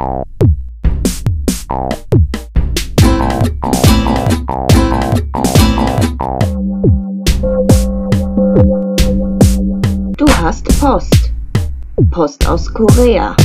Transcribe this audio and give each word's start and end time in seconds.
Du 0.00 0.06
hast 10.26 10.64
Post. 10.80 11.32
Post 12.10 12.48
aus 12.48 12.72
Korea. 12.72 13.36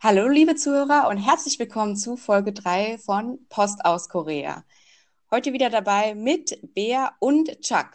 Hallo, 0.00 0.28
liebe 0.28 0.54
Zuhörer 0.54 1.08
und 1.08 1.16
herzlich 1.16 1.58
willkommen 1.58 1.96
zu 1.96 2.16
Folge 2.16 2.52
3 2.52 2.98
von 2.98 3.44
Post 3.48 3.84
aus 3.84 4.08
Korea. 4.08 4.62
Heute 5.32 5.52
wieder 5.52 5.70
dabei 5.70 6.14
mit 6.14 6.56
Bea 6.72 7.16
und 7.18 7.60
Chuck. 7.62 7.88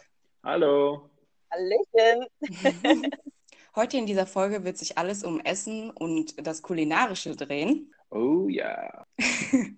Hallo. 0.44 1.08
Hallöchen. 1.50 2.26
Heute 3.74 3.96
in 3.96 4.04
dieser 4.04 4.26
Folge 4.26 4.64
wird 4.64 4.76
sich 4.76 4.98
alles 4.98 5.24
um 5.24 5.40
Essen 5.40 5.90
und 5.90 6.46
das 6.46 6.60
Kulinarische 6.60 7.34
drehen. 7.36 7.92
Oh 8.10 8.48
ja. 8.48 9.06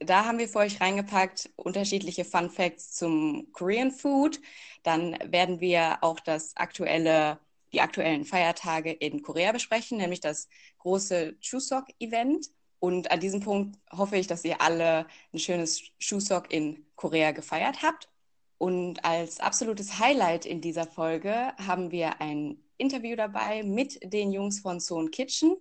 Da 0.00 0.26
haben 0.26 0.38
wir 0.38 0.48
für 0.48 0.58
euch 0.58 0.80
reingepackt 0.80 1.48
unterschiedliche 1.56 2.26
Fun 2.26 2.50
Facts 2.50 2.92
zum 2.92 3.48
Korean 3.52 3.90
Food. 3.90 4.40
Dann 4.82 5.16
werden 5.24 5.60
wir 5.60 5.98
auch 6.02 6.20
das 6.20 6.54
aktuelle, 6.56 7.38
die 7.72 7.80
aktuellen 7.80 8.26
Feiertage 8.26 8.92
in 8.92 9.22
Korea 9.22 9.52
besprechen, 9.52 9.96
nämlich 9.96 10.20
das 10.20 10.48
große 10.80 11.36
Chuseok-Event. 11.40 12.50
Und 12.78 13.10
an 13.10 13.20
diesem 13.20 13.40
Punkt 13.40 13.78
hoffe 13.90 14.16
ich, 14.18 14.26
dass 14.26 14.44
ihr 14.44 14.60
alle 14.60 15.06
ein 15.32 15.38
schönes 15.38 15.80
Chuseok 15.98 16.52
in 16.52 16.84
Korea 16.94 17.32
gefeiert 17.32 17.82
habt. 17.82 18.10
Und 18.58 19.04
als 19.04 19.40
absolutes 19.40 19.98
Highlight 19.98 20.44
in 20.44 20.60
dieser 20.60 20.86
Folge 20.86 21.52
haben 21.58 21.90
wir 21.90 22.20
ein 22.20 22.62
Interview 22.78 23.16
dabei 23.16 23.62
mit 23.62 23.98
den 24.02 24.32
Jungs 24.32 24.60
von 24.60 24.80
Zone 24.80 25.10
Kitchen, 25.10 25.56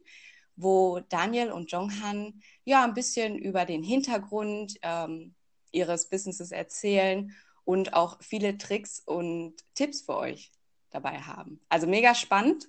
wo 0.55 0.99
Daniel 1.09 1.52
und 1.52 1.72
Jonghan 1.72 2.41
ja 2.63 2.83
ein 2.83 2.94
bisschen 2.94 3.38
über 3.38 3.66
den 3.66 3.83
Hintergrund 3.83 4.77
ähm, 4.81 5.35
ihres 5.72 6.09
Businesses 6.09 6.52
erzählen 6.52 7.35
und 7.66 7.94
auch 7.94 8.22
viele 8.22 8.57
Tricks 8.57 9.02
und 9.05 9.55
Tipps 9.73 10.02
für 10.02 10.17
euch 10.17 10.52
dabei 10.91 11.19
haben. 11.19 11.59
Also 11.69 11.88
mega 11.88 12.16
spannend. 12.16 12.67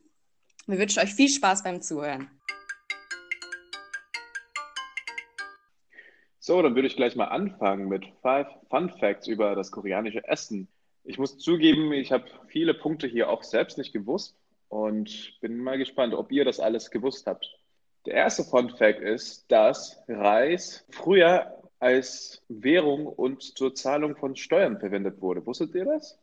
Wir 0.66 0.78
wünschen 0.78 1.00
euch 1.00 1.14
viel 1.14 1.28
Spaß 1.28 1.62
beim 1.62 1.80
Zuhören. 1.80 2.28
So, 6.40 6.62
dann 6.62 6.74
würde 6.74 6.86
ich 6.86 6.96
gleich 6.96 7.16
mal 7.16 7.26
anfangen 7.26 7.88
mit 7.88 8.04
Five 8.22 8.46
Fun 8.70 8.90
Facts 9.00 9.26
über 9.26 9.54
das 9.54 9.70
koreanische 9.70 10.26
Essen. 10.26 10.68
Ich 11.08 11.18
muss 11.18 11.38
zugeben, 11.38 11.92
ich 11.92 12.10
habe 12.10 12.24
viele 12.48 12.74
Punkte 12.74 13.06
hier 13.06 13.30
auch 13.30 13.44
selbst 13.44 13.78
nicht 13.78 13.92
gewusst 13.92 14.36
und 14.68 15.38
bin 15.40 15.58
mal 15.58 15.78
gespannt, 15.78 16.14
ob 16.14 16.32
ihr 16.32 16.44
das 16.44 16.58
alles 16.58 16.90
gewusst 16.90 17.28
habt. 17.28 17.48
Der 18.06 18.14
erste 18.14 18.42
Fun 18.42 18.70
Fact 18.70 19.00
ist, 19.00 19.44
dass 19.50 20.02
Reis 20.08 20.84
früher 20.90 21.62
als 21.78 22.42
Währung 22.48 23.06
und 23.06 23.56
zur 23.56 23.74
Zahlung 23.74 24.16
von 24.16 24.34
Steuern 24.34 24.80
verwendet 24.80 25.20
wurde. 25.20 25.46
Wusstet 25.46 25.74
ihr 25.76 25.84
das? 25.84 26.18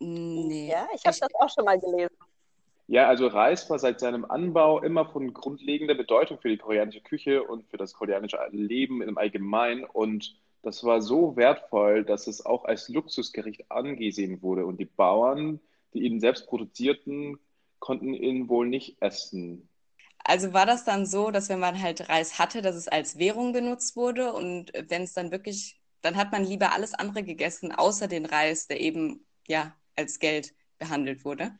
Nee. 0.00 0.70
Ja, 0.70 0.88
ich 0.92 1.04
habe 1.04 1.16
das 1.20 1.34
auch 1.38 1.50
schon 1.54 1.64
mal 1.64 1.78
gelesen. 1.78 2.16
Ja, 2.88 3.08
also 3.08 3.28
Reis 3.28 3.70
war 3.70 3.78
seit 3.78 4.00
seinem 4.00 4.24
Anbau 4.24 4.82
immer 4.82 5.06
von 5.06 5.32
grundlegender 5.32 5.94
Bedeutung 5.94 6.38
für 6.38 6.48
die 6.48 6.58
koreanische 6.58 7.00
Küche 7.00 7.44
und 7.44 7.64
für 7.70 7.76
das 7.76 7.94
koreanische 7.94 8.38
Leben 8.50 9.02
im 9.02 9.16
Allgemeinen. 9.16 9.84
Und 9.84 10.36
das 10.64 10.82
war 10.84 11.00
so 11.00 11.36
wertvoll, 11.36 12.04
dass 12.04 12.26
es 12.26 12.44
auch 12.44 12.64
als 12.64 12.88
Luxusgericht 12.88 13.70
angesehen 13.70 14.42
wurde. 14.42 14.66
Und 14.66 14.78
die 14.78 14.84
Bauern, 14.86 15.60
die 15.92 16.04
ihn 16.04 16.20
selbst 16.20 16.46
produzierten, 16.46 17.38
konnten 17.78 18.14
ihn 18.14 18.48
wohl 18.48 18.66
nicht 18.66 18.96
essen. 19.00 19.68
Also 20.24 20.54
war 20.54 20.64
das 20.64 20.84
dann 20.84 21.04
so, 21.04 21.30
dass 21.30 21.50
wenn 21.50 21.60
man 21.60 21.80
halt 21.80 22.08
Reis 22.08 22.38
hatte, 22.38 22.62
dass 22.62 22.76
es 22.76 22.88
als 22.88 23.18
Währung 23.18 23.52
benutzt 23.52 23.94
wurde 23.94 24.32
und 24.32 24.72
wenn 24.88 25.02
es 25.02 25.12
dann 25.12 25.30
wirklich, 25.30 25.78
dann 26.00 26.16
hat 26.16 26.32
man 26.32 26.44
lieber 26.44 26.72
alles 26.72 26.94
andere 26.94 27.22
gegessen, 27.22 27.72
außer 27.72 28.08
den 28.08 28.24
Reis, 28.24 28.66
der 28.66 28.80
eben 28.80 29.26
ja 29.46 29.74
als 29.96 30.18
Geld 30.18 30.54
behandelt 30.78 31.24
wurde? 31.24 31.52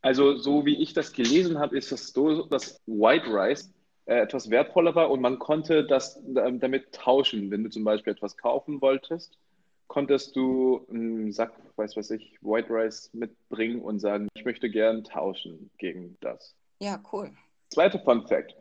Also, 0.00 0.36
so 0.36 0.66
wie 0.66 0.82
ich 0.82 0.94
das 0.94 1.12
gelesen 1.12 1.60
habe, 1.60 1.78
ist 1.78 1.92
es 1.92 2.08
so, 2.08 2.44
dass 2.46 2.80
White 2.86 3.26
Rice 3.26 3.72
etwas 4.06 4.50
wertvoller 4.50 4.94
war 4.94 5.10
und 5.10 5.20
man 5.20 5.38
konnte 5.38 5.84
das 5.84 6.16
äh, 6.16 6.52
damit 6.58 6.92
tauschen. 6.92 7.50
Wenn 7.50 7.64
du 7.64 7.70
zum 7.70 7.84
Beispiel 7.84 8.12
etwas 8.12 8.36
kaufen 8.36 8.80
wolltest, 8.80 9.38
konntest 9.86 10.34
du 10.36 10.86
einen 10.90 11.32
Sack, 11.32 11.52
weiß 11.76 11.96
was 11.96 12.10
ich, 12.10 12.38
White 12.40 12.68
Rice 12.70 13.10
mitbringen 13.12 13.80
und 13.80 14.00
sagen, 14.00 14.28
ich 14.34 14.44
möchte 14.44 14.70
gern 14.70 15.04
tauschen 15.04 15.70
gegen 15.78 16.16
das. 16.20 16.54
Ja, 16.80 17.00
cool. 17.12 17.30
Zweiter 17.70 17.98
Fun 18.00 18.26
Fact. 18.26 18.56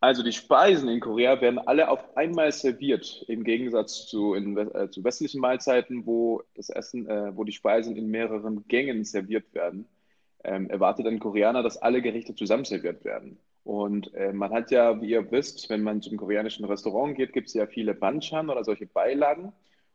Also 0.00 0.22
die 0.22 0.32
Speisen 0.32 0.88
in 0.88 1.00
Korea 1.00 1.40
werden 1.40 1.58
alle 1.58 1.88
auf 1.88 2.16
einmal 2.16 2.52
serviert, 2.52 3.24
im 3.26 3.42
Gegensatz 3.42 4.06
zu, 4.06 4.34
in, 4.34 4.56
äh, 4.56 4.90
zu 4.90 5.02
westlichen 5.02 5.40
Mahlzeiten, 5.40 6.04
wo 6.04 6.42
das 6.54 6.68
Essen, 6.68 7.08
äh, 7.08 7.34
wo 7.34 7.44
die 7.44 7.52
Speisen 7.52 7.96
in 7.96 8.08
mehreren 8.08 8.68
Gängen 8.68 9.04
serviert 9.04 9.54
werden 9.54 9.88
ähm, 10.44 10.68
erwartet 10.68 11.06
ein 11.06 11.18
Koreaner, 11.18 11.62
dass 11.62 11.78
alle 11.78 12.02
Gerichte 12.02 12.34
zusammen 12.34 12.64
serviert 12.64 13.04
werden. 13.04 13.38
Und 13.64 14.12
äh, 14.14 14.32
man 14.32 14.52
hat 14.52 14.70
ja, 14.70 15.00
wie 15.00 15.10
ihr 15.10 15.30
wisst, 15.32 15.70
wenn 15.70 15.82
man 15.82 16.02
zum 16.02 16.16
koreanischen 16.18 16.64
Restaurant 16.66 17.16
geht, 17.16 17.32
gibt 17.32 17.48
es 17.48 17.54
ja 17.54 17.66
viele 17.66 17.94
Banchan 17.94 18.50
oder 18.50 18.62
solche 18.62 18.86
Beilagen. 18.86 19.52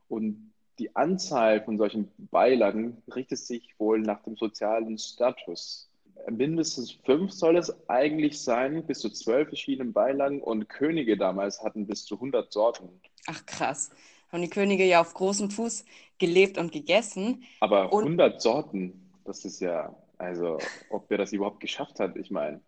Und 0.07 0.51
die 0.79 0.95
Anzahl 0.95 1.61
von 1.63 1.77
solchen 1.77 2.09
Beilagen 2.17 3.03
richtet 3.13 3.37
sich 3.37 3.75
wohl 3.77 3.99
nach 4.01 4.23
dem 4.23 4.35
sozialen 4.37 4.97
Status. 4.97 5.87
Mindestens 6.29 6.91
fünf 7.05 7.31
soll 7.31 7.57
es 7.57 7.71
eigentlich 7.87 8.41
sein, 8.41 8.83
bis 8.85 8.99
zu 8.99 9.09
zwölf 9.09 9.49
verschiedenen 9.49 9.93
Beilagen. 9.93 10.41
Und 10.41 10.67
Könige 10.67 11.15
damals 11.15 11.63
hatten 11.63 11.85
bis 11.85 12.05
zu 12.05 12.15
100 12.15 12.51
Sorten. 12.51 12.89
Ach 13.27 13.45
krass. 13.45 13.91
Haben 14.31 14.41
die 14.41 14.49
Könige 14.49 14.85
ja 14.85 15.01
auf 15.01 15.13
großem 15.13 15.51
Fuß 15.51 15.85
gelebt 16.17 16.57
und 16.57 16.71
gegessen. 16.71 17.43
Aber 17.59 17.93
Und- 17.93 18.03
100 18.03 18.41
Sorten, 18.41 19.09
das 19.25 19.45
ist 19.45 19.59
ja, 19.59 19.95
also 20.19 20.59
ob 20.89 21.09
wer 21.09 21.17
das 21.17 21.31
überhaupt 21.31 21.61
geschafft 21.61 21.99
hat, 21.99 22.15
ich 22.17 22.29
meine. 22.29 22.61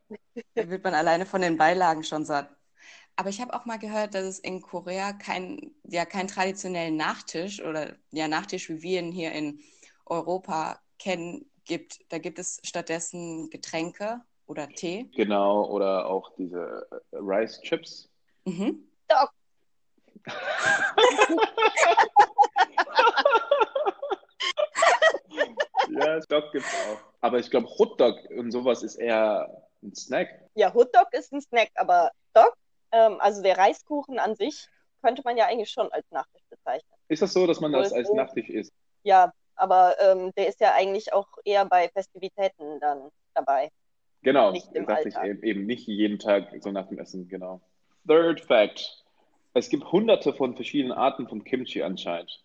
Da 0.56 0.70
wird 0.70 0.84
man 0.84 0.94
alleine 0.94 1.26
von 1.26 1.42
den 1.42 1.58
Beilagen 1.58 2.04
schon 2.04 2.26
satt. 2.26 2.50
Aber 3.18 3.30
ich 3.30 3.42
habe 3.42 3.54
auch 3.54 3.66
mal 3.66 3.78
gehört, 3.78 4.16
dass 4.16 4.24
es 4.24 4.40
in 4.40 4.62
Korea 4.62 5.12
kein, 5.12 5.76
ja, 5.84 6.06
keinen 6.06 6.30
traditionellen 6.30 6.96
Nachtisch 6.96 7.62
oder 7.62 7.96
ja, 8.12 8.30
Nachtisch, 8.30 8.70
wie 8.70 8.82
wir 8.82 9.02
ihn 9.02 9.12
hier 9.12 9.34
in 9.34 9.60
Europa 10.06 10.80
kennen, 10.98 11.52
gibt. 11.66 12.00
Da 12.10 12.20
gibt 12.20 12.40
es 12.40 12.62
stattdessen 12.64 13.50
Getränke 13.50 14.22
oder 14.48 14.70
Tee. 14.70 15.10
Genau, 15.14 15.70
oder 15.70 16.08
auch 16.08 16.34
diese 16.38 16.88
äh, 17.12 17.18
Rice 17.18 17.62
Chips. 17.62 18.10
Mhm. 18.46 18.88
Doch. 19.10 19.30
Ja, 25.92 26.22
Stock 26.22 26.52
gibt's 26.52 26.74
auch. 26.90 27.00
Aber 27.22 27.40
ich 27.40 27.50
glaube, 27.50 27.68
Hotdog 27.68 28.18
und 28.32 28.52
sowas 28.52 28.84
ist 28.84 28.96
eher 28.96 29.64
ein 29.84 29.94
Snack. 29.94 30.30
Ja, 30.56 30.74
Hotdog 30.74 31.08
ist 31.12 31.32
ein 31.32 31.42
Snack, 31.42 31.70
aber 31.76 32.12
Dog, 32.34 32.56
ähm, 32.92 33.18
also 33.20 33.42
der 33.42 33.58
Reiskuchen 33.58 34.20
an 34.20 34.36
sich, 34.36 34.68
könnte 35.02 35.22
man 35.26 35.38
ja 35.38 35.48
eigentlich 35.48 35.72
schon 35.72 35.92
als 35.92 36.06
Nachtisch 36.12 36.44
bezeichnen. 36.50 36.94
Ist 37.08 37.22
das 37.22 37.34
so, 37.34 37.48
dass 37.48 37.60
man 37.60 37.72
das 37.72 37.92
als 37.92 38.08
so. 38.08 38.16
Nachtisch 38.16 38.50
isst? 38.50 38.74
Ja, 39.04 39.34
aber 39.56 39.96
ähm, 40.00 40.32
der 40.38 40.48
ist 40.48 40.60
ja 40.60 40.74
eigentlich 40.74 41.14
auch 41.14 41.28
eher 41.44 41.66
bei 41.66 41.90
Festivitäten 41.90 42.80
dann 42.80 43.10
dabei. 43.34 43.70
Genau, 44.24 44.52
Nicht 44.52 44.72
im 44.74 44.86
dachte 44.86 45.10
ich 45.10 45.18
Alltag. 45.18 45.38
eben, 45.38 45.44
eben 45.44 45.66
nicht 45.66 45.88
jeden 45.88 46.20
Tag 46.20 46.50
so 46.62 46.72
nach 46.72 46.88
dem 46.88 47.00
Essen, 47.00 47.28
genau. 47.28 47.62
Third 48.08 48.42
Fact. 48.42 49.04
Es 49.54 49.70
gibt 49.70 49.92
hunderte 49.92 50.34
von 50.34 50.56
verschiedenen 50.56 50.94
Arten 50.94 51.28
von 51.28 51.44
Kimchi 51.44 51.82
anscheinend. 51.82 52.44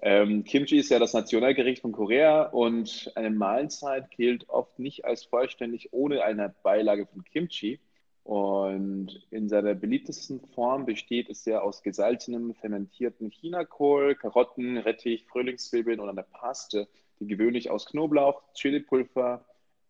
Ähm, 0.00 0.44
Kimchi 0.44 0.78
ist 0.78 0.90
ja 0.90 0.98
das 0.98 1.12
Nationalgericht 1.12 1.82
von 1.82 1.92
Korea 1.92 2.42
und 2.42 3.10
eine 3.16 3.30
Mahlzeit 3.30 4.10
gilt 4.10 4.48
oft 4.48 4.78
nicht 4.78 5.04
als 5.04 5.24
vollständig 5.24 5.92
ohne 5.92 6.22
eine 6.22 6.54
Beilage 6.62 7.06
von 7.06 7.24
Kimchi. 7.24 7.80
Und 8.22 9.26
in 9.30 9.48
seiner 9.48 9.74
beliebtesten 9.74 10.40
Form 10.54 10.84
besteht 10.84 11.30
es 11.30 11.46
ja 11.46 11.60
aus 11.60 11.82
gesalzenem, 11.82 12.54
fermentierten 12.54 13.30
Chinakohl, 13.30 14.14
Karotten, 14.14 14.76
Rettich, 14.76 15.24
Frühlingszwiebeln 15.24 15.98
und 15.98 16.10
einer 16.10 16.24
Paste, 16.24 16.88
die 17.18 17.26
gewöhnlich 17.26 17.70
aus 17.70 17.86
Knoblauch, 17.86 18.42
Chilipulver, 18.52 19.46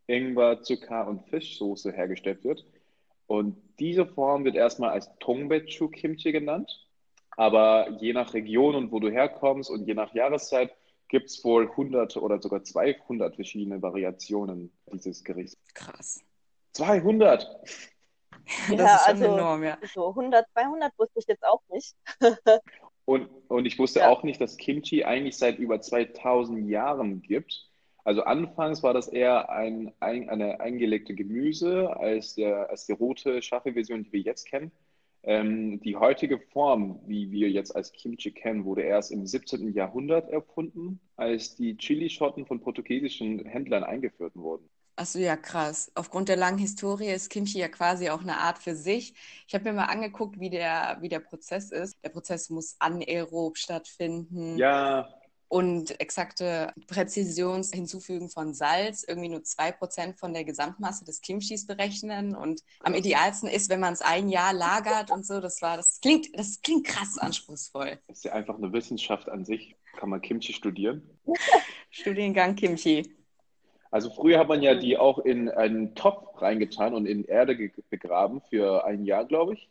Ingwer, 0.06 0.62
Zucker 0.62 1.08
und 1.08 1.28
Fischsoße 1.28 1.92
hergestellt 1.92 2.44
wird. 2.44 2.64
Und 3.26 3.56
diese 3.78 4.06
Form 4.06 4.44
wird 4.44 4.54
erstmal 4.54 4.90
als 4.90 5.10
Tongbaechu 5.18 5.88
Kimchi 5.88 6.32
genannt. 6.32 6.87
Aber 7.38 7.88
je 8.00 8.12
nach 8.12 8.34
Region 8.34 8.74
und 8.74 8.90
wo 8.90 8.98
du 8.98 9.10
herkommst 9.10 9.70
und 9.70 9.86
je 9.86 9.94
nach 9.94 10.12
Jahreszeit 10.12 10.74
gibt 11.06 11.26
es 11.30 11.44
wohl 11.44 11.68
hunderte 11.76 12.20
oder 12.20 12.42
sogar 12.42 12.64
200 12.64 13.36
verschiedene 13.36 13.80
Variationen 13.80 14.72
dieses 14.92 15.22
Gerichts. 15.22 15.56
Krass. 15.72 16.20
200! 16.72 17.46
Das 18.70 18.78
Ja, 18.78 18.94
ist 18.96 19.04
schon 19.04 19.12
also- 19.14 19.24
enorm, 19.36 19.62
ja. 19.62 19.78
So 19.94 20.08
100, 20.08 20.46
200 20.54 20.98
wusste 20.98 21.18
ich 21.20 21.26
jetzt 21.28 21.44
auch 21.44 21.60
nicht. 21.70 21.94
Und, 23.04 23.28
und 23.48 23.64
ich 23.66 23.78
wusste 23.78 24.00
Ja. 24.00 24.08
auch 24.10 24.22
nicht, 24.22 24.40
dass 24.40 24.56
Kimchi 24.58 25.04
eigentlich 25.04 25.36
seit 25.38 25.58
über 25.58 25.80
2000 25.80 26.68
Jahren 26.68 27.22
gibt. 27.22 27.70
Also 28.04 28.22
anfangs 28.22 28.82
war 28.82 28.92
das 28.94 29.08
eher 29.08 29.48
ein, 29.50 29.92
ein, 30.00 30.28
eine 30.28 30.60
eingelegte 30.60 31.14
Gemüse 31.14 31.94
als, 31.96 32.34
der, 32.34 32.68
als 32.70 32.84
die 32.86 32.92
rote, 32.92 33.40
scharfe 33.42 33.72
Version, 33.74 34.02
die 34.02 34.12
wir 34.12 34.20
jetzt 34.20 34.46
kennen. 34.46 34.72
Ähm, 35.28 35.78
die 35.82 35.94
heutige 35.94 36.38
Form, 36.38 37.00
wie 37.06 37.30
wir 37.30 37.50
jetzt 37.50 37.76
als 37.76 37.92
Kimchi 37.92 38.30
kennen, 38.30 38.64
wurde 38.64 38.80
erst 38.80 39.12
im 39.12 39.26
17. 39.26 39.74
Jahrhundert 39.74 40.30
erfunden, 40.30 41.00
als 41.16 41.54
die 41.54 41.76
Chilischotten 41.76 42.46
von 42.46 42.60
portugiesischen 42.60 43.44
Händlern 43.44 43.84
eingeführt 43.84 44.34
wurden. 44.34 44.70
Achso, 44.96 45.18
ja, 45.18 45.36
krass. 45.36 45.92
Aufgrund 45.94 46.30
der 46.30 46.36
langen 46.36 46.56
Historie 46.56 47.10
ist 47.10 47.28
Kimchi 47.28 47.58
ja 47.58 47.68
quasi 47.68 48.08
auch 48.08 48.22
eine 48.22 48.38
Art 48.38 48.56
für 48.58 48.74
sich. 48.74 49.12
Ich 49.46 49.54
habe 49.54 49.64
mir 49.64 49.74
mal 49.74 49.84
angeguckt, 49.84 50.40
wie 50.40 50.48
der, 50.48 50.96
wie 51.02 51.10
der 51.10 51.20
Prozess 51.20 51.72
ist. 51.72 52.02
Der 52.02 52.08
Prozess 52.08 52.48
muss 52.48 52.76
anaerob 52.78 53.58
stattfinden. 53.58 54.56
Ja, 54.56 55.10
und 55.48 55.98
exakte 56.00 56.72
Präzision 56.86 57.62
hinzufügen 57.62 58.28
von 58.28 58.52
Salz, 58.52 59.02
irgendwie 59.02 59.30
nur 59.30 59.40
2% 59.40 60.18
von 60.18 60.34
der 60.34 60.44
Gesamtmasse 60.44 61.04
des 61.04 61.22
Kimchis 61.22 61.66
berechnen. 61.66 62.36
Und 62.36 62.62
am 62.80 62.94
idealsten 62.94 63.48
ist, 63.48 63.70
wenn 63.70 63.80
man 63.80 63.94
es 63.94 64.02
ein 64.02 64.28
Jahr 64.28 64.52
lagert 64.52 65.10
und 65.10 65.26
so. 65.26 65.40
Das 65.40 65.62
war, 65.62 65.76
das 65.76 66.00
klingt, 66.00 66.28
das 66.38 66.60
klingt 66.60 66.86
krass 66.86 67.16
anspruchsvoll. 67.18 67.98
Das 68.08 68.18
ist 68.18 68.24
ja 68.24 68.32
einfach 68.32 68.56
eine 68.56 68.72
Wissenschaft 68.72 69.28
an 69.28 69.44
sich. 69.44 69.74
Kann 69.96 70.10
man 70.10 70.20
Kimchi 70.20 70.52
studieren? 70.52 71.02
Studiengang 71.90 72.54
Kimchi. 72.54 73.14
Also 73.90 74.10
früher 74.10 74.38
hat 74.38 74.48
man 74.48 74.62
ja 74.62 74.74
die 74.74 74.98
auch 74.98 75.18
in 75.18 75.48
einen 75.48 75.94
Topf 75.94 76.42
reingetan 76.42 76.92
und 76.92 77.06
in 77.06 77.24
Erde 77.24 77.56
begraben 77.88 78.42
für 78.50 78.84
ein 78.84 79.04
Jahr, 79.06 79.24
glaube 79.24 79.54
ich. 79.54 79.68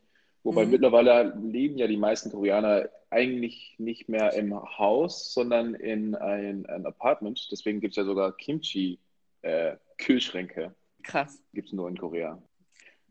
Wobei 0.47 0.63
Mhm. 0.63 0.71
mittlerweile 0.71 1.33
leben 1.43 1.77
ja 1.77 1.87
die 1.87 1.97
meisten 1.97 2.31
Koreaner 2.31 2.87
eigentlich 3.09 3.75
nicht 3.79 4.07
mehr 4.07 4.31
im 4.31 4.57
Haus, 4.77 5.33
sondern 5.33 5.75
in 5.75 6.15
ein, 6.15 6.65
ein 6.67 6.85
Apartment. 6.85 7.49
Deswegen 7.51 7.81
gibt 7.81 7.91
es 7.91 7.97
ja 7.97 8.05
sogar 8.05 8.31
Kimchi-Kühlschränke. 8.37 10.73
Krass. 11.03 11.43
Gibt 11.53 11.67
es 11.67 11.73
nur 11.73 11.89
in 11.89 11.97
Korea. 11.97 12.41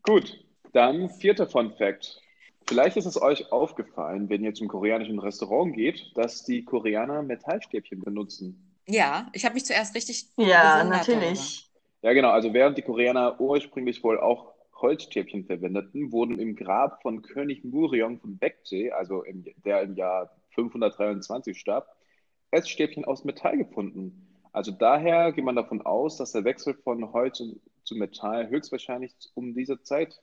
Gut, 0.03 0.43
dann 0.73 1.11
vierter 1.11 1.47
Fun 1.47 1.75
Fact. 1.77 2.23
Vielleicht 2.67 2.97
ist 2.97 3.05
es 3.05 3.21
euch 3.21 3.53
aufgefallen, 3.53 4.31
wenn 4.31 4.43
ihr 4.43 4.55
zum 4.55 4.69
koreanischen 4.69 5.19
Restaurant 5.19 5.77
geht, 5.77 6.13
dass 6.15 6.43
die 6.43 6.65
Koreaner 6.65 7.23
Metallstäbchen 7.23 8.01
benutzen. 8.01 8.79
Ja, 8.89 9.29
ich 9.35 9.45
habe 9.45 9.57
mich 9.57 9.67
zuerst 9.67 9.95
richtig 9.95 10.31
Ja, 10.39 10.83
natürlich. 10.85 11.71
Ja, 12.01 12.15
genau. 12.15 12.31
Also 12.31 12.55
während 12.55 12.79
die 12.79 12.83
Koreaner 12.83 13.39
ursprünglich 13.39 14.03
wohl 14.03 14.19
auch 14.19 14.56
Holzstäbchen 14.81 15.45
verwendeten, 15.45 16.13
wurden 16.13 16.39
im 16.39 16.57
Grab 16.57 17.03
von 17.03 17.23
König 17.23 17.65
Muryong 17.65 18.19
von 18.21 18.39
Baekje, 18.39 18.95
also 18.95 19.23
im, 19.23 19.45
der 19.65 19.83
im 19.83 19.95
Jahr 19.95 20.31
523 20.51 21.59
starb, 21.59 21.89
Essstäbchen 22.51 23.05
aus 23.05 23.25
Metall 23.25 23.59
gefunden. 23.59 24.27
Also 24.53 24.71
daher 24.73 25.33
geht 25.33 25.45
man 25.45 25.57
davon 25.57 25.83
aus, 25.83 26.17
dass 26.17 26.33
der 26.33 26.45
Wechsel 26.45 26.75
von 26.75 27.13
Holz 27.13 27.43
zu, 27.85 27.95
Metall 27.97 28.49
höchstwahrscheinlich 28.49 29.15
um 29.35 29.55
diese 29.55 29.83
Zeit 29.83 30.21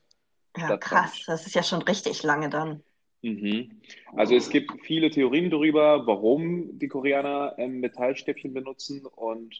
Ja, 0.57 0.65
stattfand. 0.65 0.81
krass. 0.81 1.23
Das 1.27 1.45
ist 1.47 1.55
ja 1.55 1.63
schon 1.63 1.81
richtig 1.83 2.23
lange 2.23 2.49
dann. 2.49 2.83
Mhm. 3.21 3.81
Also 4.15 4.35
es 4.35 4.49
gibt 4.49 4.71
viele 4.83 5.09
Theorien 5.09 5.49
darüber, 5.49 6.05
warum 6.07 6.77
die 6.77 6.87
Koreaner 6.87 7.55
ähm, 7.57 7.79
Metallstäbchen 7.79 8.53
benutzen. 8.53 9.05
Und 9.05 9.55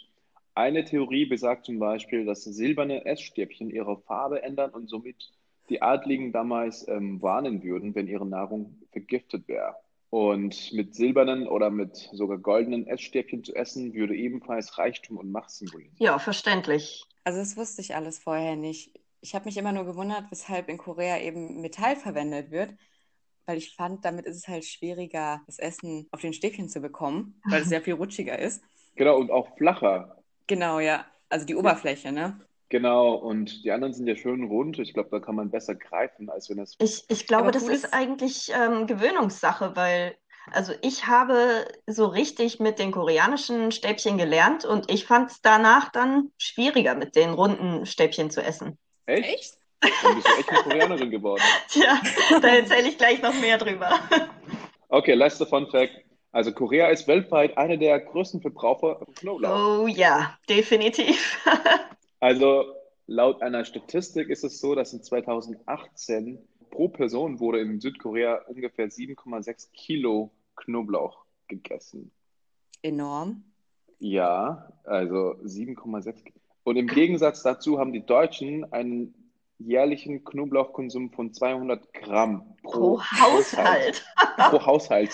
eine 0.55 0.85
Theorie 0.85 1.25
besagt 1.25 1.65
zum 1.65 1.79
Beispiel, 1.79 2.25
dass 2.25 2.43
silberne 2.43 3.05
Essstäbchen 3.05 3.69
ihre 3.69 3.97
Farbe 4.01 4.43
ändern 4.43 4.71
und 4.71 4.87
somit 4.87 5.31
die 5.69 5.81
Adligen 5.81 6.31
damals 6.31 6.87
ähm, 6.87 7.21
warnen 7.21 7.63
würden, 7.63 7.95
wenn 7.95 8.07
ihre 8.07 8.25
Nahrung 8.25 8.81
vergiftet 8.91 9.47
wäre. 9.47 9.75
Und 10.09 10.71
mit 10.73 10.93
silbernen 10.93 11.47
oder 11.47 11.71
mit 11.71 11.95
sogar 12.11 12.37
goldenen 12.37 12.85
Essstäbchen 12.85 13.43
zu 13.43 13.55
essen, 13.55 13.93
würde 13.93 14.15
ebenfalls 14.15 14.77
Reichtum 14.77 15.17
und 15.17 15.31
Macht 15.31 15.49
symbolisieren. 15.49 15.95
Ja, 15.97 16.19
verständlich. 16.19 17.03
Also 17.23 17.39
das 17.39 17.57
wusste 17.57 17.81
ich 17.81 17.95
alles 17.95 18.19
vorher 18.19 18.55
nicht. 18.55 18.99
Ich 19.21 19.33
habe 19.33 19.45
mich 19.45 19.57
immer 19.57 19.71
nur 19.71 19.85
gewundert, 19.85 20.29
weshalb 20.29 20.69
in 20.69 20.77
Korea 20.77 21.19
eben 21.19 21.61
Metall 21.61 21.95
verwendet 21.95 22.51
wird, 22.51 22.75
weil 23.45 23.57
ich 23.57 23.73
fand, 23.75 24.05
damit 24.05 24.25
ist 24.25 24.37
es 24.37 24.47
halt 24.47 24.65
schwieriger, 24.65 25.41
das 25.47 25.57
Essen 25.57 26.07
auf 26.11 26.21
den 26.21 26.33
Stäbchen 26.33 26.69
zu 26.69 26.81
bekommen, 26.81 27.41
weil 27.49 27.61
es 27.61 27.69
sehr 27.69 27.81
viel 27.81 27.93
rutschiger 27.93 28.37
ist. 28.37 28.63
Genau, 28.95 29.17
und 29.17 29.31
auch 29.31 29.57
flacher. 29.57 30.22
Genau, 30.47 30.79
ja. 30.79 31.05
Also 31.29 31.45
die 31.45 31.55
Oberfläche, 31.55 32.11
ne? 32.11 32.39
Genau, 32.69 33.13
und 33.13 33.63
die 33.63 33.71
anderen 33.71 33.93
sind 33.93 34.07
ja 34.07 34.15
schön 34.15 34.43
rund. 34.45 34.79
Ich 34.79 34.93
glaube, 34.93 35.09
da 35.11 35.19
kann 35.19 35.35
man 35.35 35.51
besser 35.51 35.75
greifen, 35.75 36.29
als 36.29 36.49
wenn 36.49 36.59
es 36.59 36.75
Ich, 36.79 37.05
ich 37.07 37.27
glaube, 37.27 37.51
das 37.51 37.63
ist 37.63 37.85
ist- 37.85 37.93
eigentlich 37.93 38.51
ähm, 38.53 38.87
Gewöhnungssache, 38.87 39.75
weil 39.75 40.15
also 40.51 40.73
ich 40.81 41.07
habe 41.07 41.65
so 41.87 42.05
richtig 42.05 42.59
mit 42.59 42.77
den 42.77 42.91
koreanischen 42.91 43.71
Stäbchen 43.71 44.17
gelernt 44.17 44.65
und 44.65 44.91
ich 44.91 45.05
fand 45.05 45.31
es 45.31 45.41
danach 45.41 45.89
dann 45.91 46.31
schwieriger, 46.37 46.95
mit 46.95 47.15
den 47.15 47.29
runden 47.31 47.85
Stäbchen 47.85 48.29
zu 48.29 48.41
essen. 48.43 48.77
echt? 49.05 49.29
Echt? 49.29 49.57
Dann 50.03 50.15
bist 50.15 50.27
du 50.27 50.33
echt 50.39 50.49
eine 50.49 50.63
Koreanerin 50.63 51.11
geworden. 51.11 51.43
Tja, 51.69 52.01
da 52.41 52.47
erzähle 52.47 52.89
ich 52.89 52.97
gleich 52.97 53.21
noch 53.21 53.33
mehr 53.39 53.57
drüber. 53.57 53.99
Okay, 54.89 55.13
letzter 55.13 55.45
Fun 55.45 55.67
Fact. 55.69 55.91
Also 56.33 56.51
Korea 56.51 56.87
ist 56.87 57.07
weltweit 57.07 57.57
einer 57.59 57.77
der 57.77 57.99
größten 57.99 58.41
Verbraucher 58.41 58.97
von 58.97 59.13
Knoblauch. 59.13 59.83
Oh 59.83 59.87
ja, 59.87 60.37
definitiv. 60.49 61.39
Also 62.19 62.63
laut 63.05 63.41
einer 63.41 63.65
Statistik 63.65 64.29
ist 64.29 64.45
es 64.45 64.61
so, 64.61 64.75
dass 64.75 64.93
in 64.93 65.03
2018 65.03 66.39
pro 66.71 66.87
Person 66.87 67.41
wurde 67.41 67.59
in 67.59 67.81
Südkorea 67.81 68.39
ungefähr 68.47 68.87
7,6 68.87 69.73
Kilo 69.73 70.31
Knoblauch 70.55 71.25
gegessen. 71.49 72.13
Enorm. 72.81 73.43
Ja, 73.99 74.71
also 74.85 75.35
7,6. 75.43 76.15
Und 76.63 76.77
im 76.77 76.87
Gegensatz 76.87 77.43
dazu 77.43 77.77
haben 77.77 77.91
die 77.91 78.05
Deutschen 78.05 78.71
einen 78.71 79.13
jährlichen 79.59 80.23
Knoblauchkonsum 80.23 81.11
von 81.11 81.33
200 81.33 81.93
Gramm 81.93 82.55
Pro 82.63 83.01
Haushalt. 83.01 84.05
Pro 84.37 84.65
Haushalt. 84.65 85.11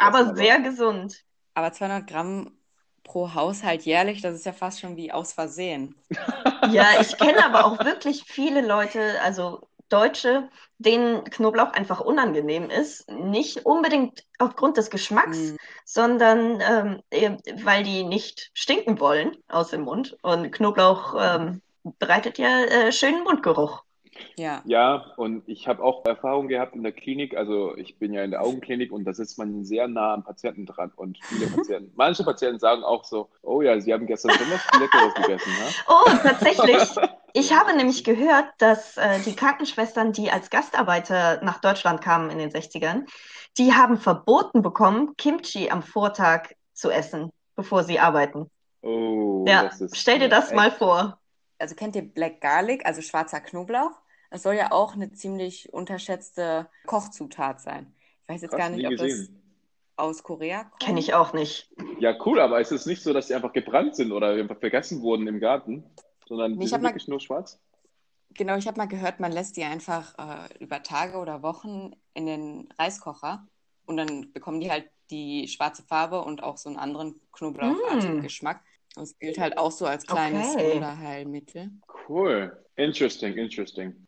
Aber 0.00 0.34
sehr 0.34 0.60
gesund. 0.60 1.24
Aber 1.54 1.72
200 1.72 2.06
Gramm 2.08 2.58
pro 3.04 3.34
Haushalt 3.34 3.82
jährlich, 3.82 4.20
das 4.22 4.34
ist 4.34 4.46
ja 4.46 4.52
fast 4.52 4.80
schon 4.80 4.96
wie 4.96 5.12
aus 5.12 5.32
Versehen. 5.32 5.94
Ja, 6.62 7.00
ich 7.00 7.16
kenne 7.18 7.44
aber 7.44 7.64
auch 7.64 7.80
wirklich 7.84 8.24
viele 8.26 8.60
Leute, 8.66 9.20
also 9.22 9.68
Deutsche, 9.88 10.50
denen 10.78 11.24
Knoblauch 11.24 11.72
einfach 11.72 12.00
unangenehm 12.00 12.70
ist. 12.70 13.08
Nicht 13.10 13.64
unbedingt 13.66 14.24
aufgrund 14.38 14.76
des 14.76 14.90
Geschmacks, 14.90 15.54
Hm. 15.54 15.56
sondern 15.84 16.60
ähm, 17.10 17.40
weil 17.64 17.82
die 17.84 18.04
nicht 18.04 18.50
stinken 18.54 19.00
wollen 19.00 19.36
aus 19.48 19.70
dem 19.70 19.82
Mund. 19.82 20.16
Und 20.22 20.52
Knoblauch 20.52 21.14
ähm, 21.18 21.62
bereitet 21.98 22.38
ja 22.38 22.60
äh, 22.64 22.92
schönen 22.92 23.24
Mundgeruch. 23.24 23.82
Ja. 24.36 24.62
Ja, 24.64 25.12
und 25.16 25.42
ich 25.48 25.68
habe 25.68 25.82
auch 25.82 26.04
Erfahrung 26.04 26.48
gehabt 26.48 26.74
in 26.74 26.82
der 26.82 26.92
Klinik. 26.92 27.36
Also 27.36 27.76
ich 27.76 27.98
bin 27.98 28.12
ja 28.12 28.22
in 28.24 28.30
der 28.30 28.42
Augenklinik 28.42 28.92
und 28.92 29.04
da 29.04 29.12
sitzt 29.12 29.38
man 29.38 29.64
sehr 29.64 29.88
nah 29.88 30.14
am 30.14 30.24
Patienten 30.24 30.66
dran. 30.66 30.92
Und 30.96 31.18
viele 31.24 31.46
Patienten, 31.56 31.92
manche 31.96 32.24
Patienten 32.24 32.58
sagen 32.58 32.82
auch 32.84 33.04
so, 33.04 33.28
oh 33.42 33.62
ja, 33.62 33.80
sie 33.80 33.92
haben 33.92 34.06
gestern 34.06 34.32
schon 34.32 34.50
was 34.50 34.80
Leckeres 34.80 35.14
gegessen, 35.14 35.52
ne? 35.52 35.66
Oh, 35.88 36.10
tatsächlich. 36.22 36.88
Ich 37.32 37.52
habe 37.56 37.76
nämlich 37.76 38.02
gehört, 38.04 38.46
dass 38.58 38.96
äh, 38.96 39.20
die 39.24 39.36
Krankenschwestern, 39.36 40.12
die 40.12 40.30
als 40.30 40.50
Gastarbeiter 40.50 41.42
nach 41.44 41.60
Deutschland 41.60 42.00
kamen 42.02 42.30
in 42.30 42.38
den 42.38 42.50
60ern, 42.50 43.06
die 43.58 43.72
haben 43.72 43.98
verboten 43.98 44.62
bekommen, 44.62 45.16
Kimchi 45.16 45.70
am 45.70 45.82
Vortag 45.82 46.48
zu 46.72 46.90
essen, 46.90 47.30
bevor 47.56 47.84
sie 47.84 48.00
arbeiten. 48.00 48.50
Oh, 48.82 49.44
Ja, 49.46 49.64
das 49.64 49.80
ist 49.80 49.96
stell 49.96 50.18
dir 50.18 50.28
das 50.28 50.52
mal 50.52 50.68
echt- 50.68 50.78
vor. 50.78 51.18
Also 51.58 51.74
kennt 51.74 51.94
ihr 51.94 52.02
Black 52.02 52.40
Garlic, 52.40 52.86
also 52.86 53.02
schwarzer 53.02 53.40
Knoblauch? 53.40 53.99
Das 54.30 54.42
soll 54.42 54.54
ja 54.54 54.70
auch 54.72 54.94
eine 54.94 55.12
ziemlich 55.12 55.72
unterschätzte 55.72 56.68
Kochzutat 56.86 57.60
sein. 57.60 57.92
Ich 58.22 58.28
weiß 58.28 58.42
jetzt 58.42 58.50
Krass, 58.52 58.60
gar 58.60 58.70
nicht, 58.70 58.86
ob 58.86 58.92
das 58.96 59.02
gesehen. 59.02 59.42
aus 59.96 60.22
Korea 60.22 60.64
kommt. 60.64 60.80
Kenne 60.80 61.00
ich 61.00 61.14
auch 61.14 61.32
nicht. 61.32 61.68
Ja, 61.98 62.16
cool, 62.24 62.40
aber 62.40 62.60
es 62.60 62.70
ist 62.70 62.86
nicht 62.86 63.02
so, 63.02 63.12
dass 63.12 63.26
sie 63.28 63.34
einfach 63.34 63.52
gebrannt 63.52 63.96
sind 63.96 64.12
oder 64.12 64.28
einfach 64.34 64.58
vergessen 64.58 65.02
wurden 65.02 65.26
im 65.26 65.40
Garten, 65.40 65.84
sondern 66.28 66.52
Nee, 66.52 66.60
die 66.60 66.68
sind 66.68 66.82
wirklich 66.82 67.08
nur 67.08 67.20
schwarz. 67.20 67.58
Genau, 68.34 68.56
ich 68.56 68.68
habe 68.68 68.78
mal 68.78 68.86
gehört, 68.86 69.18
man 69.18 69.32
lässt 69.32 69.56
die 69.56 69.64
einfach 69.64 70.14
äh, 70.16 70.58
über 70.62 70.84
Tage 70.84 71.18
oder 71.18 71.42
Wochen 71.42 71.90
in 72.14 72.26
den 72.26 72.68
Reiskocher 72.78 73.48
und 73.86 73.96
dann 73.96 74.32
bekommen 74.32 74.60
die 74.60 74.70
halt 74.70 74.88
die 75.10 75.48
schwarze 75.48 75.82
Farbe 75.82 76.22
und 76.22 76.44
auch 76.44 76.56
so 76.56 76.68
einen 76.68 76.78
anderen 76.78 77.20
knoblauchartigen 77.32 78.18
Mm. 78.18 78.22
Geschmack. 78.22 78.62
Und 78.94 79.02
es 79.02 79.18
gilt 79.18 79.38
halt 79.38 79.58
auch 79.58 79.72
so 79.72 79.86
als 79.86 80.06
kleines 80.06 80.54
Okay. 80.54 80.74
Wunderheilmittel. 80.74 81.70
Cool. 82.08 82.64
Interesting, 82.76 83.36
interesting. 83.36 84.06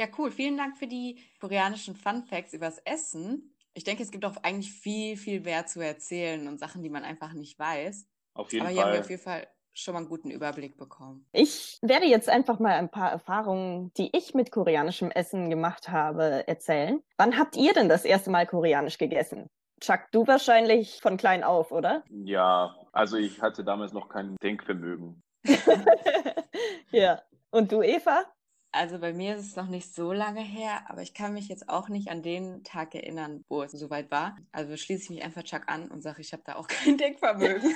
Ja, 0.00 0.06
cool. 0.16 0.30
Vielen 0.30 0.56
Dank 0.56 0.78
für 0.78 0.86
die 0.86 1.18
koreanischen 1.42 1.94
Fun 1.94 2.22
Facts 2.22 2.54
übers 2.54 2.78
Essen. 2.86 3.54
Ich 3.74 3.84
denke, 3.84 4.02
es 4.02 4.10
gibt 4.10 4.24
auch 4.24 4.38
eigentlich 4.42 4.72
viel, 4.72 5.18
viel 5.18 5.42
mehr 5.42 5.66
zu 5.66 5.80
erzählen 5.80 6.48
und 6.48 6.58
Sachen, 6.58 6.82
die 6.82 6.88
man 6.88 7.04
einfach 7.04 7.34
nicht 7.34 7.58
weiß. 7.58 8.08
Auf 8.32 8.50
jeden 8.50 8.64
Aber 8.64 8.72
hier 8.72 8.80
haben 8.80 8.88
wir 8.88 8.94
Fall. 8.94 9.02
auf 9.02 9.10
jeden 9.10 9.22
Fall 9.22 9.46
schon 9.74 9.92
mal 9.92 10.00
einen 10.00 10.08
guten 10.08 10.30
Überblick 10.30 10.78
bekommen. 10.78 11.28
Ich 11.32 11.78
werde 11.82 12.06
jetzt 12.06 12.30
einfach 12.30 12.58
mal 12.58 12.76
ein 12.76 12.88
paar 12.88 13.12
Erfahrungen, 13.12 13.92
die 13.98 14.08
ich 14.16 14.32
mit 14.32 14.50
koreanischem 14.50 15.10
Essen 15.10 15.50
gemacht 15.50 15.90
habe, 15.90 16.48
erzählen. 16.48 17.02
Wann 17.18 17.36
habt 17.38 17.58
ihr 17.58 17.74
denn 17.74 17.90
das 17.90 18.06
erste 18.06 18.30
Mal 18.30 18.46
koreanisch 18.46 18.96
gegessen? 18.96 19.50
Chuck, 19.82 20.00
du 20.12 20.26
wahrscheinlich 20.26 21.02
von 21.02 21.18
klein 21.18 21.44
auf, 21.44 21.72
oder? 21.72 22.04
Ja, 22.08 22.74
also 22.92 23.18
ich 23.18 23.42
hatte 23.42 23.64
damals 23.64 23.92
noch 23.92 24.08
kein 24.08 24.36
Denkvermögen. 24.42 25.22
ja. 26.90 27.20
Und 27.50 27.70
du, 27.70 27.82
Eva? 27.82 28.24
Also 28.72 29.00
bei 29.00 29.12
mir 29.12 29.34
ist 29.34 29.46
es 29.46 29.56
noch 29.56 29.66
nicht 29.66 29.92
so 29.92 30.12
lange 30.12 30.42
her, 30.42 30.82
aber 30.86 31.02
ich 31.02 31.12
kann 31.12 31.34
mich 31.34 31.48
jetzt 31.48 31.68
auch 31.68 31.88
nicht 31.88 32.08
an 32.08 32.22
den 32.22 32.62
Tag 32.62 32.94
erinnern, 32.94 33.44
wo 33.48 33.64
es 33.64 33.72
soweit 33.72 34.12
war. 34.12 34.36
Also 34.52 34.76
schließe 34.76 35.04
ich 35.04 35.10
mich 35.10 35.24
einfach 35.24 35.42
Chuck 35.42 35.62
an 35.66 35.90
und 35.90 36.02
sage, 36.02 36.20
ich 36.20 36.32
habe 36.32 36.44
da 36.44 36.54
auch 36.54 36.68
kein 36.68 36.96
Denkvermögen. 36.96 37.74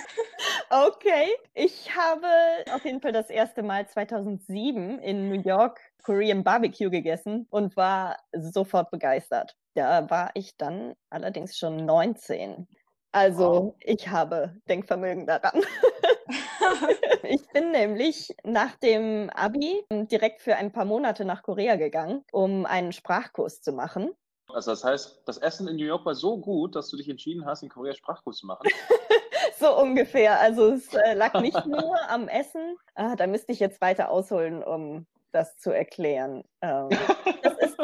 okay, 0.71 1.35
ich 1.53 1.95
habe 1.97 2.29
auf 2.73 2.85
jeden 2.85 3.01
Fall 3.01 3.13
das 3.13 3.29
erste 3.29 3.65
Mal 3.65 3.89
2007 3.89 5.01
in 5.01 5.29
New 5.29 5.41
York 5.41 5.81
Korean 6.05 6.45
Barbecue 6.45 6.91
gegessen 6.91 7.49
und 7.51 7.77
war 7.77 8.17
sofort 8.33 8.93
begeistert. 8.93 9.57
Da 9.75 10.09
war 10.11 10.31
ich 10.35 10.57
dann 10.57 10.95
allerdings 11.11 11.59
schon 11.59 11.85
19. 11.85 12.69
Also 13.11 13.45
wow. 13.45 13.75
ich 13.81 14.09
habe 14.09 14.57
Denkvermögen 14.69 15.27
daran. 15.27 15.61
ich 17.23 17.47
bin 17.53 17.71
nämlich 17.71 18.35
nach 18.43 18.77
dem 18.77 19.31
Abi 19.31 19.85
direkt 19.91 20.41
für 20.41 20.57
ein 20.57 20.73
paar 20.73 20.85
Monate 20.85 21.25
nach 21.25 21.43
Korea 21.43 21.77
gegangen, 21.77 22.25
um 22.33 22.67
einen 22.67 22.93
Sprachkurs 22.93 23.61
zu 23.61 23.73
machen. 23.73 24.11
Also 24.49 24.71
das 24.71 24.85
heißt, 24.85 25.23
das 25.27 25.39
Essen 25.39 25.69
in 25.69 25.77
New 25.77 25.87
York 25.87 26.05
war 26.05 26.15
so 26.15 26.39
gut, 26.39 26.77
dass 26.77 26.89
du 26.89 26.97
dich 26.97 27.09
entschieden 27.09 27.45
hast, 27.47 27.63
in 27.63 27.69
Korea 27.69 27.95
Sprachkurs 27.95 28.39
zu 28.39 28.47
machen. 28.47 28.69
so 29.59 29.77
ungefähr. 29.79 30.39
Also 30.41 30.73
es 30.73 30.93
äh, 30.95 31.15
lag 31.15 31.41
nicht 31.41 31.67
nur 31.67 31.99
am 32.09 32.29
Essen. 32.29 32.77
Ah, 32.95 33.17
da 33.17 33.27
müsste 33.27 33.53
ich 33.53 33.61
jetzt 33.61 33.81
weiter 33.81 34.11
ausholen, 34.11 34.63
um 34.63 35.07
das 35.33 35.57
zu 35.57 35.71
erklären. 35.71 36.45
Ähm, 36.61 36.91
das 37.43 37.59
ist 37.59 37.77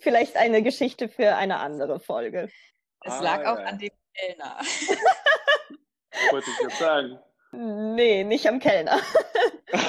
vielleicht 0.00 0.36
eine 0.36 0.62
Geschichte 0.62 1.08
für 1.08 1.36
eine 1.36 1.60
andere 1.60 2.00
Folge. 2.00 2.50
Es 3.04 3.12
ah, 3.12 3.22
lag 3.22 3.46
auch 3.46 3.64
an 3.64 3.78
dem 3.78 3.90
Kellner. 4.14 4.58
Wollte 6.30 6.50
ich 6.50 6.60
jetzt 6.62 6.78
sagen. 6.78 7.18
Nee, 7.98 8.22
nicht 8.22 8.46
am 8.46 8.60
Kellner. 8.60 9.00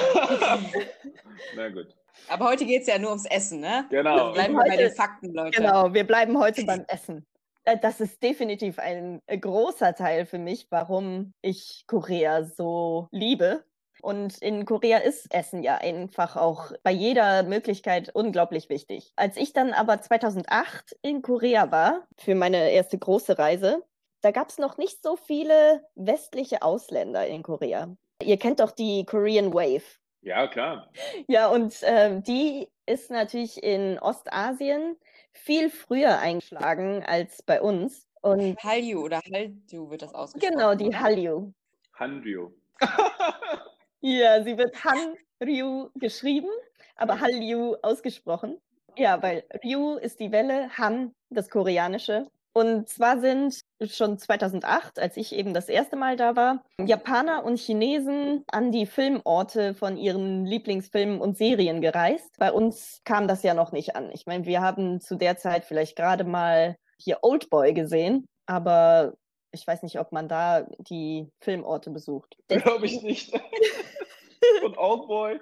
Na 1.54 1.68
gut. 1.68 1.94
Aber 2.28 2.46
heute 2.46 2.66
geht 2.66 2.82
es 2.82 2.88
ja 2.88 2.98
nur 2.98 3.10
ums 3.10 3.24
Essen, 3.26 3.60
ne? 3.60 3.86
Genau. 3.88 4.10
Also 4.10 4.32
bleiben 4.32 4.54
wir 4.54 4.64
bei 4.64 4.76
den 4.76 4.90
Fakten, 4.90 5.32
Leute. 5.32 5.56
Genau, 5.56 5.94
wir 5.94 6.04
bleiben 6.04 6.36
heute 6.36 6.64
beim 6.66 6.84
Essen. 6.88 7.24
Äh, 7.62 7.78
das 7.78 8.00
ist 8.00 8.20
definitiv 8.20 8.80
ein 8.80 9.20
äh, 9.26 9.38
großer 9.38 9.94
Teil 9.94 10.26
für 10.26 10.38
mich, 10.38 10.66
warum 10.70 11.34
ich 11.40 11.84
Korea 11.86 12.42
so 12.42 13.06
liebe. 13.12 13.62
Und 14.02 14.38
in 14.38 14.64
Korea 14.64 14.98
ist 14.98 15.32
Essen 15.32 15.62
ja 15.62 15.76
einfach 15.76 16.34
auch 16.36 16.72
bei 16.82 16.90
jeder 16.90 17.44
Möglichkeit 17.44 18.10
unglaublich 18.12 18.68
wichtig. 18.70 19.12
Als 19.14 19.36
ich 19.36 19.52
dann 19.52 19.72
aber 19.72 20.00
2008 20.00 20.98
in 21.02 21.22
Korea 21.22 21.70
war, 21.70 22.08
für 22.18 22.34
meine 22.34 22.72
erste 22.72 22.98
große 22.98 23.38
Reise, 23.38 23.84
da 24.20 24.32
gab 24.32 24.48
es 24.48 24.58
noch 24.58 24.78
nicht 24.78 25.00
so 25.02 25.16
viele 25.16 25.86
westliche 25.94 26.62
Ausländer 26.62 27.26
in 27.26 27.44
Korea. 27.44 27.94
Ihr 28.22 28.36
kennt 28.38 28.60
doch 28.60 28.70
die 28.70 29.04
Korean 29.04 29.52
Wave. 29.52 29.82
Ja, 30.22 30.46
klar. 30.46 30.90
Ja, 31.28 31.48
und 31.48 31.82
äh, 31.82 32.20
die 32.20 32.68
ist 32.86 33.10
natürlich 33.10 33.62
in 33.62 33.98
Ostasien 33.98 34.96
viel 35.32 35.70
früher 35.70 36.18
eingeschlagen 36.18 37.02
als 37.04 37.42
bei 37.42 37.60
uns. 37.60 38.06
Und 38.20 38.62
Hallyu 38.62 39.04
oder 39.04 39.20
Hallyu 39.20 39.90
wird 39.90 40.02
das 40.02 40.14
ausgesprochen. 40.14 40.52
Genau, 40.52 40.74
die 40.74 40.94
Hallyu. 40.94 41.52
Hanryu. 41.94 42.50
ja, 44.00 44.42
sie 44.42 44.58
wird 44.58 44.76
Hanryu 44.84 45.88
geschrieben, 45.94 46.50
aber 46.96 47.20
Hallyu 47.20 47.76
ausgesprochen. 47.82 48.60
Ja, 48.96 49.22
weil 49.22 49.44
Ryu 49.64 49.96
ist 49.96 50.20
die 50.20 50.32
Welle, 50.32 50.68
Han 50.76 51.14
das 51.30 51.48
Koreanische 51.48 52.26
und 52.52 52.88
zwar 52.88 53.20
sind 53.20 53.60
schon 53.80 54.18
2008, 54.18 54.98
als 54.98 55.16
ich 55.16 55.34
eben 55.34 55.54
das 55.54 55.68
erste 55.68 55.96
Mal 55.96 56.16
da 56.16 56.34
war, 56.34 56.64
Japaner 56.84 57.44
und 57.44 57.58
Chinesen 57.58 58.44
an 58.50 58.72
die 58.72 58.86
Filmorte 58.86 59.74
von 59.74 59.96
ihren 59.96 60.44
Lieblingsfilmen 60.44 61.20
und 61.20 61.36
Serien 61.36 61.80
gereist. 61.80 62.36
Bei 62.38 62.50
uns 62.50 63.02
kam 63.04 63.28
das 63.28 63.44
ja 63.44 63.54
noch 63.54 63.70
nicht 63.70 63.94
an. 63.94 64.10
Ich 64.12 64.26
meine, 64.26 64.46
wir 64.46 64.60
haben 64.60 65.00
zu 65.00 65.14
der 65.14 65.36
Zeit 65.36 65.64
vielleicht 65.64 65.96
gerade 65.96 66.24
mal 66.24 66.76
hier 66.98 67.18
Oldboy 67.22 67.72
gesehen, 67.72 68.26
aber 68.46 69.14
ich 69.52 69.64
weiß 69.66 69.82
nicht, 69.82 70.00
ob 70.00 70.10
man 70.10 70.28
da 70.28 70.66
die 70.78 71.28
Filmorte 71.40 71.90
besucht. 71.90 72.36
Glaube 72.48 72.86
ich 72.86 73.02
nicht. 73.02 73.32
und 74.64 74.76
Oldboy. 74.76 75.40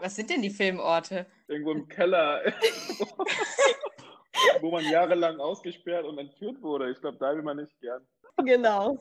Was 0.00 0.16
sind 0.16 0.30
denn 0.30 0.42
die 0.42 0.50
Filmorte? 0.50 1.26
Irgendwo 1.46 1.72
im 1.72 1.88
Keller 1.88 2.42
wo 4.60 4.70
man 4.70 4.84
jahrelang 4.84 5.40
ausgesperrt 5.40 6.04
und 6.04 6.18
entführt 6.18 6.60
wurde. 6.62 6.90
Ich 6.90 7.00
glaube, 7.00 7.18
da 7.18 7.34
will 7.34 7.42
man 7.42 7.58
nicht 7.58 7.78
gern. 7.80 8.06
Genau. 8.38 8.98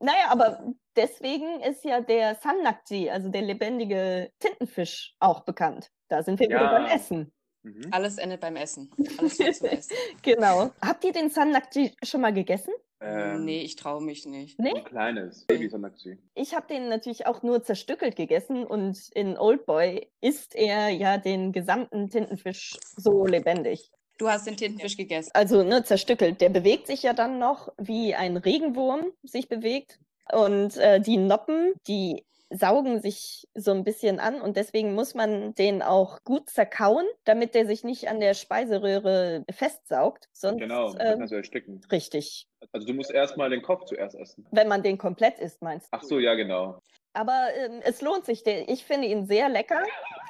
Naja, 0.00 0.26
aber 0.30 0.74
deswegen 0.96 1.60
ist 1.60 1.84
ja 1.84 2.00
der 2.00 2.36
Sannakji, 2.36 3.10
also 3.10 3.28
der 3.28 3.42
lebendige 3.42 4.30
Tintenfisch, 4.38 5.14
auch 5.18 5.44
bekannt. 5.44 5.90
Da 6.08 6.22
sind 6.22 6.38
wir 6.38 6.48
ja. 6.48 6.56
wieder 6.56 6.70
beim 6.70 6.86
Essen. 6.86 7.32
Mhm. 7.62 7.88
Alles 7.90 8.18
endet 8.18 8.40
beim 8.40 8.56
Essen. 8.56 8.90
Alles 9.18 9.36
zum 9.36 9.66
Essen. 9.66 9.96
genau. 10.22 10.70
Habt 10.80 11.04
ihr 11.04 11.12
den 11.12 11.30
Sannakji 11.30 11.92
schon 12.04 12.20
mal 12.20 12.32
gegessen? 12.32 12.72
Ähm, 13.00 13.44
nee, 13.44 13.62
ich 13.62 13.76
traue 13.76 14.02
mich 14.02 14.26
nicht. 14.26 14.58
Nee? 14.58 14.74
Ein 14.74 14.84
kleines 14.84 15.46
Baby 15.46 15.68
Sannakji. 15.68 16.18
Ich 16.34 16.54
habe 16.54 16.66
den 16.66 16.88
natürlich 16.88 17.26
auch 17.26 17.42
nur 17.42 17.62
zerstückelt 17.62 18.16
gegessen 18.16 18.66
und 18.66 19.08
in 19.14 19.38
Oldboy 19.38 20.08
isst 20.20 20.56
er 20.56 20.88
ja 20.88 21.16
den 21.18 21.52
gesamten 21.52 22.08
Tintenfisch 22.10 22.76
so 22.96 23.24
lebendig. 23.24 23.92
Du 24.18 24.28
hast 24.28 24.46
den 24.46 24.56
Tintenfisch 24.56 24.96
gegessen. 24.96 25.30
Also 25.32 25.62
ne, 25.62 25.84
zerstückelt. 25.84 26.40
Der 26.40 26.48
bewegt 26.48 26.86
sich 26.88 27.02
ja 27.02 27.12
dann 27.12 27.38
noch, 27.38 27.72
wie 27.78 28.14
ein 28.14 28.36
Regenwurm 28.36 29.12
sich 29.22 29.48
bewegt. 29.48 29.98
Und 30.32 30.76
äh, 30.76 31.00
die 31.00 31.16
Noppen, 31.16 31.72
die 31.86 32.24
saugen 32.50 33.00
sich 33.00 33.46
so 33.54 33.72
ein 33.72 33.84
bisschen 33.84 34.20
an 34.20 34.40
und 34.40 34.56
deswegen 34.56 34.94
muss 34.94 35.14
man 35.14 35.54
den 35.54 35.82
auch 35.82 36.24
gut 36.24 36.48
zerkauen, 36.48 37.06
damit 37.24 37.54
der 37.54 37.66
sich 37.66 37.84
nicht 37.84 38.08
an 38.08 38.20
der 38.20 38.34
Speiseröhre 38.34 39.44
festsaugt. 39.50 40.28
Sonst, 40.32 40.60
genau, 40.60 40.92
dann 40.94 41.06
ähm, 41.06 41.18
kannst 41.18 41.32
du 41.32 41.36
ersticken. 41.36 41.80
Richtig. 41.92 42.48
Also 42.72 42.86
du 42.86 42.94
musst 42.94 43.10
erstmal 43.10 43.50
den 43.50 43.62
Kopf 43.62 43.84
zuerst 43.84 44.16
essen. 44.16 44.46
Wenn 44.50 44.68
man 44.68 44.82
den 44.82 44.98
komplett 44.98 45.38
isst, 45.38 45.60
meinst 45.62 45.86
du? 45.86 45.88
Ach 45.92 46.02
so, 46.02 46.18
ja, 46.18 46.34
genau. 46.34 46.80
Aber 47.12 47.48
ähm, 47.56 47.80
es 47.84 48.00
lohnt 48.00 48.24
sich. 48.24 48.46
Ich 48.46 48.84
finde 48.84 49.08
ihn 49.08 49.26
sehr 49.26 49.48
lecker. 49.48 49.82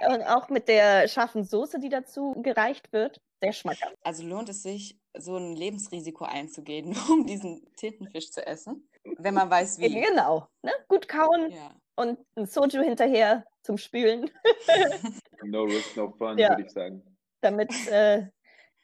Und 0.09 0.23
auch 0.23 0.49
mit 0.49 0.68
der 0.68 1.07
scharfen 1.09 1.45
Soße, 1.45 1.80
die 1.80 1.88
dazu 1.88 2.35
gereicht 2.42 2.92
wird. 2.92 3.21
Sehr 3.40 3.52
schmackhaft. 3.52 3.97
Also 4.02 4.26
lohnt 4.26 4.49
es 4.49 4.62
sich, 4.62 4.99
so 5.16 5.37
ein 5.37 5.54
Lebensrisiko 5.54 6.25
einzugehen, 6.25 6.97
um 7.11 7.26
diesen 7.26 7.62
Tintenfisch 7.76 8.30
zu 8.30 8.47
essen, 8.47 8.88
wenn 9.18 9.35
man 9.35 9.50
weiß, 9.50 9.78
wie. 9.78 10.00
Genau. 10.00 10.49
Ne? 10.62 10.73
Gut 10.88 11.09
kauen 11.09 11.50
ja. 11.50 11.75
und 11.97 12.18
ein 12.37 12.47
Soju 12.47 12.83
hinterher 12.83 13.45
zum 13.62 13.78
Spülen. 13.78 14.30
no 15.45 15.64
risk, 15.64 15.97
no 15.97 16.11
fun, 16.11 16.38
ja. 16.38 16.50
würde 16.50 16.62
ich 16.62 16.71
sagen. 16.71 17.02
Damit 17.40 17.73
äh, 17.88 18.26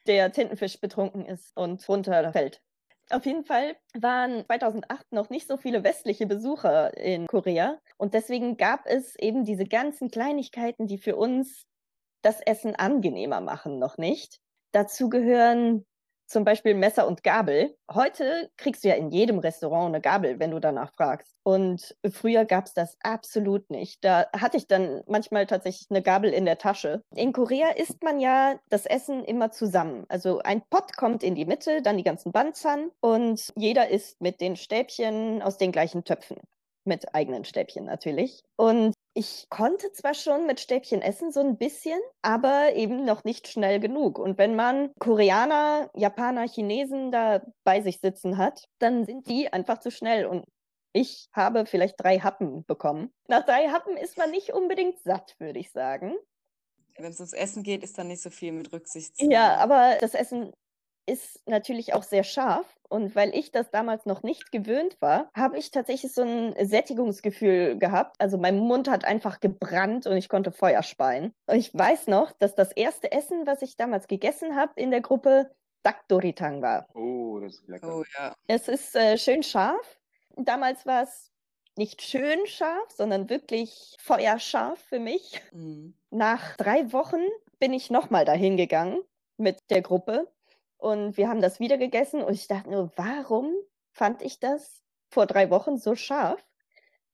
der 0.06 0.32
Tintenfisch 0.32 0.80
betrunken 0.80 1.26
ist 1.26 1.56
und 1.56 1.86
runterfällt. 1.88 2.60
Auf 3.10 3.26
jeden 3.26 3.44
Fall 3.44 3.76
waren 3.92 4.46
2008 4.46 5.12
noch 5.12 5.28
nicht 5.28 5.46
so 5.46 5.56
viele 5.58 5.84
westliche 5.84 6.26
Besucher 6.26 6.96
in 6.96 7.26
Korea 7.26 7.78
und 7.98 8.14
deswegen 8.14 8.56
gab 8.56 8.86
es 8.86 9.14
eben 9.16 9.44
diese 9.44 9.66
ganzen 9.66 10.10
Kleinigkeiten, 10.10 10.86
die 10.86 10.96
für 10.96 11.16
uns 11.16 11.66
das 12.22 12.40
Essen 12.40 12.74
angenehmer 12.74 13.42
machen, 13.42 13.78
noch 13.78 13.98
nicht. 13.98 14.40
Dazu 14.74 15.08
gehören 15.08 15.86
zum 16.26 16.44
Beispiel 16.44 16.74
Messer 16.74 17.06
und 17.06 17.22
Gabel. 17.22 17.76
Heute 17.92 18.50
kriegst 18.56 18.82
du 18.82 18.88
ja 18.88 18.94
in 18.94 19.10
jedem 19.10 19.38
Restaurant 19.38 19.86
eine 19.86 20.00
Gabel, 20.00 20.40
wenn 20.40 20.50
du 20.50 20.58
danach 20.58 20.92
fragst. 20.94 21.36
Und 21.44 21.94
früher 22.10 22.44
gab 22.44 22.66
es 22.66 22.74
das 22.74 22.96
absolut 23.00 23.70
nicht. 23.70 24.04
Da 24.04 24.26
hatte 24.36 24.56
ich 24.56 24.66
dann 24.66 25.02
manchmal 25.06 25.46
tatsächlich 25.46 25.86
eine 25.90 26.02
Gabel 26.02 26.32
in 26.32 26.44
der 26.44 26.58
Tasche. 26.58 27.02
In 27.14 27.32
Korea 27.32 27.68
isst 27.76 28.02
man 28.02 28.18
ja 28.18 28.58
das 28.68 28.84
Essen 28.84 29.22
immer 29.22 29.52
zusammen. 29.52 30.06
Also 30.08 30.40
ein 30.40 30.62
Pott 30.70 30.96
kommt 30.96 31.22
in 31.22 31.36
die 31.36 31.46
Mitte, 31.46 31.80
dann 31.80 31.96
die 31.96 32.02
ganzen 32.02 32.32
Banzan 32.32 32.90
und 33.00 33.52
jeder 33.54 33.90
isst 33.90 34.20
mit 34.20 34.40
den 34.40 34.56
Stäbchen 34.56 35.40
aus 35.40 35.56
den 35.56 35.70
gleichen 35.70 36.02
Töpfen 36.02 36.38
mit 36.84 37.14
eigenen 37.14 37.44
Stäbchen 37.44 37.84
natürlich. 37.84 38.42
Und 38.56 38.92
ich 39.14 39.46
konnte 39.48 39.92
zwar 39.92 40.14
schon 40.14 40.46
mit 40.46 40.58
Stäbchen 40.58 41.00
essen, 41.00 41.30
so 41.30 41.40
ein 41.40 41.56
bisschen, 41.56 41.98
aber 42.20 42.74
eben 42.74 43.04
noch 43.04 43.22
nicht 43.22 43.46
schnell 43.46 43.78
genug. 43.78 44.18
Und 44.18 44.38
wenn 44.38 44.56
man 44.56 44.90
Koreaner, 44.98 45.88
Japaner, 45.94 46.48
Chinesen 46.48 47.12
da 47.12 47.42
bei 47.62 47.80
sich 47.80 48.00
sitzen 48.00 48.36
hat, 48.38 48.68
dann 48.80 49.06
sind 49.06 49.28
die 49.28 49.52
einfach 49.52 49.78
zu 49.78 49.92
schnell. 49.92 50.26
Und 50.26 50.44
ich 50.92 51.28
habe 51.32 51.64
vielleicht 51.64 51.94
drei 51.98 52.18
Happen 52.18 52.64
bekommen. 52.66 53.12
Nach 53.28 53.44
drei 53.44 53.68
Happen 53.68 53.96
ist 53.96 54.18
man 54.18 54.32
nicht 54.32 54.52
unbedingt 54.52 54.98
satt, 54.98 55.36
würde 55.38 55.60
ich 55.60 55.70
sagen. 55.70 56.14
Wenn 56.96 57.10
es 57.10 57.20
ums 57.20 57.32
Essen 57.32 57.62
geht, 57.62 57.84
ist 57.84 57.96
dann 57.96 58.08
nicht 58.08 58.22
so 58.22 58.30
viel 58.30 58.52
mit 58.52 58.72
Rücksicht. 58.72 59.14
Ja, 59.18 59.56
aber 59.56 59.96
das 60.00 60.14
Essen 60.14 60.52
ist 61.06 61.46
natürlich 61.48 61.94
auch 61.94 62.02
sehr 62.02 62.24
scharf. 62.24 62.66
Und 62.88 63.16
weil 63.16 63.34
ich 63.34 63.50
das 63.50 63.70
damals 63.70 64.06
noch 64.06 64.22
nicht 64.22 64.52
gewöhnt 64.52 64.96
war, 65.00 65.28
habe 65.34 65.58
ich 65.58 65.70
tatsächlich 65.70 66.12
so 66.12 66.22
ein 66.22 66.54
Sättigungsgefühl 66.64 67.78
gehabt. 67.78 68.16
Also 68.20 68.38
mein 68.38 68.58
Mund 68.58 68.88
hat 68.88 69.04
einfach 69.04 69.40
gebrannt 69.40 70.06
und 70.06 70.16
ich 70.16 70.28
konnte 70.28 70.52
Feuer 70.52 70.82
speien. 70.82 71.32
Und 71.46 71.56
ich 71.56 71.74
weiß 71.74 72.06
noch, 72.06 72.30
dass 72.32 72.54
das 72.54 72.70
erste 72.72 73.10
Essen, 73.10 73.46
was 73.46 73.62
ich 73.62 73.76
damals 73.76 74.06
gegessen 74.06 74.54
habe 74.54 74.72
in 74.76 74.90
der 74.90 75.00
Gruppe, 75.00 75.50
Dakdoritang 75.82 76.62
war. 76.62 76.88
Oh, 76.94 77.38
das 77.40 77.54
ist 77.54 77.68
lecker. 77.68 77.98
Oh 77.98 78.04
ja. 78.16 78.34
Es 78.46 78.68
ist 78.68 78.96
äh, 78.96 79.18
schön 79.18 79.42
scharf. 79.42 79.98
Damals 80.36 80.86
war 80.86 81.02
es 81.02 81.30
nicht 81.76 82.02
schön 82.02 82.46
scharf, 82.46 82.90
sondern 82.90 83.28
wirklich 83.28 83.96
feuerscharf 83.98 84.78
für 84.78 84.98
mich. 84.98 85.42
Mhm. 85.52 85.94
Nach 86.10 86.56
drei 86.56 86.92
Wochen 86.92 87.22
bin 87.58 87.72
ich 87.72 87.90
nochmal 87.90 88.24
dahin 88.24 88.56
gegangen 88.56 89.00
mit 89.36 89.58
der 89.70 89.82
Gruppe 89.82 90.28
und 90.84 91.16
wir 91.16 91.30
haben 91.30 91.40
das 91.40 91.60
wieder 91.60 91.78
gegessen 91.78 92.22
und 92.22 92.34
ich 92.34 92.46
dachte 92.46 92.70
nur, 92.70 92.92
warum 92.96 93.54
fand 93.92 94.20
ich 94.20 94.38
das 94.38 94.82
vor 95.08 95.24
drei 95.24 95.48
Wochen 95.48 95.78
so 95.78 95.94
scharf? 95.94 96.44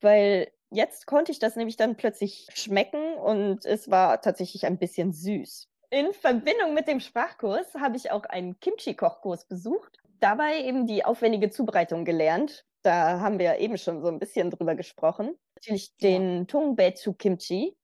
Weil 0.01 0.51
jetzt 0.71 1.07
konnte 1.07 1.31
ich 1.31 1.39
das 1.39 1.55
nämlich 1.55 1.77
dann 1.77 1.95
plötzlich 1.95 2.49
schmecken 2.53 3.15
und 3.15 3.65
es 3.65 3.89
war 3.89 4.21
tatsächlich 4.23 4.67
ein 4.67 4.79
bisschen 4.79 5.13
süß. 5.13 5.69
In 5.91 6.13
Verbindung 6.13 6.75
mit 6.75 6.89
dem 6.89 6.99
Sprachkurs 6.99 7.75
habe 7.75 7.97
ich 7.97 8.11
auch 8.11 8.25
einen 8.25 8.59
Kimchi-Kochkurs 8.59 9.47
besucht, 9.47 9.99
dabei 10.19 10.65
eben 10.65 10.89
die 10.89 11.05
aufwendige 11.05 11.51
Zubereitung 11.51 12.05
gelernt. 12.05 12.65
Da 12.83 13.21
haben 13.21 13.39
wir 13.39 13.59
eben 13.59 13.79
schon 13.79 14.03
so 14.03 14.09
ein 14.09 14.19
bisschen 14.19 14.51
drüber 14.51 14.75
gesprochen. 14.75 15.37
Natürlich 15.55 15.97
den 15.99 16.49
Tungbetsu 16.49 17.13
Kimchi, 17.13 17.77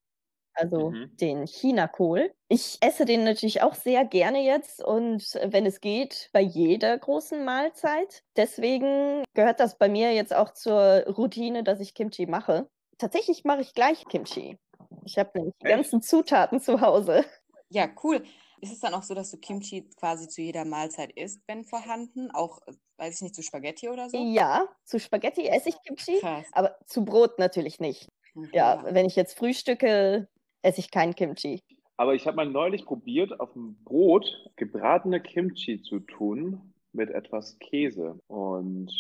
also 0.57 0.95
Mhm. 0.95 1.17
den 1.21 1.47
China-Kohl. 1.47 2.33
Ich 2.49 2.79
esse 2.81 3.05
den 3.05 3.25
natürlich 3.25 3.63
auch 3.63 3.75
sehr 3.75 4.05
gerne 4.05 4.43
jetzt 4.45 4.83
und 4.85 5.23
wenn 5.45 5.67
es 5.67 5.81
geht, 5.81 6.31
bei 6.33 6.41
jeder 6.41 6.97
großen 6.99 7.45
Mahlzeit. 7.45 8.23
Deswegen 8.37 9.25
gehört 9.35 9.61
das 9.61 9.79
bei 9.79 9.89
mir 9.89 10.13
jetzt 10.15 10.35
auch 10.35 10.53
zur 10.53 11.05
Routine, 11.09 11.65
dass 11.65 11.81
ich 11.81 11.95
Kimchi 11.95 12.27
mache. 12.27 12.69
Tatsächlich 12.99 13.45
mache 13.45 13.61
ich 13.63 13.75
gleich 13.75 14.07
Kimchi. 14.09 14.59
Ich 15.05 15.19
habe 15.19 15.31
nämlich 15.35 15.55
die 15.63 15.67
ganzen 15.67 16.03
Zutaten 16.03 16.61
zu 16.61 16.81
Hause. 16.81 17.25
Ja, 17.71 17.89
cool. 18.05 18.25
Ist 18.61 18.73
es 18.73 18.81
dann 18.81 18.95
auch 18.95 19.03
so, 19.03 19.15
dass 19.15 19.31
du 19.31 19.39
Kimchi 19.39 19.91
quasi 19.97 20.29
zu 20.29 20.41
jeder 20.43 20.65
Mahlzeit 20.65 21.13
isst, 21.13 21.43
wenn 21.47 21.65
vorhanden? 21.65 22.31
Auch, 22.31 22.61
weiß 22.97 23.17
ich 23.17 23.23
nicht, 23.23 23.35
zu 23.35 23.43
Spaghetti 23.43 23.89
oder 23.89 24.09
so? 24.11 24.29
Ja, 24.33 24.69
zu 24.85 24.99
Spaghetti 25.01 25.47
esse 25.49 25.69
ich 25.71 25.83
Kimchi, 25.83 26.21
Krass. 26.21 26.53
aber 26.53 26.77
zu 26.87 27.05
Brot 27.05 27.39
natürlich 27.39 27.81
nicht. 27.81 28.09
Mhm. 28.35 28.53
Ja, 28.53 28.85
wenn 28.85 29.05
ich 29.07 29.17
jetzt 29.17 29.37
frühstücke, 29.37 30.29
esse 30.67 30.81
ich 30.81 30.91
kein 30.91 31.15
Kimchi. 31.15 31.63
Aber 31.97 32.15
ich 32.15 32.27
habe 32.27 32.37
mal 32.37 32.47
neulich 32.47 32.85
probiert, 32.85 33.41
auf 33.41 33.53
dem 33.55 33.77
Brot 33.85 34.27
gebratene 34.57 35.21
Kimchi 35.21 35.81
zu 35.81 36.01
tun 36.01 36.75
mit 36.93 37.11
etwas 37.11 37.59
Käse. 37.59 38.19
Und 38.27 38.91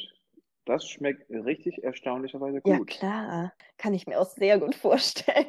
das 0.65 0.89
schmeckt 0.89 1.29
richtig 1.31 1.83
erstaunlicherweise 1.85 2.61
Ja, 2.65 2.79
gut. 2.79 2.89
klar. 2.89 3.53
Kann 3.77 3.95
ich 3.95 4.07
mir 4.07 4.21
auch 4.21 4.27
sehr 4.27 4.59
gut 4.59 4.75
vorstellen. 4.75 5.47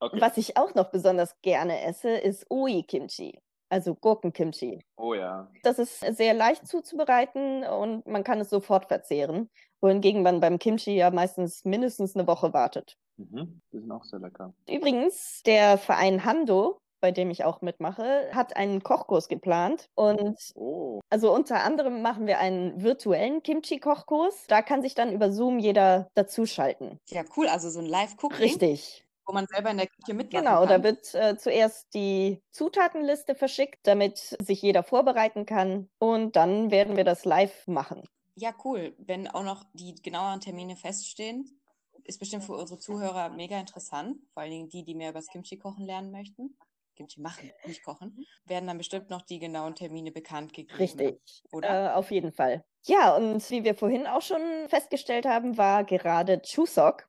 Okay. 0.00 0.20
Was 0.20 0.36
ich 0.36 0.56
auch 0.56 0.74
noch 0.74 0.90
besonders 0.90 1.40
gerne 1.42 1.82
esse, 1.82 2.10
ist 2.10 2.46
Oi-Kimchi, 2.50 3.38
also 3.68 3.94
Gurkenkimchi. 3.94 4.80
Oh 4.96 5.14
ja. 5.14 5.50
Das 5.62 5.78
ist 5.78 6.00
sehr 6.00 6.34
leicht 6.34 6.66
zuzubereiten 6.66 7.64
und 7.64 8.06
man 8.06 8.24
kann 8.24 8.40
es 8.40 8.50
sofort 8.50 8.86
verzehren, 8.86 9.50
wohingegen 9.80 10.22
man 10.22 10.40
beim 10.40 10.58
Kimchi 10.58 10.96
ja 10.96 11.10
meistens 11.10 11.64
mindestens 11.64 12.16
eine 12.16 12.26
Woche 12.26 12.52
wartet. 12.52 12.96
Mhm. 13.16 13.60
Die 13.72 13.78
sind 13.78 13.90
auch 13.92 14.04
sehr 14.04 14.18
lecker. 14.18 14.54
Übrigens, 14.68 15.42
der 15.46 15.78
Verein 15.78 16.24
Hando, 16.24 16.78
bei 17.00 17.10
dem 17.12 17.30
ich 17.30 17.44
auch 17.44 17.60
mitmache, 17.60 18.28
hat 18.32 18.56
einen 18.56 18.82
Kochkurs 18.82 19.28
geplant 19.28 19.86
und 19.94 20.38
Oh. 20.54 21.00
also 21.10 21.34
unter 21.34 21.62
anderem 21.62 22.00
machen 22.02 22.26
wir 22.26 22.38
einen 22.38 22.82
virtuellen 22.82 23.42
Kimchi-Kochkurs. 23.42 24.46
Da 24.48 24.62
kann 24.62 24.82
sich 24.82 24.94
dann 24.94 25.12
über 25.12 25.30
Zoom 25.30 25.58
jeder 25.58 26.08
dazuschalten. 26.14 26.98
Ja, 27.10 27.22
cool. 27.36 27.46
Also 27.48 27.68
so 27.70 27.80
ein 27.80 27.86
Live-Cooking, 27.86 28.38
Richtig. 28.38 29.04
wo 29.26 29.34
man 29.34 29.46
selber 29.46 29.70
in 29.70 29.76
der 29.76 29.86
Küche 29.86 30.14
mitmachen 30.14 30.44
Genau, 30.46 30.62
da 30.62 30.72
kann. 30.74 30.82
wird 30.84 31.14
äh, 31.14 31.36
zuerst 31.36 31.92
die 31.94 32.40
Zutatenliste 32.50 33.34
verschickt, 33.34 33.80
damit 33.86 34.18
sich 34.42 34.62
jeder 34.62 34.82
vorbereiten 34.82 35.44
kann. 35.46 35.88
Und 35.98 36.36
dann 36.36 36.70
werden 36.70 36.96
wir 36.96 37.04
das 37.04 37.24
live 37.26 37.66
machen. 37.66 38.02
Ja, 38.36 38.52
cool. 38.64 38.94
Wenn 38.98 39.28
auch 39.28 39.44
noch 39.44 39.62
die 39.74 39.94
genaueren 39.94 40.40
Termine 40.40 40.74
feststehen, 40.76 41.60
ist 42.04 42.18
bestimmt 42.18 42.44
für 42.44 42.52
unsere 42.52 42.78
Zuhörer 42.78 43.30
mega 43.30 43.58
interessant. 43.58 44.18
Vor 44.32 44.42
allen 44.42 44.52
Dingen 44.52 44.68
die, 44.68 44.84
die 44.84 44.94
mehr 44.94 45.10
über 45.10 45.18
das 45.18 45.28
Kimchi 45.28 45.58
kochen 45.58 45.84
lernen 45.84 46.10
möchten. 46.10 46.56
Kimchi 46.96 47.20
machen, 47.20 47.50
nicht 47.66 47.82
kochen. 47.84 48.24
Werden 48.44 48.66
dann 48.66 48.78
bestimmt 48.78 49.10
noch 49.10 49.22
die 49.22 49.38
genauen 49.38 49.74
Termine 49.74 50.12
bekannt 50.12 50.52
gegeben. 50.52 50.78
Richtig. 50.78 51.42
Oder? 51.50 51.92
Äh, 51.92 51.94
auf 51.94 52.10
jeden 52.10 52.32
Fall. 52.32 52.64
Ja, 52.84 53.16
und 53.16 53.50
wie 53.50 53.64
wir 53.64 53.74
vorhin 53.74 54.06
auch 54.06 54.22
schon 54.22 54.42
festgestellt 54.68 55.26
haben, 55.26 55.56
war 55.56 55.84
gerade 55.84 56.40
Chuseok 56.40 57.08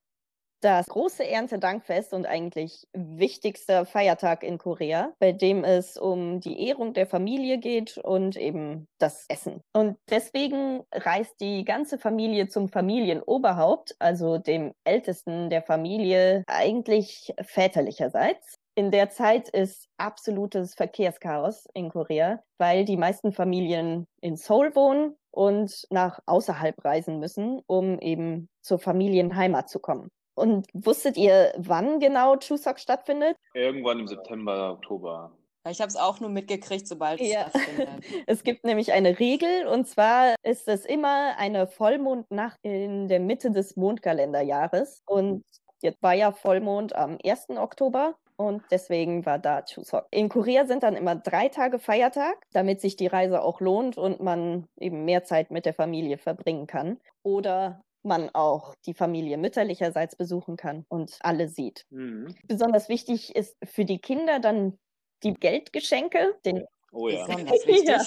das 0.65 0.87
große 0.87 1.23
Erntedankfest 1.23 2.11
und 2.11 2.25
eigentlich 2.25 2.87
wichtigster 2.91 3.85
Feiertag 3.85 4.41
in 4.41 4.57
Korea, 4.57 5.13
bei 5.19 5.31
dem 5.31 5.63
es 5.63 5.95
um 5.95 6.39
die 6.39 6.67
Ehrung 6.67 6.93
der 6.93 7.05
Familie 7.05 7.59
geht 7.59 7.99
und 7.99 8.35
eben 8.35 8.87
das 8.97 9.25
Essen. 9.29 9.61
Und 9.73 9.97
deswegen 10.09 10.81
reist 10.91 11.39
die 11.39 11.65
ganze 11.65 11.99
Familie 11.99 12.47
zum 12.47 12.67
Familienoberhaupt, 12.67 13.95
also 13.99 14.39
dem 14.39 14.71
Ältesten 14.85 15.51
der 15.51 15.61
Familie, 15.61 16.43
eigentlich 16.47 17.31
väterlicherseits. 17.43 18.55
In 18.73 18.89
der 18.89 19.11
Zeit 19.11 19.49
ist 19.49 19.87
absolutes 19.97 20.73
Verkehrschaos 20.73 21.65
in 21.75 21.89
Korea, 21.89 22.41
weil 22.57 22.85
die 22.85 22.97
meisten 22.97 23.33
Familien 23.33 24.07
in 24.19 24.35
Seoul 24.35 24.75
wohnen 24.75 25.15
und 25.29 25.85
nach 25.91 26.19
außerhalb 26.25 26.83
reisen 26.83 27.19
müssen, 27.19 27.61
um 27.67 27.99
eben 27.99 28.49
zur 28.61 28.79
Familienheimat 28.79 29.69
zu 29.69 29.79
kommen. 29.79 30.09
Und 30.35 30.67
wusstet 30.73 31.17
ihr, 31.17 31.53
wann 31.57 31.99
genau 31.99 32.35
Chuseok 32.37 32.79
stattfindet? 32.79 33.37
Irgendwann 33.53 33.99
im 33.99 34.07
September, 34.07 34.73
Oktober. 34.73 35.31
Ich 35.67 35.81
habe 35.81 35.89
es 35.89 35.95
auch 35.95 36.19
nur 36.19 36.29
mitgekriegt, 36.29 36.87
sobald 36.87 37.19
es 37.21 37.31
Ja. 37.31 37.49
stattfindet. 37.49 38.05
Es 38.27 38.43
gibt 38.43 38.63
nämlich 38.65 38.91
eine 38.91 39.17
Regel 39.19 39.65
und 39.67 39.87
zwar 39.87 40.35
ist 40.43 40.67
es 40.67 40.85
immer 40.85 41.37
eine 41.37 41.67
Vollmondnacht 41.67 42.57
in 42.61 43.07
der 43.07 43.19
Mitte 43.19 43.49
des 43.51 43.75
Mondkalenderjahres. 43.75 45.01
Und 45.07 45.43
jetzt 45.81 46.01
war 46.03 46.13
ja 46.13 46.31
Vollmond 46.31 46.95
am 46.95 47.17
1. 47.23 47.57
Oktober 47.57 48.15
und 48.37 48.63
deswegen 48.69 49.25
war 49.25 49.39
da 49.39 49.61
Chuseok. 49.63 50.05
In 50.11 50.29
Korea 50.29 50.65
sind 50.65 50.83
dann 50.83 50.95
immer 50.95 51.15
drei 51.15 51.47
Tage 51.47 51.79
Feiertag, 51.79 52.35
damit 52.51 52.81
sich 52.81 52.95
die 52.97 53.07
Reise 53.07 53.41
auch 53.41 53.61
lohnt 53.61 53.97
und 53.97 54.19
man 54.19 54.65
eben 54.79 55.05
mehr 55.05 55.23
Zeit 55.23 55.49
mit 55.51 55.65
der 55.65 55.73
Familie 55.73 56.17
verbringen 56.17 56.67
kann. 56.67 56.99
Oder 57.23 57.81
man 58.05 58.29
auch 58.33 58.75
die 58.85 58.93
Familie 58.93 59.37
mütterlicherseits 59.37 60.15
besuchen 60.15 60.57
kann 60.57 60.85
und 60.89 61.17
alle 61.21 61.47
sieht. 61.49 61.85
Mhm. 61.89 62.35
Besonders 62.47 62.89
wichtig 62.89 63.35
ist 63.35 63.57
für 63.63 63.85
die 63.85 63.99
Kinder 63.99 64.39
dann 64.39 64.77
die 65.23 65.33
Geldgeschenke, 65.33 66.35
den 66.45 66.65
Oh 66.91 67.09
ja. 67.09 67.25
Ja, 67.83 68.01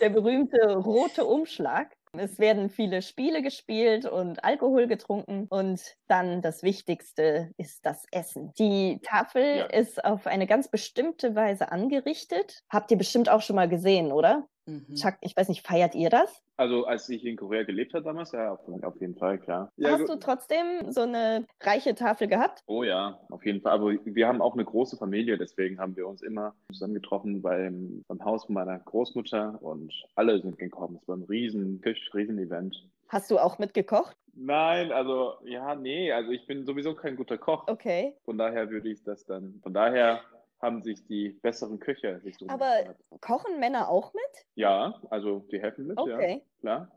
der 0.00 0.10
berühmte 0.10 0.74
rote 0.76 1.24
Umschlag. 1.24 1.94
Es 2.14 2.38
werden 2.38 2.68
viele 2.68 3.00
Spiele 3.00 3.40
gespielt 3.40 4.04
und 4.04 4.44
Alkohol 4.44 4.86
getrunken. 4.86 5.46
Und 5.48 5.94
dann 6.08 6.42
das 6.42 6.62
Wichtigste 6.62 7.52
ist 7.56 7.86
das 7.86 8.04
Essen. 8.10 8.52
Die 8.58 8.98
Tafel 9.02 9.58
Ja. 9.58 9.66
ist 9.66 10.04
auf 10.04 10.26
eine 10.26 10.46
ganz 10.46 10.68
bestimmte 10.68 11.34
Weise 11.34 11.70
angerichtet. 11.72 12.60
Habt 12.68 12.90
ihr 12.90 12.98
bestimmt 12.98 13.28
auch 13.30 13.40
schon 13.42 13.56
mal 13.56 13.68
gesehen, 13.68 14.12
oder? 14.12 14.46
Mhm. 14.66 14.94
Chuck, 14.94 15.14
ich 15.20 15.36
weiß 15.36 15.48
nicht, 15.48 15.66
feiert 15.66 15.94
ihr 15.94 16.10
das? 16.10 16.42
Also 16.56 16.84
als 16.84 17.08
ich 17.08 17.24
in 17.24 17.36
Korea 17.36 17.64
gelebt 17.64 17.94
habe 17.94 18.04
damals, 18.04 18.32
ja, 18.32 18.52
auf, 18.52 18.60
auf 18.82 19.00
jeden 19.00 19.16
Fall, 19.16 19.38
klar. 19.38 19.72
Ja, 19.76 19.92
Hast 19.92 20.08
du 20.08 20.16
trotzdem 20.16 20.90
so 20.90 21.00
eine 21.02 21.46
reiche 21.60 21.94
Tafel 21.94 22.28
gehabt? 22.28 22.62
Oh 22.66 22.84
ja, 22.84 23.18
auf 23.30 23.44
jeden 23.44 23.60
Fall. 23.60 23.72
Aber 23.72 23.92
wir 23.92 24.28
haben 24.28 24.40
auch 24.40 24.54
eine 24.54 24.64
große 24.64 24.96
Familie, 24.96 25.38
deswegen 25.38 25.78
haben 25.78 25.96
wir 25.96 26.06
uns 26.06 26.22
immer 26.22 26.54
zusammengetroffen 26.72 27.42
beim, 27.42 28.04
beim 28.06 28.24
Haus 28.24 28.48
meiner 28.48 28.78
Großmutter 28.78 29.58
und 29.60 29.92
alle 30.14 30.40
sind 30.40 30.58
gekommen. 30.58 30.98
Es 31.00 31.08
war 31.08 31.16
ein 31.16 31.24
riesen 31.24 31.80
Tisch, 31.82 32.10
riesen 32.14 32.38
Event. 32.38 32.76
Hast 33.08 33.30
du 33.30 33.38
auch 33.38 33.58
mitgekocht? 33.58 34.16
Nein, 34.34 34.92
also 34.92 35.34
ja, 35.44 35.74
nee, 35.74 36.10
also 36.12 36.30
ich 36.30 36.46
bin 36.46 36.64
sowieso 36.64 36.94
kein 36.94 37.16
guter 37.16 37.36
Koch. 37.36 37.64
Okay. 37.68 38.14
Von 38.24 38.38
daher 38.38 38.70
würde 38.70 38.88
ich 38.88 39.02
das 39.02 39.26
dann, 39.26 39.60
von 39.62 39.74
daher 39.74 40.22
haben 40.62 40.82
sich 40.82 41.04
die 41.06 41.30
besseren 41.42 41.80
Köche 41.80 42.20
sich 42.20 42.36
so 42.38 42.48
Aber 42.48 42.94
kochen 43.20 43.58
Männer 43.58 43.88
auch 43.88 44.14
mit? 44.14 44.46
Ja, 44.54 45.02
also 45.10 45.40
die 45.50 45.60
helfen 45.60 45.86
mit, 45.88 45.98
ja, 45.98 46.04
Okay. 46.04 46.42
klar. 46.60 46.90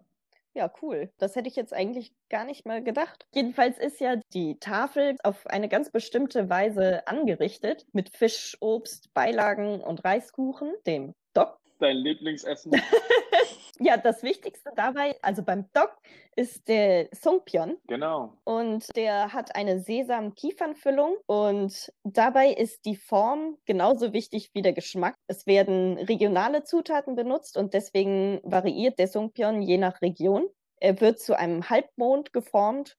Ja, 0.54 0.72
cool. 0.82 1.10
Das 1.18 1.36
hätte 1.36 1.50
ich 1.50 1.58
jetzt 1.58 1.74
eigentlich 1.74 2.14
gar 2.30 2.46
nicht 2.46 2.66
mal 2.66 2.82
gedacht. 2.82 3.28
Jedenfalls 3.34 3.78
ist 3.78 4.00
ja 4.00 4.16
die 4.34 4.58
Tafel 4.60 5.18
auf 5.24 5.46
eine 5.48 5.68
ganz 5.68 5.92
bestimmte 5.92 6.50
Weise 6.50 7.06
angerichtet 7.08 7.86
mit 7.92 8.10
Fisch, 8.10 8.56
Obst, 8.62 9.14
Beilagen 9.14 9.82
und 9.82 10.06
Reiskuchen, 10.06 10.74
dem 10.88 11.14
Dok. 11.34 11.60
Dein 11.80 11.98
Lieblingsessen? 11.98 12.72
Ja, 13.80 13.98
das 13.98 14.24
Wichtigste 14.24 14.72
dabei, 14.76 15.16
also 15.22 15.44
beim 15.44 15.66
Dok, 15.74 15.98
ist 16.38 16.68
der 16.70 17.10
Songpyeon 17.14 17.78
genau. 17.88 18.38
und 18.46 18.96
der 18.96 19.34
hat 19.34 19.56
eine 19.56 19.80
Sesam-Kiefernfüllung 19.80 21.18
und 21.26 21.92
dabei 22.04 22.52
ist 22.52 22.86
die 22.86 22.96
Form 22.96 23.58
genauso 23.66 24.14
wichtig 24.14 24.52
wie 24.54 24.62
der 24.62 24.74
Geschmack. 24.74 25.16
Es 25.28 25.46
werden 25.46 25.98
regionale 25.98 26.64
Zutaten 26.64 27.16
benutzt 27.16 27.58
und 27.58 27.74
deswegen 27.74 28.40
variiert 28.44 28.98
der 28.98 29.08
Songpyeon 29.08 29.62
je 29.62 29.78
nach 29.78 30.02
Region. 30.02 30.48
Er 30.80 31.02
wird 31.02 31.20
zu 31.20 31.38
einem 31.38 31.70
Halbmond 31.70 32.32
geformt 32.32 32.98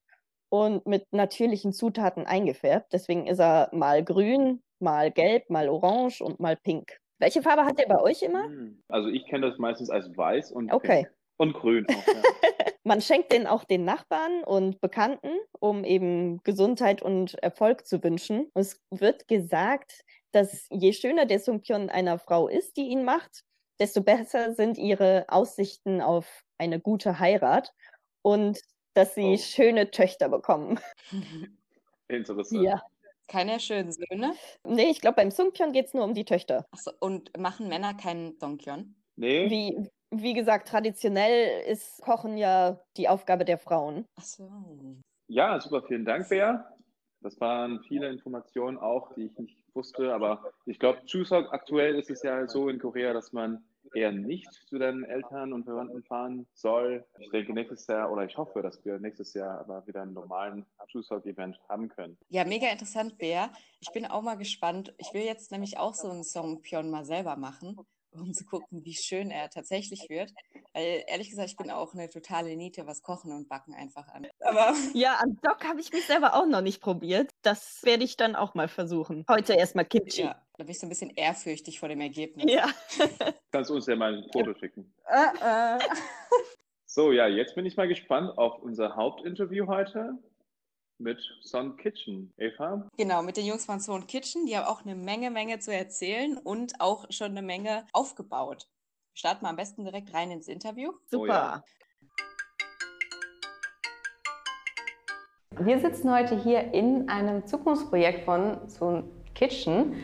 und 0.51 0.87
mit 0.87 1.07
natürlichen 1.13 1.73
Zutaten 1.73 2.27
eingefärbt. 2.27 2.93
Deswegen 2.93 3.27
ist 3.27 3.41
er 3.41 3.71
mal 3.73 4.05
grün, 4.05 4.63
mal 4.79 5.11
gelb, 5.11 5.49
mal 5.51 5.69
orange 5.69 6.23
und 6.23 6.41
mal 6.41 6.57
pink. 6.57 6.99
Welche 7.21 7.43
Farbe 7.43 7.65
hat 7.65 7.79
der 7.79 7.87
bei 7.87 8.01
euch 8.01 8.23
immer? 8.23 8.45
Hm. 8.45 8.83
Also 8.89 9.09
ich 9.09 9.27
kenne 9.27 9.49
das 9.49 9.59
meistens 9.59 9.91
als 9.91 10.15
weiß 10.17 10.53
und 10.53 10.71
Okay. 10.73 11.07
pink. 11.07 11.11
Und 11.39 11.53
grün 11.55 11.87
auch, 11.91 12.09
ja. 12.13 12.27
Man 12.85 13.01
schenkt 13.01 13.33
den 13.33 13.47
auch 13.47 13.65
den 13.65 13.85
Nachbarn 13.85 14.45
und 14.45 14.81
Bekannten, 14.81 15.31
um 15.59 15.83
eben 15.85 16.39
Gesundheit 16.45 17.03
und 17.03 17.35
Erfolg 17.43 17.87
zu 17.87 18.03
wünschen. 18.05 18.51
Und 18.55 18.61
es 18.63 18.81
wird 18.91 19.27
gesagt, 19.29 20.03
dass 20.33 20.67
je 20.71 20.93
schöner 20.93 21.27
der 21.27 21.41
Sungpyeon 21.41 21.91
einer 21.91 22.19
Frau 22.19 22.49
ist, 22.49 22.77
die 22.77 22.89
ihn 22.89 23.05
macht, 23.05 23.43
desto 23.81 24.03
besser 24.03 24.55
sind 24.55 24.79
ihre 24.79 25.25
Aussichten 25.29 26.01
auf 26.01 26.43
eine 26.59 26.81
gute 26.81 27.19
Heirat 27.19 27.73
und 28.23 28.61
dass 28.95 29.15
sie 29.15 29.35
Oh. 29.35 29.39
schöne 29.39 29.91
Töchter 29.91 30.29
bekommen. 30.29 30.79
Interessant. 32.09 32.63
Ja. 32.65 32.81
Keine 33.29 33.59
schönen 33.61 33.93
Söhne. 33.93 34.35
Nee, 34.65 34.91
ich 34.91 35.01
glaube, 35.01 35.17
beim 35.17 35.31
Sungpyeon 35.31 35.73
geht 35.73 35.87
es 35.87 35.95
nur 35.95 36.05
um 36.05 36.15
die 36.15 36.25
Töchter. 36.25 36.65
Achso, 36.71 36.93
und 37.01 37.37
machen 37.37 37.69
Männer 37.69 37.95
keinen 37.95 38.39
Dongkyon? 38.39 38.95
Nee, 39.17 39.51
Wie, 39.51 39.89
wie 40.11 40.35
gesagt, 40.35 40.69
traditionell 40.69 41.65
ist 41.67 42.01
Kochen 42.03 42.37
ja 42.37 42.81
die 42.97 43.09
Aufgabe 43.09 43.45
der 43.45 43.59
Frauen. 43.59 44.05
Achso. 44.17 44.49
Ja, 45.29 45.61
super, 45.61 45.83
vielen 45.83 46.05
Dank, 46.05 46.29
Bea. 46.29 46.65
Das 47.21 47.41
waren 47.41 47.83
viele 47.89 48.09
Informationen 48.09 48.79
auch, 48.79 49.13
die 49.15 49.25
ich 49.25 49.39
nicht 49.39 49.59
wusste, 49.75 50.15
aber 50.15 50.53
ich 50.65 50.79
glaube, 50.79 51.05
Chuseok, 51.07 51.53
aktuell 51.53 51.97
ist 51.97 52.11
es 52.11 52.23
ja 52.23 52.47
so 52.47 52.69
in 52.69 52.79
Korea, 52.79 53.13
dass 53.13 53.33
man 53.33 53.65
eher 53.97 54.13
nicht 54.13 54.53
zu 54.69 54.79
deinen 54.79 55.05
Eltern 55.05 55.53
und 55.53 55.65
Verwandten 55.65 56.03
fahren 56.05 56.47
soll. 56.53 57.05
Ich 57.19 57.31
denke 57.31 57.55
nächstes 57.55 57.87
Jahr, 57.87 58.13
oder 58.13 58.25
ich 58.25 58.37
hoffe, 58.37 58.61
dass 58.63 58.85
wir 58.85 58.99
nächstes 58.99 59.33
Jahr 59.35 59.59
aber 59.59 59.87
wieder 59.87 60.03
einen 60.03 60.13
normalen 60.13 60.67
Chuseok-Event 60.89 61.59
haben 61.69 61.89
können. 61.89 62.19
Ja, 62.29 62.45
mega 62.45 62.69
interessant, 62.69 63.17
Bea. 63.17 63.51
Ich 63.81 63.91
bin 63.93 64.05
auch 64.05 64.23
mal 64.23 64.37
gespannt. 64.37 64.95
Ich 64.99 65.15
will 65.15 65.23
jetzt 65.23 65.51
nämlich 65.51 65.79
auch 65.79 65.95
so 65.95 66.11
einen 66.11 66.25
Songpyeon 66.25 66.91
mal 66.91 67.05
selber 67.05 67.37
machen, 67.37 67.79
um 68.21 68.33
zu 68.33 68.45
gucken, 68.45 68.85
wie 68.85 68.95
schön 68.95 69.31
er 69.31 69.51
tatsächlich 69.51 70.07
wird. 70.09 70.33
Weil 70.73 71.05
ehrlich 71.07 71.31
gesagt, 71.31 71.51
ich 71.51 71.57
bin 71.57 71.71
auch 71.71 71.95
eine 71.95 72.09
totale 72.09 72.57
Niete, 72.57 72.87
was 72.87 73.03
Kochen 73.03 73.33
und 73.33 73.49
Backen 73.49 73.75
einfach 73.75 74.09
an. 74.09 74.27
Aber 74.41 74.75
Ja, 74.95 75.15
an 75.15 75.39
Doc 75.43 75.65
habe 75.65 75.81
ich 75.81 75.93
mich 75.93 76.05
selber 76.07 76.35
auch 76.35 76.47
noch 76.47 76.61
nicht 76.61 76.81
probiert. 76.81 77.31
Das 77.43 77.83
werde 77.83 78.05
ich 78.05 78.17
dann 78.17 78.37
auch 78.37 78.55
mal 78.55 78.69
versuchen. 78.69 79.25
Heute 79.29 79.55
erstmal 79.55 79.85
Kimchi. 79.85 80.23
ja, 80.23 80.41
da 80.57 80.65
bin 80.65 80.71
ich 80.71 80.79
so 80.79 80.87
ein 80.87 80.91
bisschen 80.91 81.11
ehrfürchtig 81.11 81.79
vor 81.81 81.89
dem 81.89 82.01
Ergebnis. 82.01 82.51
Ja. 82.51 82.69
Kannst 83.53 83.71
du 83.71 83.75
uns 83.75 83.87
ja 83.87 83.97
mal 83.97 84.15
ein 84.15 84.25
Foto 84.33 84.55
schicken. 84.59 84.93
Äh, 85.09 85.77
äh. 85.77 85.79
So, 86.87 87.13
ja, 87.13 87.27
jetzt 87.27 87.55
bin 87.55 87.67
ich 87.67 87.77
mal 87.77 87.89
gespannt 87.89 88.39
auf 88.39 88.63
unser 88.63 88.97
Hauptinterview 88.97 89.67
heute 89.67 90.19
mit 90.99 91.19
Sun 91.43 91.77
Kitchen. 91.77 92.33
Eva? 92.39 92.89
Genau, 92.97 93.23
mit 93.23 93.37
den 93.37 93.47
Jungs 93.47 93.67
von 93.67 93.81
Zone 93.81 94.07
Kitchen. 94.07 94.47
Die 94.47 94.57
haben 94.57 94.67
auch 94.67 94.85
eine 94.85 94.95
Menge, 94.95 95.31
Menge 95.31 95.59
zu 95.59 95.73
erzählen 95.73 96.39
und 96.39 96.81
auch 96.81 97.07
schon 97.11 97.33
eine 97.33 97.43
Menge 97.43 97.87
aufgebaut. 97.93 98.67
Starten 99.15 99.45
wir 99.45 99.51
am 99.51 99.57
besten 99.57 99.85
direkt 99.85 100.13
rein 100.15 100.31
ins 100.31 100.49
Interview. 100.49 100.93
Super. 101.07 101.23
Oh 101.23 101.27
ja. 101.27 101.63
Wir 105.59 105.79
sitzen 105.79 106.13
heute 106.13 106.39
hier 106.39 106.75
in 106.75 107.09
einem 107.09 107.47
Zukunftsprojekt 107.47 108.25
von 108.25 108.59
so 108.69 109.05
Kitchen. 109.35 109.95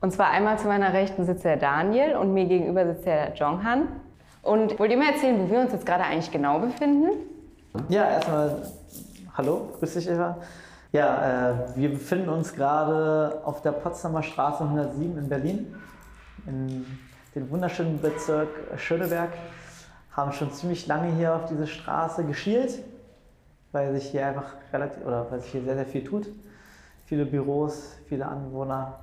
Und 0.00 0.12
zwar 0.12 0.30
einmal 0.30 0.58
zu 0.58 0.68
meiner 0.68 0.92
Rechten 0.92 1.24
sitzt 1.24 1.44
der 1.44 1.56
Daniel 1.56 2.16
und 2.16 2.32
mir 2.34 2.44
gegenüber 2.46 2.86
sitzt 2.86 3.06
der 3.06 3.34
Jonghan. 3.34 4.00
Und 4.42 4.78
wollt 4.78 4.92
ihr 4.92 4.96
mir 4.96 5.10
erzählen, 5.10 5.40
wo 5.40 5.50
wir 5.50 5.58
uns 5.58 5.72
jetzt 5.72 5.86
gerade 5.86 6.04
eigentlich 6.04 6.30
genau 6.30 6.60
befinden? 6.60 7.08
Ja, 7.88 8.08
erstmal 8.08 8.62
hallo, 9.36 9.68
grüß 9.78 9.94
dich 9.94 10.08
Eva. 10.08 10.38
Ja, 10.92 11.50
äh, 11.50 11.76
wir 11.76 11.90
befinden 11.90 12.30
uns 12.30 12.54
gerade 12.54 13.42
auf 13.44 13.60
der 13.60 13.72
Potsdamer 13.72 14.22
Straße 14.22 14.64
107 14.64 15.18
in 15.18 15.28
Berlin, 15.28 15.74
in 16.46 16.86
dem 17.34 17.50
wunderschönen 17.50 18.00
Bezirk 18.00 18.48
Schöneberg. 18.76 19.30
Haben 20.12 20.32
schon 20.32 20.50
ziemlich 20.52 20.86
lange 20.86 21.12
hier 21.12 21.34
auf 21.34 21.44
diese 21.44 21.66
Straße 21.66 22.24
geschielt, 22.24 22.82
weil 23.72 23.92
sich 23.94 24.10
hier 24.10 24.26
einfach 24.26 24.54
relativ 24.72 25.04
oder 25.04 25.30
weil 25.30 25.40
sich 25.40 25.50
hier 25.50 25.62
sehr, 25.62 25.74
sehr 25.74 25.86
viel 25.86 26.04
tut. 26.04 26.28
Viele 27.04 27.26
Büros, 27.26 27.92
viele 28.08 28.26
Anwohner. 28.26 29.00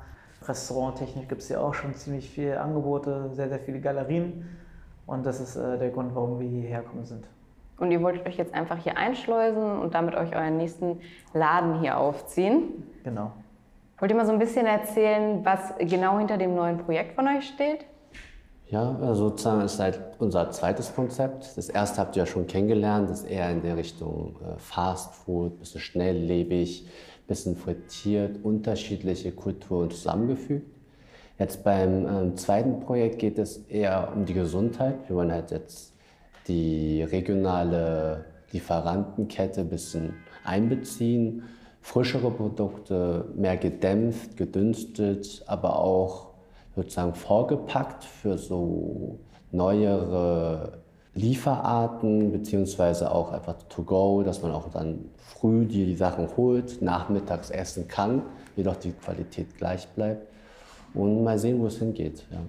Restauranttechnisch 0.47 1.27
gibt 1.27 1.41
es 1.41 1.47
hier 1.47 1.61
auch 1.61 1.75
schon 1.75 1.93
ziemlich 1.93 2.29
viele 2.29 2.59
Angebote, 2.59 3.29
sehr, 3.33 3.49
sehr 3.49 3.59
viele 3.59 3.79
Galerien. 3.79 4.49
Und 5.05 5.25
das 5.25 5.39
ist 5.39 5.55
äh, 5.57 5.77
der 5.77 5.91
Grund, 5.91 6.15
warum 6.15 6.39
wir 6.39 6.47
hierher 6.47 6.81
gekommen 6.81 7.05
sind. 7.05 7.27
Und 7.77 7.91
ihr 7.91 8.01
wolltet 8.01 8.25
euch 8.25 8.37
jetzt 8.37 8.53
einfach 8.53 8.77
hier 8.77 8.97
einschleusen 8.97 9.79
und 9.79 9.93
damit 9.93 10.15
euch 10.15 10.35
euren 10.35 10.57
nächsten 10.57 10.99
Laden 11.33 11.79
hier 11.79 11.97
aufziehen. 11.97 12.83
Genau. 13.03 13.31
Wollt 13.99 14.11
ihr 14.11 14.17
mal 14.17 14.25
so 14.25 14.31
ein 14.31 14.39
bisschen 14.39 14.65
erzählen, 14.65 15.43
was 15.43 15.73
genau 15.79 16.17
hinter 16.17 16.37
dem 16.37 16.55
neuen 16.55 16.77
Projekt 16.77 17.13
von 17.13 17.27
euch 17.27 17.47
steht? 17.47 17.85
Ja, 18.67 18.97
also 19.01 19.29
sozusagen 19.29 19.61
ist 19.61 19.79
halt 19.79 19.99
unser 20.19 20.49
zweites 20.51 20.95
Konzept. 20.95 21.57
Das 21.57 21.69
erste 21.69 22.01
habt 22.01 22.15
ihr 22.15 22.23
ja 22.23 22.25
schon 22.25 22.47
kennengelernt, 22.47 23.09
das 23.09 23.21
ist 23.21 23.29
eher 23.29 23.49
in 23.51 23.61
der 23.61 23.77
Richtung 23.77 24.35
äh, 24.41 24.57
Fast 24.57 25.13
Food, 25.13 25.59
bisschen 25.59 25.79
schnelllebig, 25.79 26.87
bisschen 27.27 27.55
frittiert, 27.55 28.43
unterschiedliche 28.43 29.31
Kulturen 29.31 29.91
zusammengefügt. 29.91 30.75
Jetzt 31.37 31.63
beim 31.63 32.07
ähm, 32.07 32.35
zweiten 32.35 32.79
Projekt 32.79 33.19
geht 33.19 33.37
es 33.37 33.57
eher 33.67 34.11
um 34.15 34.25
die 34.25 34.33
Gesundheit. 34.33 34.95
Wir 35.07 35.15
wollen 35.15 35.31
halt 35.31 35.51
jetzt 35.51 35.92
die 36.47 37.03
regionale 37.03 38.25
Lieferantenkette 38.51 39.61
ein 39.61 39.69
bisschen 39.69 40.13
einbeziehen, 40.43 41.43
frischere 41.81 42.31
Produkte, 42.31 43.25
mehr 43.35 43.57
gedämpft, 43.57 44.37
gedünstet, 44.37 45.43
aber 45.47 45.79
auch 45.79 46.31
sozusagen 46.75 47.13
vorgepackt 47.13 48.03
für 48.03 48.37
so 48.37 49.19
neuere 49.51 50.79
Lieferarten, 51.15 52.31
beziehungsweise 52.31 53.11
auch 53.11 53.31
einfach 53.31 53.55
to 53.69 53.83
go, 53.83 54.23
dass 54.23 54.41
man 54.41 54.51
auch 54.51 54.69
dann 54.69 55.05
früh 55.17 55.65
die, 55.65 55.95
Sachen 55.95 56.27
holt, 56.35 56.81
nachmittags 56.81 57.51
essen 57.51 57.87
kann, 57.87 58.23
jedoch 58.55 58.77
die 58.77 58.93
Qualität 58.93 59.55
gleich 59.57 59.87
bleibt. 59.89 60.27
Und 60.95 61.23
mal 61.23 61.37
sehen, 61.37 61.59
wo 61.59 61.67
es 61.67 61.77
hingeht. 61.77 62.25
Ja. 62.31 62.39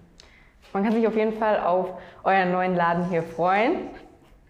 Man 0.74 0.82
kann 0.82 0.92
sich 0.92 1.06
auf 1.06 1.16
jeden 1.16 1.34
Fall 1.34 1.60
auf 1.60 1.86
euren 2.24 2.50
neuen 2.50 2.74
Laden 2.74 3.08
hier 3.08 3.22
freuen. 3.22 3.76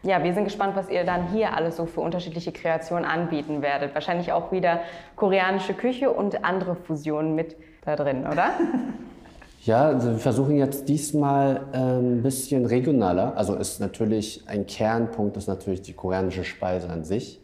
Ja, 0.03 0.25
wir 0.25 0.33
sind 0.33 0.45
gespannt, 0.45 0.75
was 0.75 0.89
ihr 0.89 1.05
dann 1.05 1.29
hier 1.29 1.55
alles 1.55 1.77
so 1.77 1.85
für 1.85 2.01
unterschiedliche 2.01 2.51
Kreationen 2.51 3.05
anbieten 3.05 3.61
werdet. 3.61 3.95
Wahrscheinlich 3.95 4.33
auch 4.33 4.51
wieder 4.51 4.81
koreanische 5.17 5.75
Küche 5.75 6.11
und 6.11 6.43
andere 6.43 6.77
Fusionen 6.77 7.35
mit 7.35 7.57
da 7.85 7.95
drin, 7.95 8.27
oder? 8.27 8.51
Ja, 9.67 9.87
also 9.87 10.11
wir 10.11 10.19
versuchen 10.19 10.57
jetzt 10.57 10.91
diesmal 10.91 11.63
ähm, 11.73 12.19
ein 12.19 12.23
bisschen 12.23 12.67
regionaler. 12.67 13.35
Also 13.35 13.55
ist 13.55 13.81
natürlich 13.81 14.43
ein 14.47 14.67
Kernpunkt 14.67 15.39
ist 15.39 15.49
natürlich 15.49 15.81
die 15.81 15.95
koreanische 15.95 16.45
Speise 16.45 16.91
an 16.91 17.05
sich. 17.05 17.41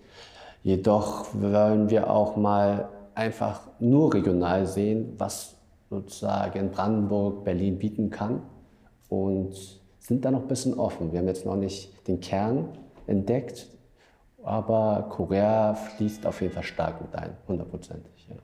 Jedoch 0.62 1.28
wollen 1.32 1.88
wir 1.88 2.10
auch 2.10 2.36
mal 2.36 2.90
einfach 3.14 3.62
nur 3.78 4.12
regional 4.12 4.66
sehen, 4.66 5.14
was 5.16 5.56
sozusagen 5.88 6.70
Brandenburg, 6.70 7.42
Berlin 7.42 7.78
bieten 7.78 8.10
kann 8.10 8.42
und 9.10 9.54
sind 9.98 10.24
da 10.24 10.30
noch 10.30 10.42
ein 10.42 10.48
bisschen 10.48 10.78
offen. 10.78 11.12
Wir 11.12 11.18
haben 11.18 11.28
jetzt 11.28 11.44
noch 11.44 11.56
nicht 11.56 12.08
den 12.08 12.20
Kern 12.20 12.68
entdeckt, 13.06 13.66
aber 14.42 15.06
Korea 15.10 15.74
fließt 15.74 16.26
auf 16.26 16.40
jeden 16.40 16.54
Fall 16.54 16.62
stark 16.62 17.02
mit 17.02 17.14
ein, 17.14 17.36
hundertprozentig. 17.46 18.26
Ja. 18.28 18.36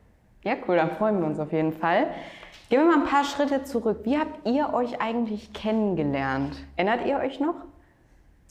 Ja, 0.45 0.57
cool, 0.69 0.77
dann 0.77 0.91
freuen 0.93 1.19
wir 1.21 1.27
uns 1.27 1.41
auf 1.41 1.53
jeden 1.53 1.73
Fall. 1.73 2.07
Gehen 2.69 2.81
wir 2.81 2.87
mal 2.87 3.03
ein 3.03 3.09
paar 3.09 3.25
Schritte 3.25 3.65
zurück. 3.65 4.01
Wie 4.05 4.17
habt 4.17 4.47
ihr 4.47 4.73
euch 4.75 5.01
eigentlich 5.01 5.53
kennengelernt? 5.53 6.57
Erinnert 6.77 7.07
ihr 7.07 7.17
euch 7.17 7.41
noch? 7.41 7.55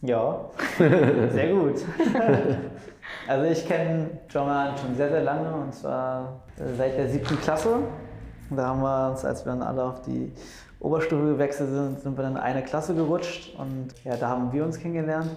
Ja, 0.02 0.42
sehr 0.78 1.54
gut. 1.54 1.86
also 3.28 3.46
ich 3.50 3.66
kenne 3.66 4.10
Joman 4.30 4.78
schon 4.78 4.96
sehr, 4.96 5.10
sehr 5.10 5.24
lange 5.24 5.54
und 5.54 5.74
zwar 5.74 6.42
seit 6.78 6.98
der 6.98 7.08
siebten 7.08 7.40
Klasse. 7.40 7.78
Da 8.50 8.68
haben 8.68 8.82
wir 8.82 9.12
uns, 9.12 9.24
als 9.24 9.46
wir 9.46 9.54
dann 9.54 9.64
alle 9.64 9.84
auf 9.84 10.02
die 10.02 10.34
Oberstufe 10.86 11.26
gewechselt 11.26 11.70
sind, 11.72 12.00
sind 12.00 12.18
wir 12.18 12.24
dann 12.24 12.34
in 12.34 12.38
eine 12.38 12.64
Klasse 12.64 12.94
gerutscht 12.94 13.56
und 13.58 13.88
ja, 14.04 14.16
da 14.18 14.30
haben 14.30 14.54
wir 14.54 14.64
uns 14.64 14.80
kennengelernt. 14.80 15.36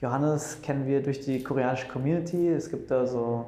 Johannes 0.00 0.62
kennen 0.62 0.86
wir 0.86 1.02
durch 1.02 1.20
die 1.20 1.42
koreanische 1.42 1.86
Community. 1.88 2.48
Es 2.48 2.70
gibt 2.70 2.90
da 2.90 3.06
so 3.06 3.46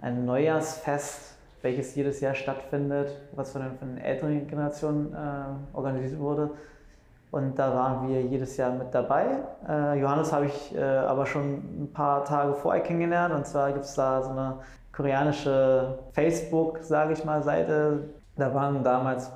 ein 0.00 0.24
Neujahrsfest, 0.24 1.34
welches 1.60 1.94
jedes 1.94 2.20
Jahr 2.20 2.34
stattfindet, 2.34 3.10
was 3.32 3.52
von 3.52 3.62
den, 3.62 3.76
von 3.78 3.88
den 3.88 3.98
älteren 3.98 4.46
Generationen 4.46 5.12
äh, 5.12 5.76
organisiert 5.76 6.18
wurde. 6.18 6.50
Und 7.30 7.58
da 7.58 7.74
waren 7.74 8.08
wir 8.08 8.22
jedes 8.22 8.56
Jahr 8.56 8.70
mit 8.72 8.94
dabei. 8.94 9.26
Äh, 9.68 10.00
Johannes 10.00 10.32
habe 10.32 10.46
ich 10.46 10.74
äh, 10.74 10.80
aber 10.80 11.26
schon 11.26 11.82
ein 11.82 11.90
paar 11.92 12.24
Tage 12.24 12.54
vorher 12.54 12.82
kennengelernt. 12.82 13.34
Und 13.34 13.46
zwar 13.46 13.72
gibt 13.72 13.84
es 13.84 13.94
da 13.94 14.22
so 14.22 14.30
eine 14.30 14.58
koreanische 14.92 15.98
Facebook, 16.12 16.78
sage 16.82 17.12
ich 17.12 17.24
mal, 17.24 17.42
Seite. 17.42 18.04
Da 18.36 18.54
waren 18.54 18.82
damals, 18.82 19.30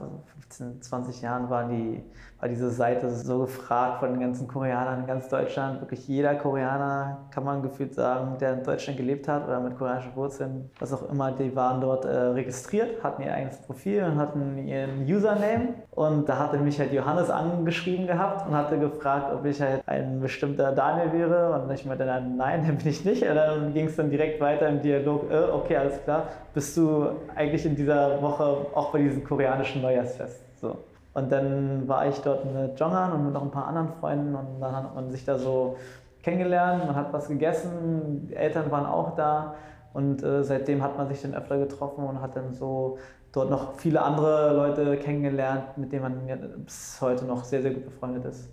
15, 0.49 0.83
20 0.83 1.21
Jahren, 1.23 1.51
waren 1.51 1.71
die 1.71 2.03
war 2.41 2.49
diese 2.49 2.71
Seite 2.71 3.11
so 3.11 3.41
gefragt 3.41 3.99
von 3.99 4.13
den 4.13 4.21
ganzen 4.21 4.47
Koreanern 4.47 5.01
in 5.01 5.07
ganz 5.07 5.29
Deutschland. 5.29 5.81
Wirklich 5.81 6.07
jeder 6.07 6.37
Koreaner, 6.37 7.27
kann 7.31 7.45
man 7.45 7.63
gefühlt 7.63 7.95
sagen, 7.95 8.37
der 8.39 8.55
in 8.55 8.63
Deutschland 8.63 8.97
gelebt 8.97 9.27
hat 9.27 9.47
oder 9.47 9.59
mit 9.61 9.77
koreanischen 9.77 10.15
Wurzeln, 10.15 10.71
was 10.79 10.93
auch 10.93 11.11
immer, 11.11 11.33
die 11.33 11.55
waren 11.57 11.81
dort 11.81 12.05
äh, 12.05 12.09
registriert, 12.09 13.03
hatten 13.03 13.23
ihr 13.23 13.35
eigenes 13.35 13.61
Profil 13.63 14.05
und 14.05 14.19
hatten 14.19 14.57
ihren 14.59 15.03
Username. 15.03 15.75
Und 15.91 16.29
da 16.29 16.39
hatte 16.39 16.59
mich 16.59 16.79
halt 16.79 16.93
Johannes 16.93 17.29
angeschrieben 17.29 18.07
gehabt 18.07 18.47
und 18.47 18.55
hatte 18.55 18.79
gefragt, 18.79 19.33
ob 19.35 19.45
ich 19.45 19.61
halt 19.61 19.83
ein 19.87 20.21
bestimmter 20.21 20.71
Daniel 20.73 21.13
wäre. 21.13 21.61
Und 21.61 21.71
ich 21.73 21.85
meinte 21.85 22.07
dann, 22.07 22.37
nein, 22.37 22.63
den 22.67 22.79
bin 22.79 22.89
ich 22.89 23.05
nicht. 23.05 23.23
Und 23.23 23.35
dann 23.35 23.75
ging 23.75 23.87
es 23.87 23.97
dann 23.97 24.11
direkt 24.11 24.41
weiter 24.41 24.69
im 24.69 24.81
Dialog, 24.81 25.29
äh, 25.31 25.51
okay, 25.51 25.77
alles 25.77 26.03
klar, 26.05 26.29
bist 26.55 26.77
du 26.77 27.09
eigentlich 27.35 27.67
in 27.67 27.75
dieser 27.75 28.23
Woche 28.23 28.45
auch 28.75 28.93
bei 28.93 29.01
diesem 29.01 29.25
koreanischen 29.25 29.83
Neujahrsfest? 29.83 30.41
So. 30.61 30.77
Und 31.19 31.33
dann 31.33 31.89
war 31.89 32.07
ich 32.07 32.21
dort 32.21 32.45
mit 32.45 32.79
Jongan 32.79 33.13
und 33.13 33.25
mit 33.25 33.35
noch 33.35 33.43
ein 33.43 33.51
paar 33.51 33.67
anderen 33.67 33.89
Freunden 33.95 34.37
und 34.37 34.61
dann 34.61 34.77
hat 34.77 34.95
man 34.95 35.11
sich 35.11 35.25
da 35.25 35.37
so 35.37 35.77
kennengelernt, 36.23 36.87
man 36.87 36.95
hat 36.95 37.13
was 37.13 37.27
gegessen, 37.27 38.29
die 38.29 38.37
Eltern 38.37 38.71
waren 38.71 38.87
auch 38.87 39.17
da 39.17 39.57
und 39.95 40.23
äh, 40.23 40.45
seitdem 40.45 40.81
hat 40.81 40.97
man 40.97 41.09
sich 41.09 41.21
dann 41.21 41.35
öfter 41.35 41.59
getroffen 41.59 42.05
und 42.05 42.21
hat 42.21 42.37
dann 42.37 42.53
so 42.53 42.99
dort 43.33 43.51
noch 43.51 43.73
viele 43.75 44.01
andere 44.01 44.55
Leute 44.55 44.97
kennengelernt, 44.97 45.77
mit 45.77 45.91
denen 45.91 46.03
man 46.03 46.65
bis 46.65 46.99
heute 47.01 47.25
noch 47.25 47.43
sehr, 47.43 47.63
sehr 47.63 47.73
gut 47.73 47.87
befreundet 47.87 48.25
ist. 48.25 48.53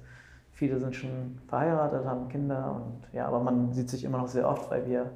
Viele 0.54 0.80
sind 0.80 0.96
schon 0.96 1.38
verheiratet, 1.48 2.04
haben 2.06 2.30
Kinder 2.30 2.76
und 2.76 3.14
ja, 3.14 3.28
aber 3.28 3.42
man 3.42 3.74
sieht 3.74 3.92
sich 3.92 4.04
immer 4.04 4.18
noch 4.18 4.28
sehr 4.28 4.50
oft, 4.50 4.72
weil 4.72 4.88
wir 4.88 5.12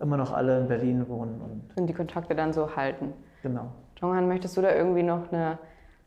immer 0.00 0.16
noch 0.16 0.32
alle 0.32 0.58
in 0.58 0.66
Berlin 0.66 1.08
wohnen. 1.08 1.40
Und, 1.40 1.78
und 1.78 1.86
die 1.86 1.94
Kontakte 1.94 2.34
dann 2.34 2.52
so 2.52 2.74
halten. 2.74 3.12
Genau. 3.42 3.66
Jonghan, 4.00 4.26
möchtest 4.26 4.56
du 4.56 4.62
da 4.62 4.74
irgendwie 4.74 5.04
noch 5.04 5.30
eine 5.30 5.58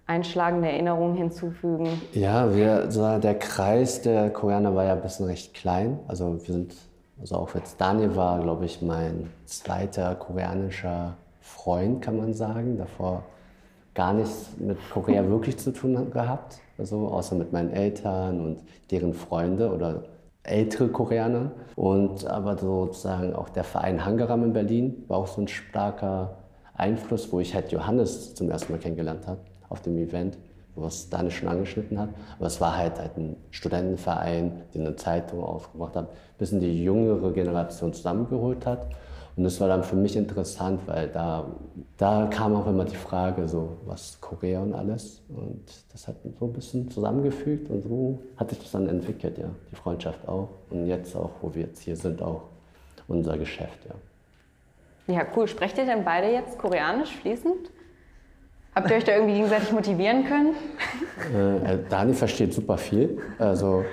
einschlagende 0.10 0.68
Erinnerung 0.68 1.16
hinzufügen? 1.16 2.02
Ja, 2.14 2.54
wir, 2.56 2.90
so 2.90 3.20
der 3.20 3.38
Kreis 3.38 4.02
der 4.02 4.32
Koreaner 4.32 4.76
war 4.76 4.86
ja 4.86 4.94
ein 4.94 5.02
bisschen 5.02 5.28
recht 5.28 5.54
klein. 5.54 6.00
Also 6.08 6.40
wir 6.46 6.54
sind, 6.54 6.74
also 7.22 7.36
auch 7.36 7.54
jetzt 7.54 7.80
Daniel 7.80 8.16
war, 8.16 8.42
glaube 8.42 8.66
ich, 8.66 8.82
mein 8.82 9.30
zweiter 9.46 10.16
koreanischer 10.16 11.16
Freund, 11.40 12.02
kann 12.02 12.18
man 12.18 12.34
sagen. 12.34 12.78
Davor 12.78 13.24
gar 13.94 14.14
nichts 14.14 14.50
mit 14.58 14.78
Korea 14.92 15.24
wirklich 15.30 15.58
zu 15.58 15.72
tun 15.72 16.10
gehabt. 16.12 16.58
Also 16.80 17.08
außer 17.10 17.36
mit 17.36 17.54
meinen 17.54 17.72
Eltern 17.72 18.42
und 18.42 18.64
deren 18.90 19.14
Freunde 19.14 19.72
oder 19.72 20.06
ältere 20.42 20.88
Koreaner. 20.88 21.52
Und 21.76 22.26
aber 22.26 22.58
sozusagen 22.58 23.36
auch 23.36 23.50
der 23.50 23.64
Verein 23.64 24.04
Hangaram 24.04 24.44
in 24.44 24.54
Berlin 24.54 25.04
war 25.08 25.20
auch 25.20 25.28
so 25.28 25.42
ein 25.42 25.48
starker 25.48 26.38
Einfluss, 26.74 27.32
wo 27.32 27.40
ich 27.40 27.54
halt 27.54 27.72
Johannes 27.72 28.34
zum 28.34 28.50
ersten 28.50 28.74
Mal 28.74 28.80
kennengelernt 28.80 29.28
habe 29.28 29.40
auf 29.70 29.82
dem 29.82 29.98
Event, 29.98 30.38
was 30.76 31.10
Daniel 31.10 31.32
schon 31.32 31.48
angeschnitten 31.48 32.00
hat. 32.00 32.10
Aber 32.38 32.48
es 32.48 32.60
war 32.62 32.78
halt, 32.78 33.00
halt 33.00 33.18
ein 33.18 33.36
Studentenverein, 33.52 34.62
der 34.74 34.82
eine 34.82 34.96
Zeitung 34.96 35.44
aufgemacht 35.44 35.96
hat, 35.96 36.10
bis 36.38 36.52
in 36.52 36.60
die 36.60 36.84
jüngere 36.84 37.32
Generation 37.32 37.94
zusammengeholt 37.94 38.66
hat. 38.66 38.88
Und 39.36 39.46
das 39.46 39.62
war 39.62 39.70
dann 39.70 39.84
für 39.84 39.96
mich 39.96 40.18
interessant, 40.18 40.82
weil 40.86 41.08
da, 41.08 41.46
da 41.96 42.28
kam 42.28 42.56
auch 42.56 42.68
immer 42.68 42.84
die 42.84 42.98
Frage, 42.98 43.48
so 43.48 43.78
was 43.86 44.20
Korea 44.20 44.62
und 44.62 44.74
alles. 44.74 45.22
Und 45.30 45.64
das 45.94 46.10
hat 46.10 46.16
so 46.38 46.46
ein 46.46 46.54
bisschen 46.54 46.92
zusammengefügt 46.92 47.70
und 47.70 47.82
so 47.82 48.20
hat 48.36 48.50
sich 48.50 48.60
das 48.60 48.72
dann 48.72 48.90
entwickelt, 48.90 49.38
ja. 49.38 49.50
Die 49.72 49.76
Freundschaft 49.76 50.28
auch. 50.28 50.50
Und 50.70 50.88
jetzt 50.88 51.16
auch, 51.16 51.30
wo 51.42 51.54
wir 51.54 51.64
jetzt 51.64 51.82
hier 51.82 51.96
sind, 51.96 52.22
auch 52.22 52.44
unser 53.08 53.38
Geschäft, 53.38 53.80
ja. 53.88 53.96
Ja, 55.16 55.26
cool. 55.36 55.48
Sprecht 55.48 55.78
ihr 55.78 55.86
denn 55.86 56.04
beide 56.04 56.28
jetzt 56.32 56.58
Koreanisch 56.60 57.16
fließend? 57.16 57.72
Habt 58.80 58.92
ihr 58.92 58.96
euch 58.96 59.04
da 59.04 59.12
irgendwie 59.12 59.34
gegenseitig 59.34 59.74
motivieren 59.74 60.24
können? 60.24 60.54
Äh, 61.36 61.74
äh, 61.74 61.80
Dani 61.90 62.14
versteht 62.14 62.54
super 62.54 62.78
viel. 62.78 63.18
Also, 63.38 63.84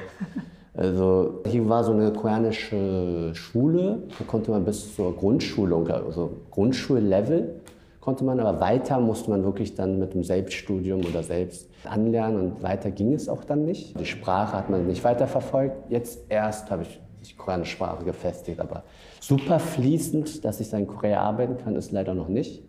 also 0.76 1.42
hier 1.44 1.68
war 1.68 1.82
so 1.82 1.90
eine 1.90 2.12
koreanische 2.12 3.34
Schule, 3.34 4.04
da 4.16 4.24
konnte 4.24 4.52
man 4.52 4.64
bis 4.64 4.94
zur 4.94 5.16
Grundschulung, 5.16 5.88
also 5.88 6.36
Grundschullevel 6.52 7.62
konnte 8.00 8.22
man, 8.22 8.38
aber 8.38 8.60
weiter 8.60 9.00
musste 9.00 9.28
man 9.28 9.42
wirklich 9.42 9.74
dann 9.74 9.98
mit 9.98 10.14
dem 10.14 10.22
Selbststudium 10.22 11.00
oder 11.00 11.24
selbst 11.24 11.68
anlernen 11.82 12.38
und 12.38 12.62
weiter 12.62 12.92
ging 12.92 13.12
es 13.12 13.28
auch 13.28 13.42
dann 13.42 13.64
nicht. 13.64 13.98
Die 13.98 14.06
Sprache 14.06 14.56
hat 14.56 14.70
man 14.70 14.86
nicht 14.86 15.02
weiter 15.02 15.26
verfolgt. 15.26 15.90
Jetzt 15.90 16.20
erst 16.28 16.70
habe 16.70 16.82
ich 16.82 17.00
die 17.28 17.34
koreanische 17.34 17.72
Sprache 17.72 18.04
gefestigt, 18.04 18.60
aber 18.60 18.84
super 19.18 19.58
fließend, 19.58 20.44
dass 20.44 20.60
ich 20.60 20.70
dann 20.70 20.82
in 20.82 20.86
Korea 20.86 21.22
arbeiten 21.22 21.56
kann, 21.56 21.74
ist 21.74 21.90
leider 21.90 22.14
noch 22.14 22.28
nicht. 22.28 22.62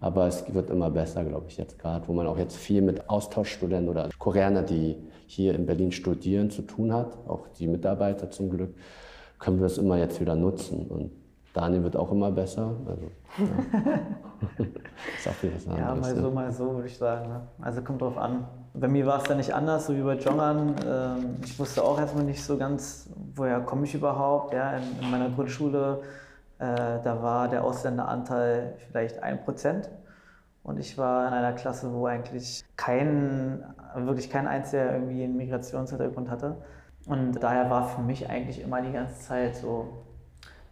Aber 0.00 0.26
es 0.26 0.52
wird 0.52 0.70
immer 0.70 0.90
besser, 0.90 1.24
glaube 1.24 1.46
ich, 1.48 1.56
jetzt 1.56 1.78
gerade, 1.78 2.06
wo 2.08 2.12
man 2.12 2.26
auch 2.26 2.38
jetzt 2.38 2.56
viel 2.56 2.82
mit 2.82 3.08
Austauschstudenten 3.08 3.88
oder 3.88 4.08
Koreaner, 4.18 4.62
die 4.62 4.96
hier 5.26 5.54
in 5.54 5.66
Berlin 5.66 5.92
studieren, 5.92 6.50
zu 6.50 6.62
tun 6.62 6.92
hat, 6.92 7.16
auch 7.26 7.48
die 7.58 7.66
Mitarbeiter 7.66 8.30
zum 8.30 8.50
Glück, 8.50 8.74
können 9.38 9.58
wir 9.58 9.66
es 9.66 9.78
immer 9.78 9.98
jetzt 9.98 10.20
wieder 10.20 10.36
nutzen. 10.36 10.86
Und 10.86 11.10
Daniel 11.54 11.82
wird 11.82 11.96
auch 11.96 12.12
immer 12.12 12.30
besser. 12.30 12.74
Also, 12.86 13.02
ja. 13.38 14.00
ist 15.16 15.28
auch 15.28 15.42
wieder 15.42 15.54
was 15.54 15.66
anderes. 15.66 15.80
Ja, 15.80 15.94
mal 15.94 16.16
so, 16.16 16.30
mal 16.30 16.52
so, 16.52 16.74
würde 16.74 16.88
ich 16.88 16.98
sagen. 16.98 17.28
Ne? 17.28 17.40
Also 17.62 17.80
kommt 17.80 18.02
drauf 18.02 18.18
an. 18.18 18.44
Bei 18.74 18.88
mir 18.88 19.06
war 19.06 19.18
es 19.18 19.24
dann 19.24 19.38
nicht 19.38 19.54
anders, 19.54 19.86
so 19.86 19.96
wie 19.96 20.02
bei 20.02 20.16
Jongan. 20.16 20.74
Ähm, 20.86 21.36
ich 21.42 21.58
wusste 21.58 21.82
auch 21.82 21.98
erstmal 21.98 22.24
nicht 22.24 22.44
so 22.44 22.58
ganz, 22.58 23.08
woher 23.34 23.60
komme 23.60 23.86
ich 23.86 23.94
überhaupt. 23.94 24.52
Ja, 24.52 24.76
in, 24.76 24.82
in 25.00 25.10
meiner 25.10 25.30
Grundschule 25.30 26.02
da 26.58 27.22
war 27.22 27.48
der 27.48 27.64
Ausländeranteil 27.64 28.74
vielleicht 28.88 29.22
ein 29.22 29.44
Prozent. 29.44 29.90
Und 30.62 30.80
ich 30.80 30.98
war 30.98 31.28
in 31.28 31.34
einer 31.34 31.52
Klasse, 31.52 31.92
wo 31.92 32.06
eigentlich 32.06 32.64
kein, 32.76 33.62
wirklich 33.94 34.30
kein 34.30 34.48
einziger 34.48 34.92
irgendwie 34.92 35.22
einen 35.22 35.36
Migrationshintergrund 35.36 36.28
hatte. 36.28 36.56
Und 37.06 37.40
daher 37.40 37.70
war 37.70 37.88
für 37.88 38.02
mich 38.02 38.28
eigentlich 38.28 38.60
immer 38.60 38.82
die 38.82 38.90
ganze 38.90 39.20
Zeit 39.20 39.54
so, 39.54 40.02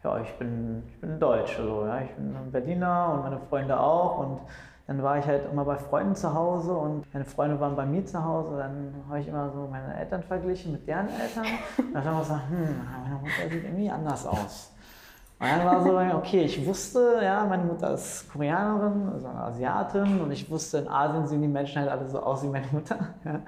ja, 0.02 0.20
ich 0.20 0.32
bin, 0.34 0.82
ich 0.88 1.00
bin 1.00 1.20
Deutsch, 1.20 1.58
also, 1.58 1.86
ja, 1.86 2.00
ich 2.00 2.10
bin 2.10 2.34
ein 2.34 2.50
Berliner 2.50 3.12
und 3.14 3.22
meine 3.22 3.38
Freunde 3.38 3.78
auch. 3.78 4.18
Und 4.18 4.40
dann 4.86 5.02
war 5.02 5.18
ich 5.18 5.26
halt 5.26 5.50
immer 5.50 5.64
bei 5.64 5.76
Freunden 5.76 6.14
zu 6.14 6.34
Hause 6.34 6.74
und 6.74 7.06
meine 7.14 7.24
Freunde 7.24 7.58
waren 7.60 7.76
bei 7.76 7.86
mir 7.86 8.04
zu 8.04 8.22
Hause. 8.22 8.58
Dann 8.58 8.94
habe 9.08 9.20
ich 9.20 9.28
immer 9.28 9.48
so 9.50 9.68
meine 9.70 9.96
Eltern 9.96 10.22
verglichen 10.24 10.72
mit 10.72 10.86
deren 10.86 11.08
Eltern. 11.08 11.46
Und 11.78 11.94
dann 11.94 12.04
habe 12.04 12.16
ich 12.16 12.28
gesagt, 12.28 12.50
hm, 12.50 12.80
meine 13.02 13.14
Mutter 13.14 13.48
sieht 13.48 13.64
irgendwie 13.64 13.90
anders 13.90 14.26
aus. 14.26 14.73
Und 15.40 15.48
dann 15.48 15.66
war 15.66 15.82
so, 15.82 16.16
okay, 16.16 16.42
ich 16.42 16.64
wusste, 16.64 17.18
ja, 17.22 17.44
meine 17.44 17.64
Mutter 17.64 17.92
ist 17.92 18.30
Koreanerin, 18.32 19.08
also 19.12 19.26
eine 19.26 19.40
Asiatin 19.40 20.20
und 20.20 20.30
ich 20.30 20.48
wusste, 20.48 20.78
in 20.78 20.88
Asien 20.88 21.26
sehen 21.26 21.42
die 21.42 21.48
Menschen 21.48 21.82
halt 21.82 21.90
alle 21.90 22.08
so 22.08 22.20
aus 22.20 22.42
wie 22.44 22.48
meine 22.48 22.66
Mutter. 22.70 22.96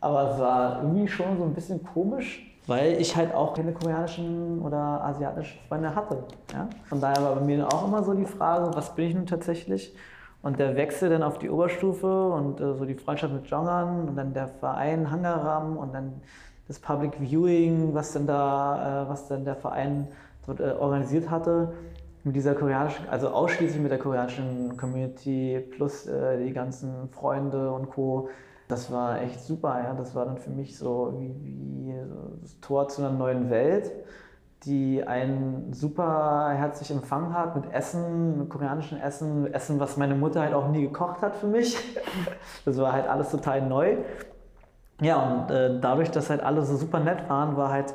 Aber 0.00 0.30
es 0.30 0.38
war 0.38 0.82
irgendwie 0.82 1.08
schon 1.08 1.38
so 1.38 1.44
ein 1.44 1.54
bisschen 1.54 1.82
komisch, 1.82 2.46
weil 2.66 3.00
ich 3.00 3.16
halt 3.16 3.34
auch 3.34 3.54
keine 3.54 3.72
koreanischen 3.72 4.60
oder 4.60 5.04
asiatischen 5.04 5.58
Freunde 5.68 5.94
hatte. 5.94 6.24
Ja. 6.52 6.68
Von 6.84 7.00
daher 7.00 7.22
war 7.22 7.34
bei 7.36 7.40
mir 7.40 7.66
auch 7.66 7.88
immer 7.88 8.02
so 8.04 8.12
die 8.12 8.26
Frage, 8.26 8.70
was 8.74 8.94
bin 8.94 9.06
ich 9.06 9.14
nun 9.14 9.26
tatsächlich? 9.26 9.96
Und 10.42 10.58
der 10.58 10.76
Wechsel 10.76 11.08
dann 11.08 11.22
auf 11.22 11.38
die 11.38 11.48
Oberstufe 11.48 12.28
und 12.30 12.60
äh, 12.60 12.74
so 12.74 12.84
die 12.84 12.94
Freundschaft 12.94 13.32
mit 13.32 13.46
Jongan 13.46 14.06
und 14.08 14.16
dann 14.16 14.34
der 14.34 14.48
Verein 14.48 15.10
Hangaram 15.10 15.76
und 15.78 15.94
dann 15.94 16.20
das 16.68 16.78
Public 16.78 17.14
Viewing, 17.18 17.94
was 17.94 18.12
denn 18.12 18.26
da, 18.26 19.04
äh, 19.04 19.08
was 19.08 19.28
denn 19.28 19.44
der 19.44 19.56
Verein 19.56 20.08
dort 20.46 20.60
äh, 20.60 20.74
organisiert 20.78 21.30
hatte, 21.30 21.72
mit 22.26 22.34
dieser 22.34 22.54
koreanischen, 22.54 23.08
also 23.08 23.28
ausschließlich 23.28 23.80
mit 23.80 23.92
der 23.92 23.98
koreanischen 23.98 24.76
Community 24.76 25.60
plus 25.70 26.06
äh, 26.06 26.44
die 26.44 26.52
ganzen 26.52 27.08
Freunde 27.10 27.70
und 27.70 27.88
Co. 27.90 28.28
Das 28.66 28.90
war 28.90 29.22
echt 29.22 29.40
super, 29.40 29.80
ja. 29.82 29.94
Das 29.94 30.14
war 30.16 30.24
dann 30.26 30.38
für 30.38 30.50
mich 30.50 30.76
so 30.76 31.14
wie, 31.16 31.34
wie 31.40 31.94
das 32.42 32.58
Tor 32.60 32.88
zu 32.88 33.02
einer 33.02 33.12
neuen 33.12 33.48
Welt, 33.48 33.92
die 34.64 35.04
einen 35.04 35.72
super 35.72 36.50
herzlich 36.52 36.90
empfangen 36.90 37.32
hat 37.32 37.54
mit 37.54 37.72
Essen, 37.72 38.38
mit 38.38 38.50
koreanischem 38.50 38.98
Essen, 38.98 39.52
Essen, 39.54 39.78
was 39.78 39.96
meine 39.96 40.16
Mutter 40.16 40.40
halt 40.40 40.52
auch 40.54 40.68
nie 40.68 40.82
gekocht 40.82 41.22
hat 41.22 41.36
für 41.36 41.46
mich. 41.46 41.76
Das 42.64 42.76
war 42.78 42.92
halt 42.92 43.08
alles 43.08 43.30
total 43.30 43.62
neu. 43.62 43.98
Ja, 45.00 45.22
und 45.22 45.50
äh, 45.52 45.78
dadurch, 45.80 46.10
dass 46.10 46.30
halt 46.30 46.42
alle 46.42 46.64
so 46.64 46.76
super 46.76 46.98
nett 46.98 47.28
waren, 47.28 47.56
war 47.56 47.70
halt 47.70 47.94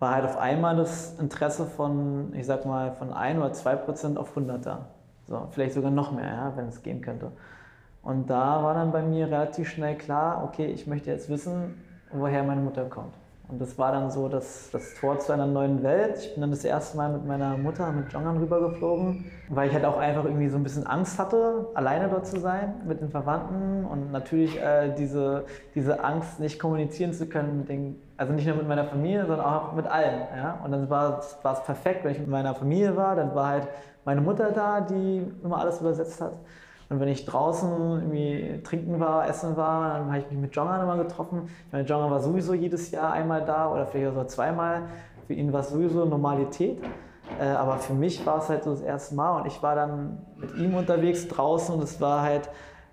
war 0.00 0.14
halt 0.14 0.24
auf 0.24 0.38
einmal 0.38 0.76
das 0.76 1.18
Interesse 1.20 1.66
von, 1.66 2.32
ich 2.34 2.46
sag 2.46 2.66
mal, 2.66 2.92
von 2.92 3.12
1 3.12 3.38
oder 3.38 3.52
2 3.52 3.76
Prozent 3.76 4.18
auf 4.18 4.30
100 4.30 4.66
da. 4.66 4.86
So, 5.28 5.46
vielleicht 5.50 5.74
sogar 5.74 5.90
noch 5.90 6.10
mehr, 6.10 6.26
ja, 6.26 6.52
wenn 6.56 6.66
es 6.66 6.82
gehen 6.82 7.02
könnte. 7.02 7.30
Und 8.02 8.30
da 8.30 8.62
war 8.62 8.74
dann 8.74 8.92
bei 8.92 9.02
mir 9.02 9.26
relativ 9.26 9.68
schnell 9.68 9.96
klar, 9.96 10.42
okay, 10.42 10.66
ich 10.66 10.86
möchte 10.86 11.10
jetzt 11.10 11.28
wissen, 11.28 11.74
woher 12.10 12.42
meine 12.42 12.62
Mutter 12.62 12.86
kommt. 12.86 13.14
Und 13.50 13.60
das 13.60 13.76
war 13.78 13.90
dann 13.90 14.10
so 14.10 14.28
das, 14.28 14.70
das 14.70 14.94
Tor 14.94 15.18
zu 15.18 15.32
einer 15.32 15.46
neuen 15.46 15.82
Welt. 15.82 16.18
Ich 16.18 16.34
bin 16.34 16.40
dann 16.40 16.50
das 16.50 16.64
erste 16.64 16.96
Mal 16.96 17.12
mit 17.12 17.26
meiner 17.26 17.56
Mutter, 17.56 17.90
mit 17.90 18.12
Jongan 18.12 18.36
rübergeflogen, 18.36 19.24
weil 19.48 19.68
ich 19.68 19.74
halt 19.74 19.84
auch 19.84 19.98
einfach 19.98 20.24
irgendwie 20.24 20.48
so 20.48 20.56
ein 20.56 20.62
bisschen 20.62 20.86
Angst 20.86 21.18
hatte, 21.18 21.66
alleine 21.74 22.08
dort 22.08 22.26
zu 22.26 22.38
sein 22.38 22.74
mit 22.86 23.00
den 23.00 23.10
Verwandten 23.10 23.84
und 23.84 24.12
natürlich 24.12 24.60
äh, 24.60 24.94
diese, 24.96 25.44
diese 25.74 26.04
Angst, 26.04 26.38
nicht 26.38 26.60
kommunizieren 26.60 27.12
zu 27.12 27.26
können 27.26 27.58
mit 27.58 27.68
den, 27.68 28.00
also 28.16 28.32
nicht 28.32 28.46
nur 28.46 28.56
mit 28.56 28.68
meiner 28.68 28.84
Familie, 28.84 29.26
sondern 29.26 29.44
auch 29.46 29.72
mit 29.72 29.86
allen. 29.86 30.22
Ja? 30.36 30.60
Und 30.64 30.70
dann 30.70 30.88
war 30.88 31.18
es 31.18 31.64
perfekt, 31.64 32.04
wenn 32.04 32.12
ich 32.12 32.20
mit 32.20 32.28
meiner 32.28 32.54
Familie 32.54 32.96
war, 32.96 33.16
dann 33.16 33.34
war 33.34 33.48
halt 33.48 33.68
meine 34.04 34.20
Mutter 34.20 34.52
da, 34.52 34.80
die 34.80 35.26
immer 35.42 35.58
alles 35.58 35.80
übersetzt 35.80 36.20
hat. 36.20 36.32
Und 36.90 36.98
wenn 36.98 37.08
ich 37.08 37.24
draußen 37.24 37.70
irgendwie 37.70 38.60
trinken 38.64 38.98
war, 38.98 39.28
essen 39.28 39.56
war, 39.56 39.94
dann 39.94 40.08
habe 40.08 40.18
ich 40.18 40.30
mich 40.30 40.40
mit 40.40 40.56
Jongan 40.56 40.82
immer 40.82 40.96
getroffen. 40.96 41.48
Ich 41.66 41.72
meine, 41.72 41.86
Jongan 41.86 42.10
war 42.10 42.20
sowieso 42.20 42.52
jedes 42.52 42.90
Jahr 42.90 43.12
einmal 43.12 43.44
da 43.44 43.72
oder 43.72 43.86
vielleicht 43.86 44.08
sogar 44.08 44.26
zweimal. 44.26 44.82
Für 45.28 45.34
ihn 45.34 45.52
war 45.52 45.60
es 45.60 45.70
sowieso 45.70 46.04
Normalität. 46.04 46.82
Äh, 47.38 47.44
aber 47.44 47.78
für 47.78 47.94
mich 47.94 48.26
war 48.26 48.38
es 48.38 48.48
halt 48.48 48.64
so 48.64 48.72
das 48.72 48.80
erste 48.80 49.14
Mal 49.14 49.40
und 49.40 49.46
ich 49.46 49.62
war 49.62 49.76
dann 49.76 50.18
mit 50.36 50.56
ihm 50.56 50.74
unterwegs 50.74 51.28
draußen 51.28 51.72
und 51.74 51.82
es 51.84 52.00
war 52.00 52.22
halt 52.22 52.50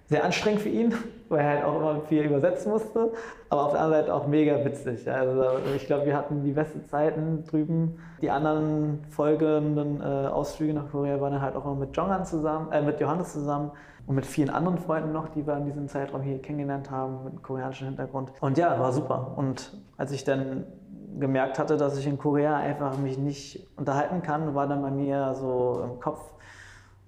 sehr 0.08 0.24
anstrengend 0.24 0.62
für 0.62 0.70
ihn, 0.70 0.94
weil 1.30 1.40
er 1.40 1.50
halt 1.50 1.64
auch 1.66 1.76
immer 1.76 2.02
viel 2.08 2.24
übersetzen 2.24 2.72
musste, 2.72 3.12
aber 3.50 3.66
auf 3.66 3.72
der 3.72 3.82
anderen 3.82 4.02
Seite 4.04 4.14
auch 4.14 4.28
mega 4.28 4.64
witzig. 4.64 5.10
Also 5.10 5.60
ich 5.76 5.86
glaube, 5.86 6.06
wir 6.06 6.16
hatten 6.16 6.44
die 6.44 6.54
beste 6.54 6.86
Zeiten 6.86 7.44
drüben. 7.44 8.00
Die 8.22 8.32
anderen 8.32 9.04
folgenden 9.10 10.02
äh, 10.02 10.04
Ausflüge 10.04 10.74
nach 10.74 10.90
Korea 10.90 11.20
waren 11.20 11.42
halt 11.42 11.56
auch 11.56 11.66
immer 11.66 11.76
mit 11.76 11.96
Jongan 11.96 12.26
zusammen, 12.26 12.72
äh, 12.72 12.82
mit 12.82 13.00
Johannes 13.00 13.34
zusammen 13.34 13.72
und 14.08 14.16
mit 14.16 14.26
vielen 14.26 14.50
anderen 14.50 14.78
Freunden 14.78 15.12
noch, 15.12 15.28
die 15.28 15.46
wir 15.46 15.58
in 15.58 15.66
diesem 15.66 15.90
Zeitraum 15.90 16.22
hier 16.22 16.42
kennengelernt 16.42 16.90
haben, 16.90 17.26
mit 17.26 17.44
koreanischem 17.44 17.88
Hintergrund. 17.88 18.32
Und 18.40 18.58
ja, 18.58 18.80
war 18.80 18.94
super. 18.94 19.34
Und 19.36 19.78
als 19.98 20.14
ich 20.14 20.24
dann 20.24 20.66
gemerkt 21.20 21.60
hatte, 21.60 21.76
dass 21.76 21.98
ich 21.98 22.08
in 22.08 22.18
Korea 22.18 22.56
einfach 22.56 22.98
mich 22.98 23.18
nicht 23.18 23.68
unterhalten 23.76 24.22
kann, 24.22 24.56
war 24.56 24.68
dann 24.68 24.82
bei 24.82 24.92
mir 24.92 25.34
so 25.34 25.82
im 25.84 26.00
Kopf, 26.00 26.22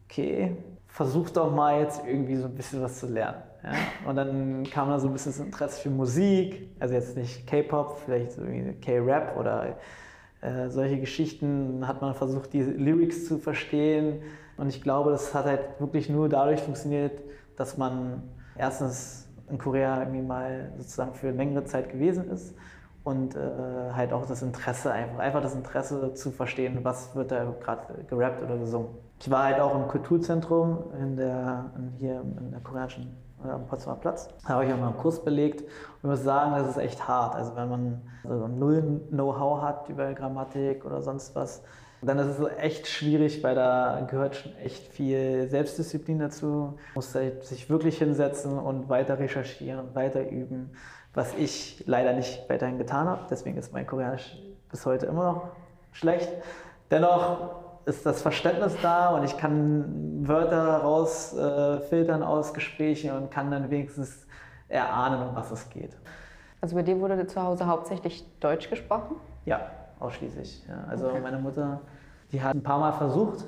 okay, 0.06 0.58
versuch 1.00 1.30
doch 1.30 1.50
mal 1.50 1.80
jetzt 1.80 2.06
irgendwie 2.06 2.36
so 2.36 2.48
ein 2.48 2.56
bisschen 2.56 2.82
was 2.82 3.00
zu 3.00 3.08
lernen. 3.08 3.42
Ja? 3.64 3.72
Und 4.06 4.18
dann 4.18 4.66
kam 4.70 4.90
da 4.90 5.00
so 5.00 5.08
ein 5.08 5.14
bisschen 5.14 5.32
das 5.32 5.40
Interesse 5.40 5.82
für 5.82 5.90
Musik, 5.90 6.72
also 6.78 6.94
jetzt 6.94 7.16
nicht 7.16 7.48
K-Pop, 7.48 8.00
vielleicht 8.04 8.34
so 8.34 8.42
K-Rap 8.82 9.38
oder 9.38 9.78
äh, 10.42 10.68
solche 10.68 11.00
Geschichten 11.00 11.88
hat 11.88 12.02
man 12.02 12.16
versucht, 12.16 12.52
die 12.52 12.64
Lyrics 12.64 13.30
zu 13.30 13.38
verstehen. 13.38 14.24
Und 14.58 14.68
ich 14.68 14.84
glaube, 14.84 15.12
das 15.12 15.34
hat 15.34 15.46
halt 15.46 15.62
wirklich 15.80 16.10
nur 16.10 16.28
dadurch 16.28 16.60
funktioniert, 16.60 17.22
dass 17.56 17.78
man 17.78 18.22
erstens 18.58 19.30
in 19.50 19.58
Korea 19.58 20.02
irgendwie 20.02 20.22
mal 20.22 20.74
sozusagen 20.80 21.14
für 21.14 21.32
längere 21.32 21.64
Zeit 21.64 21.90
gewesen 21.90 22.30
ist 22.30 22.54
und 23.04 23.36
äh, 23.36 23.40
halt 23.94 24.14
auch 24.14 24.26
das 24.26 24.42
Interesse, 24.42 24.92
einfach, 24.92 25.20
einfach 25.20 25.42
das 25.42 25.56
Interesse 25.56 26.14
zu 26.14 26.32
verstehen, 26.32 26.80
was 26.84 27.16
wird 27.16 27.32
da 27.32 27.54
gerade 27.60 28.06
gerappt 28.08 28.44
oder 28.44 28.58
gesungen. 28.58 28.90
Ich 29.20 29.30
war 29.30 29.44
halt 29.44 29.60
auch 29.60 29.76
im 29.76 29.88
Kulturzentrum 29.88 30.92
in 31.00 31.16
der, 31.16 31.72
in 31.76 31.92
hier 31.98 32.22
in 32.22 32.52
der 32.52 32.60
koreanischen 32.62 33.18
äh, 33.44 33.50
am 33.50 33.68
Potsdamer 33.68 33.98
Platz. 33.98 34.30
Da 34.44 34.56
habe 34.56 34.66
ich 34.66 34.74
auch 34.74 34.78
mal 34.78 34.88
einen 34.88 34.98
Kurs 34.98 35.24
belegt 35.24 35.62
und 35.62 35.70
ich 36.04 36.10
muss 36.10 36.24
sagen, 36.24 36.52
das 36.56 36.70
ist 36.70 36.78
echt 36.78 37.08
hart. 37.08 37.36
Also 37.36 37.56
wenn 37.56 37.70
man 37.70 38.02
also 38.24 38.48
null 38.48 39.02
Know-how 39.10 39.62
hat 39.62 39.90
über 39.90 40.14
Grammatik 40.14 40.86
oder 40.86 41.02
sonst 41.02 41.36
was, 41.36 41.64
dann 42.02 42.18
ist 42.18 42.40
es 42.40 42.48
echt 42.58 42.88
schwierig, 42.88 43.44
weil 43.44 43.56
da 43.56 44.08
gehört 44.10 44.36
schon 44.36 44.56
echt 44.58 44.88
viel 44.88 45.50
Selbstdisziplin 45.50 46.20
dazu. 46.20 46.46
Man 46.46 46.76
muss 46.96 47.14
halt 47.14 47.44
sich 47.44 47.70
wirklich 47.70 47.98
hinsetzen 47.98 48.58
und 48.58 48.88
weiter 48.88 49.20
recherchieren 49.20 49.94
weiter 49.96 50.30
üben, 50.30 50.72
was 51.14 51.34
ich 51.36 51.84
leider 51.88 52.14
nicht 52.14 52.50
weiterhin 52.50 52.78
getan 52.78 53.08
habe. 53.08 53.22
Deswegen 53.30 53.58
ist 53.58 53.74
mein 53.74 53.88
Koreanisch 53.88 54.38
bis 54.70 54.86
heute 54.86 55.08
immer 55.08 55.24
noch 55.24 55.50
schlecht. 55.92 56.30
Dennoch 56.92 57.56
ist 57.86 58.06
das 58.06 58.22
Verständnis 58.22 58.76
da 58.82 59.10
und 59.10 59.24
ich 59.24 59.38
kann 59.38 60.28
Wörter 60.28 60.78
rausfiltern 60.78 62.22
äh, 62.22 62.26
aus 62.26 62.54
Gesprächen 62.54 63.12
und 63.12 63.32
kann 63.32 63.50
dann 63.50 63.70
wenigstens 63.70 64.28
erahnen, 64.68 65.28
um 65.28 65.36
was 65.36 65.52
es 65.52 65.70
geht. 65.70 65.98
Also 66.62 66.76
bei 66.76 66.84
dir 66.84 67.00
wurde 67.00 67.26
zu 67.26 67.42
Hause 67.42 67.66
hauptsächlich 67.68 68.26
Deutsch 68.40 68.70
gesprochen? 68.70 69.16
Ja, 69.46 69.62
ausschließlich. 70.00 70.66
Ja. 70.68 70.84
Also 70.90 71.08
okay. 71.08 71.20
meine 71.22 71.40
Mutter, 71.40 71.82
die 72.32 72.42
hat 72.42 72.56
ein 72.56 72.64
paar 72.64 72.80
Mal 72.80 72.92
versucht, 72.92 73.46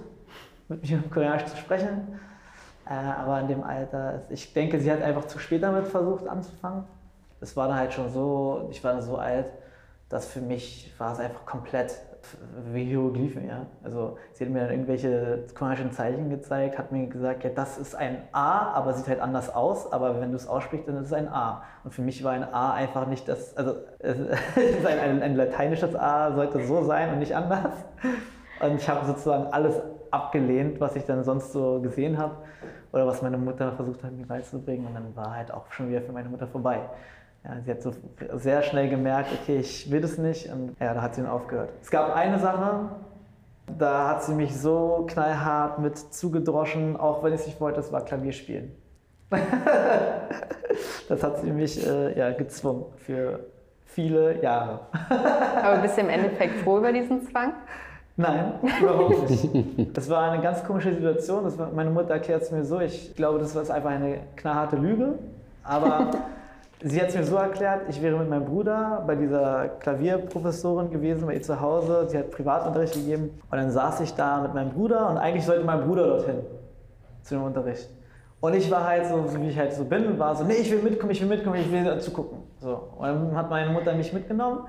mit 0.68 0.90
mir 0.90 1.04
Koreanisch 1.14 1.46
zu 1.46 1.58
sprechen, 1.58 2.20
äh, 2.86 2.94
aber 2.94 3.42
in 3.42 3.48
dem 3.48 3.64
Alter, 3.64 4.22
ich 4.30 4.54
denke, 4.54 4.80
sie 4.80 4.92
hat 4.92 5.02
einfach 5.02 5.26
zu 5.26 5.40
spät 5.40 5.62
damit 5.62 5.88
versucht 5.88 6.28
anzufangen. 6.28 6.86
Es 7.42 7.58
war 7.58 7.68
dann 7.68 7.78
halt 7.78 7.94
schon 7.94 8.10
so, 8.10 8.68
ich 8.72 8.84
war 8.84 8.94
dann 8.94 9.02
so 9.02 9.18
alt, 9.18 9.48
dass 10.10 10.28
für 10.28 10.42
mich 10.42 10.94
war 10.98 11.14
es 11.14 11.20
einfach 11.20 11.46
komplett 11.46 12.00
wie 12.72 12.86
Hieroglyphen, 12.86 13.48
ja. 13.48 13.66
Also 13.84 14.18
sie 14.34 14.46
hat 14.46 14.52
mir 14.52 14.62
dann 14.62 14.72
irgendwelche 14.72 15.46
koreanischen 15.56 15.92
Zeichen 15.92 16.30
gezeigt, 16.30 16.78
hat 16.78 16.92
mir 16.92 17.08
gesagt, 17.08 17.44
ja, 17.44 17.50
das 17.50 17.78
ist 17.78 17.96
ein 17.96 18.22
A, 18.32 18.74
aber 18.74 18.94
sieht 18.94 19.08
halt 19.08 19.20
anders 19.20 19.54
aus, 19.54 19.92
aber 19.92 20.22
wenn 20.22 20.32
du 20.32 20.36
es 20.36 20.48
aussprichst, 20.48 20.88
dann 20.88 20.98
ist 20.98 21.08
es 21.08 21.14
ein 21.14 21.28
A. 21.28 21.64
Und 21.84 21.94
für 21.94 22.02
mich 22.02 22.24
war 22.24 22.34
ein 22.34 22.44
A 22.44 22.74
einfach 22.74 23.08
nicht 23.08 23.28
das, 23.28 23.56
also 23.58 23.76
ein, 24.04 25.00
ein, 25.00 25.24
ein 25.24 25.36
lateinisches 25.36 25.96
A, 25.96 26.34
sollte 26.34 26.64
so 26.66 26.84
sein 26.84 27.14
und 27.14 27.20
nicht 27.20 27.36
anders. 27.36 27.74
Und 28.62 28.76
ich 28.76 28.88
habe 28.88 29.06
sozusagen 29.06 29.46
alles 29.52 29.82
abgelehnt, 30.12 30.80
was 30.80 30.96
ich 30.96 31.06
dann 31.06 31.24
sonst 31.24 31.52
so 31.54 31.82
gesehen 31.82 32.18
habe 32.18 32.36
oder 32.92 33.08
was 33.08 33.22
meine 33.22 33.38
Mutter 33.38 33.72
versucht 33.72 34.04
hat, 34.04 34.12
mir 34.12 34.28
beizubringen. 34.28 34.86
Und 34.86 34.94
dann 34.94 35.16
war 35.16 35.36
halt 35.36 35.52
auch 35.52 35.72
schon 35.72 35.90
wieder 35.90 36.02
für 36.02 36.12
meine 36.12 36.30
Mutter 36.30 36.48
vorbei. 36.48 36.82
Ja, 37.44 37.60
sie 37.66 37.72
hat 37.72 37.82
so 37.82 37.92
sehr 38.36 38.62
schnell 38.62 38.90
gemerkt, 38.90 39.30
okay, 39.42 39.58
ich 39.58 39.90
will 39.90 40.02
das 40.02 40.18
nicht 40.18 40.52
und 40.52 40.76
ja, 40.80 40.94
da 40.94 41.02
hat 41.02 41.16
sie 41.16 41.22
dann 41.22 41.30
aufgehört. 41.30 41.72
Es 41.82 41.90
gab 41.90 42.16
eine 42.16 42.38
Sache, 42.38 42.90
da 43.78 44.10
hat 44.10 44.24
sie 44.24 44.34
mich 44.34 44.56
so 44.56 45.08
knallhart 45.10 45.80
mit 45.80 45.98
zugedroschen, 45.98 46.98
auch 46.98 47.24
wenn 47.24 47.34
ich 47.34 47.42
es 47.42 47.48
nicht 47.48 47.60
wollte, 47.60 47.78
das 47.78 47.92
war 47.92 48.06
Klavierspielen. 48.06 48.72
das 51.10 51.24
hat 51.24 51.40
sie 51.40 51.52
mich 51.52 51.88
äh, 51.88 52.18
ja, 52.18 52.32
gezwungen 52.32 52.86
für 52.98 53.40
viele 53.86 54.42
Jahre. 54.42 54.82
Aber 55.64 55.78
bist 55.78 55.98
du 55.98 56.02
im 56.02 56.10
Endeffekt 56.10 56.60
froh 56.60 56.78
über 56.78 56.92
diesen 56.92 57.28
Zwang? 57.28 57.54
Nein, 58.18 58.54
überhaupt 58.82 59.30
nicht. 59.30 59.98
Das 59.98 60.10
war 60.10 60.30
eine 60.30 60.44
ganz 60.44 60.64
komische 60.64 60.94
Situation. 60.94 61.58
War, 61.58 61.72
meine 61.72 61.90
Mutter 61.90 62.12
erklärt 62.12 62.44
es 62.44 62.52
mir 62.52 62.64
so. 62.64 62.80
Ich 62.82 63.16
glaube, 63.16 63.40
das 63.40 63.56
war 63.56 63.62
einfach 63.74 63.90
eine 63.90 64.20
knallharte 64.36 64.76
Lüge. 64.76 65.18
Aber 65.64 66.12
Sie 66.84 67.00
hat 67.00 67.10
es 67.10 67.16
mir 67.16 67.24
so 67.24 67.36
erklärt, 67.36 67.84
ich 67.90 68.02
wäre 68.02 68.18
mit 68.18 68.28
meinem 68.28 68.46
Bruder 68.46 69.04
bei 69.06 69.16
dieser 69.16 69.68
Klavierprofessorin 69.80 70.90
gewesen, 70.90 71.28
bei 71.28 71.36
ihr 71.36 71.42
zu 71.42 71.62
Hause. 71.62 72.08
Sie 72.10 72.18
hat 72.18 72.32
Privatunterricht 72.32 72.96
gegeben. 72.96 73.40
Und 73.52 73.58
dann 73.58 73.70
saß 73.70 74.02
ich 74.02 74.16
da 74.16 74.42
mit 74.42 74.56
meinem 74.56 74.72
Bruder 74.72 75.10
und 75.10 75.18
eigentlich 75.18 75.46
sollte 75.46 75.64
mein 75.64 75.82
Bruder 75.82 76.08
dorthin 76.08 76.40
zu 77.22 77.36
dem 77.36 77.44
Unterricht. 77.44 77.88
Und 78.40 78.56
ich 78.56 78.72
war 78.72 78.88
halt 78.88 79.06
so, 79.06 79.24
wie 79.38 79.50
ich 79.50 79.60
halt 79.60 79.74
so 79.74 79.86
bin, 79.86 80.18
war 80.18 80.36
so, 80.36 80.44
nee, 80.44 80.56
ich 80.56 80.72
will 80.72 80.82
mitkommen, 80.82 81.12
ich 81.12 81.22
will 81.22 81.28
mitkommen, 81.28 81.58
ich 81.58 81.72
will 81.72 82.00
zugucken. 82.00 82.40
So. 82.60 82.90
Und 82.98 83.06
dann 83.06 83.36
hat 83.36 83.52
meine 83.52 83.70
Mutter 83.72 83.94
mich 83.94 84.12
mitgenommen. 84.12 84.62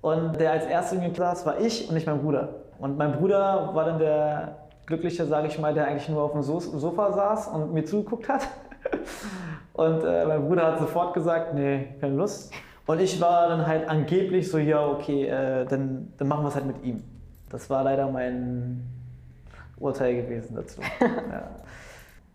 Und 0.00 0.40
der 0.40 0.50
als 0.50 0.66
erster 0.66 1.00
in 1.00 1.14
saß, 1.14 1.46
war 1.46 1.60
ich 1.60 1.88
und 1.88 1.94
nicht 1.94 2.08
mein 2.08 2.20
Bruder. 2.20 2.48
Und 2.80 2.98
mein 2.98 3.12
Bruder 3.12 3.70
war 3.72 3.84
dann 3.84 4.00
der 4.00 4.56
Glückliche, 4.86 5.24
sage 5.26 5.46
ich 5.46 5.60
mal, 5.60 5.74
der 5.74 5.86
eigentlich 5.86 6.08
nur 6.08 6.22
auf 6.24 6.32
dem 6.32 6.42
Sofa 6.42 7.12
saß 7.12 7.48
und 7.48 7.72
mir 7.72 7.84
zugeguckt 7.84 8.28
hat. 8.28 8.48
Und 9.80 10.04
äh, 10.04 10.26
mein 10.26 10.46
Bruder 10.46 10.66
hat 10.66 10.78
sofort 10.78 11.14
gesagt, 11.14 11.54
nee, 11.54 11.94
keine 12.02 12.14
Lust. 12.14 12.52
Und 12.86 13.00
ich 13.00 13.18
war 13.18 13.48
dann 13.48 13.66
halt 13.66 13.88
angeblich 13.88 14.50
so, 14.50 14.58
ja, 14.58 14.86
okay, 14.86 15.24
äh, 15.26 15.64
dann, 15.64 16.12
dann 16.18 16.28
machen 16.28 16.44
wir 16.44 16.48
es 16.48 16.54
halt 16.54 16.66
mit 16.66 16.84
ihm. 16.84 17.02
Das 17.48 17.70
war 17.70 17.82
leider 17.82 18.06
mein 18.10 18.82
Urteil 19.78 20.16
gewesen 20.16 20.54
dazu. 20.54 20.82
ja. 21.00 21.48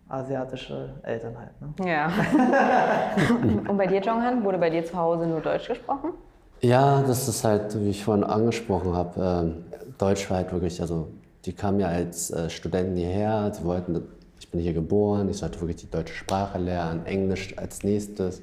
Asiatische 0.08 0.94
Eltern 1.04 1.36
halt. 1.38 1.78
Ne? 1.78 1.88
Ja. 1.88 2.10
Und 3.68 3.76
bei 3.76 3.86
dir, 3.86 4.00
Jonghan, 4.00 4.42
wurde 4.42 4.58
bei 4.58 4.70
dir 4.70 4.84
zu 4.84 4.96
Hause 4.96 5.28
nur 5.28 5.40
Deutsch 5.40 5.68
gesprochen? 5.68 6.14
Ja, 6.62 7.00
das 7.02 7.28
ist 7.28 7.44
halt, 7.44 7.78
wie 7.80 7.90
ich 7.90 8.04
vorhin 8.04 8.24
angesprochen 8.24 8.92
habe, 8.92 9.54
äh, 9.80 9.90
Deutsch 9.98 10.28
war 10.30 10.38
halt 10.38 10.52
wirklich, 10.52 10.80
also 10.80 11.12
die 11.44 11.52
kamen 11.52 11.78
ja 11.78 11.86
als 11.86 12.32
äh, 12.32 12.50
Studenten 12.50 12.96
hierher, 12.96 13.52
sie 13.54 13.64
wollten 13.64 14.02
ich 14.46 14.52
bin 14.52 14.60
hier 14.60 14.74
geboren, 14.74 15.28
ich 15.28 15.38
sollte 15.38 15.60
wirklich 15.60 15.78
die 15.78 15.90
deutsche 15.90 16.14
Sprache 16.14 16.58
lernen, 16.58 17.04
Englisch 17.04 17.58
als 17.58 17.82
nächstes 17.82 18.42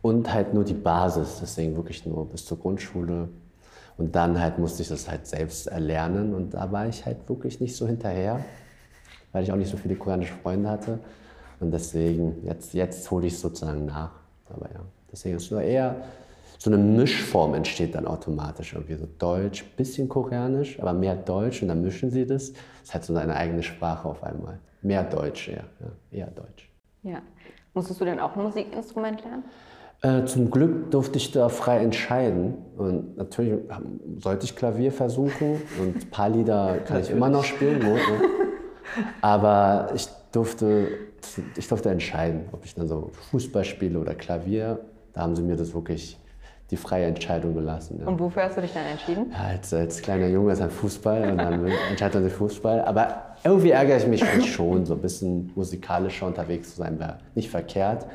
und 0.00 0.32
halt 0.32 0.54
nur 0.54 0.62
die 0.62 0.72
Basis, 0.72 1.38
deswegen 1.40 1.74
wirklich 1.74 2.06
nur 2.06 2.26
bis 2.26 2.46
zur 2.46 2.60
Grundschule. 2.60 3.28
Und 3.98 4.14
dann 4.14 4.40
halt 4.40 4.58
musste 4.58 4.82
ich 4.82 4.88
das 4.88 5.08
halt 5.08 5.26
selbst 5.26 5.66
erlernen 5.66 6.32
und 6.32 6.54
da 6.54 6.70
war 6.70 6.86
ich 6.86 7.04
halt 7.04 7.28
wirklich 7.28 7.60
nicht 7.60 7.74
so 7.74 7.88
hinterher, 7.88 8.44
weil 9.32 9.42
ich 9.42 9.50
auch 9.50 9.56
nicht 9.56 9.70
so 9.70 9.76
viele 9.76 9.96
koreanische 9.96 10.34
Freunde 10.34 10.68
hatte. 10.68 11.00
Und 11.58 11.72
deswegen, 11.72 12.44
jetzt, 12.44 12.72
jetzt 12.72 13.10
hole 13.10 13.26
ich 13.26 13.34
es 13.34 13.40
sozusagen 13.40 13.84
nach. 13.84 14.12
Aber 14.48 14.66
ja, 14.72 14.80
deswegen 15.10 15.36
ist 15.36 15.44
es 15.44 15.50
nur 15.50 15.62
eher 15.62 16.04
so 16.62 16.70
eine 16.70 16.78
Mischform 16.78 17.54
entsteht 17.54 17.96
dann 17.96 18.06
automatisch. 18.06 18.74
Irgendwie 18.74 18.94
so 18.94 19.08
Deutsch, 19.18 19.64
bisschen 19.76 20.08
Koreanisch, 20.08 20.78
aber 20.78 20.92
mehr 20.92 21.16
Deutsch 21.16 21.60
und 21.60 21.66
dann 21.66 21.82
mischen 21.82 22.12
sie 22.12 22.24
das. 22.24 22.52
Das 22.52 22.62
ist 22.84 22.94
halt 22.94 23.04
so 23.04 23.16
eine 23.16 23.34
eigene 23.34 23.64
Sprache 23.64 24.08
auf 24.08 24.22
einmal. 24.22 24.60
Mehr 24.80 25.02
Deutsch, 25.02 25.48
eher, 25.48 25.64
ja, 25.80 26.18
eher 26.18 26.28
Deutsch. 26.28 26.70
Ja. 27.02 27.20
Musstest 27.74 28.00
du 28.00 28.04
denn 28.04 28.20
auch 28.20 28.36
ein 28.36 28.44
Musikinstrument 28.44 29.24
lernen? 29.24 29.44
Äh, 30.02 30.24
zum 30.26 30.52
Glück 30.52 30.92
durfte 30.92 31.16
ich 31.18 31.32
da 31.32 31.48
frei 31.48 31.78
entscheiden. 31.78 32.54
Und 32.76 33.16
natürlich 33.16 33.60
sollte 34.18 34.44
ich 34.44 34.54
Klavier 34.54 34.92
versuchen 34.92 35.62
und 35.80 35.96
ein 35.96 36.10
paar 36.10 36.28
Lieder 36.28 36.78
kann 36.86 37.00
ich 37.00 37.10
immer 37.10 37.28
noch 37.28 37.42
spielen. 37.42 37.80
Ne? 37.80 37.98
Aber 39.20 39.90
ich 39.96 40.06
durfte, 40.30 40.86
ich 41.56 41.66
durfte 41.66 41.90
entscheiden, 41.90 42.42
ob 42.52 42.64
ich 42.64 42.76
dann 42.76 42.86
so 42.86 43.10
Fußball 43.32 43.64
spiele 43.64 43.98
oder 43.98 44.14
Klavier. 44.14 44.78
Da 45.12 45.22
haben 45.22 45.34
sie 45.34 45.42
mir 45.42 45.56
das 45.56 45.74
wirklich 45.74 46.18
die 46.72 46.76
freie 46.78 47.04
Entscheidung 47.04 47.54
gelassen. 47.54 47.98
Ja. 48.00 48.06
Und 48.08 48.18
wofür 48.18 48.44
hast 48.44 48.56
du 48.56 48.62
dich 48.62 48.72
dann 48.72 48.84
entschieden? 48.86 49.26
Ja, 49.30 49.48
als, 49.50 49.72
als 49.74 50.00
kleiner 50.02 50.26
Junge 50.26 50.52
ist 50.52 50.60
ein 50.62 50.70
Fußball 50.70 51.30
und 51.30 51.38
dann 51.38 51.66
entscheidet 51.90 52.14
man 52.14 52.24
sich 52.24 52.32
Fußball. 52.32 52.82
Aber 52.86 53.14
irgendwie 53.44 53.70
ärgere 53.70 53.98
ich 53.98 54.06
mich 54.06 54.24
schon, 54.52 54.84
so 54.86 54.94
ein 54.94 55.00
bisschen 55.00 55.52
musikalischer 55.54 56.26
unterwegs 56.26 56.70
zu 56.74 56.78
sein, 56.78 56.98
wäre 56.98 57.18
nicht 57.34 57.50
verkehrt. 57.50 58.06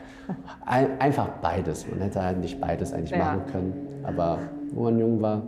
Ein, 0.65 0.99
einfach 0.99 1.27
beides. 1.41 1.87
Man 1.89 2.01
hätte 2.01 2.21
halt 2.23 2.39
nicht 2.39 2.59
beides 2.59 2.91
eigentlich 2.93 3.11
Ja. 3.11 3.17
machen 3.19 3.41
können. 3.51 3.73
Aber 4.03 4.39
wo 4.73 4.83
man 4.85 4.97
jung 4.99 5.21
war, 5.21 5.43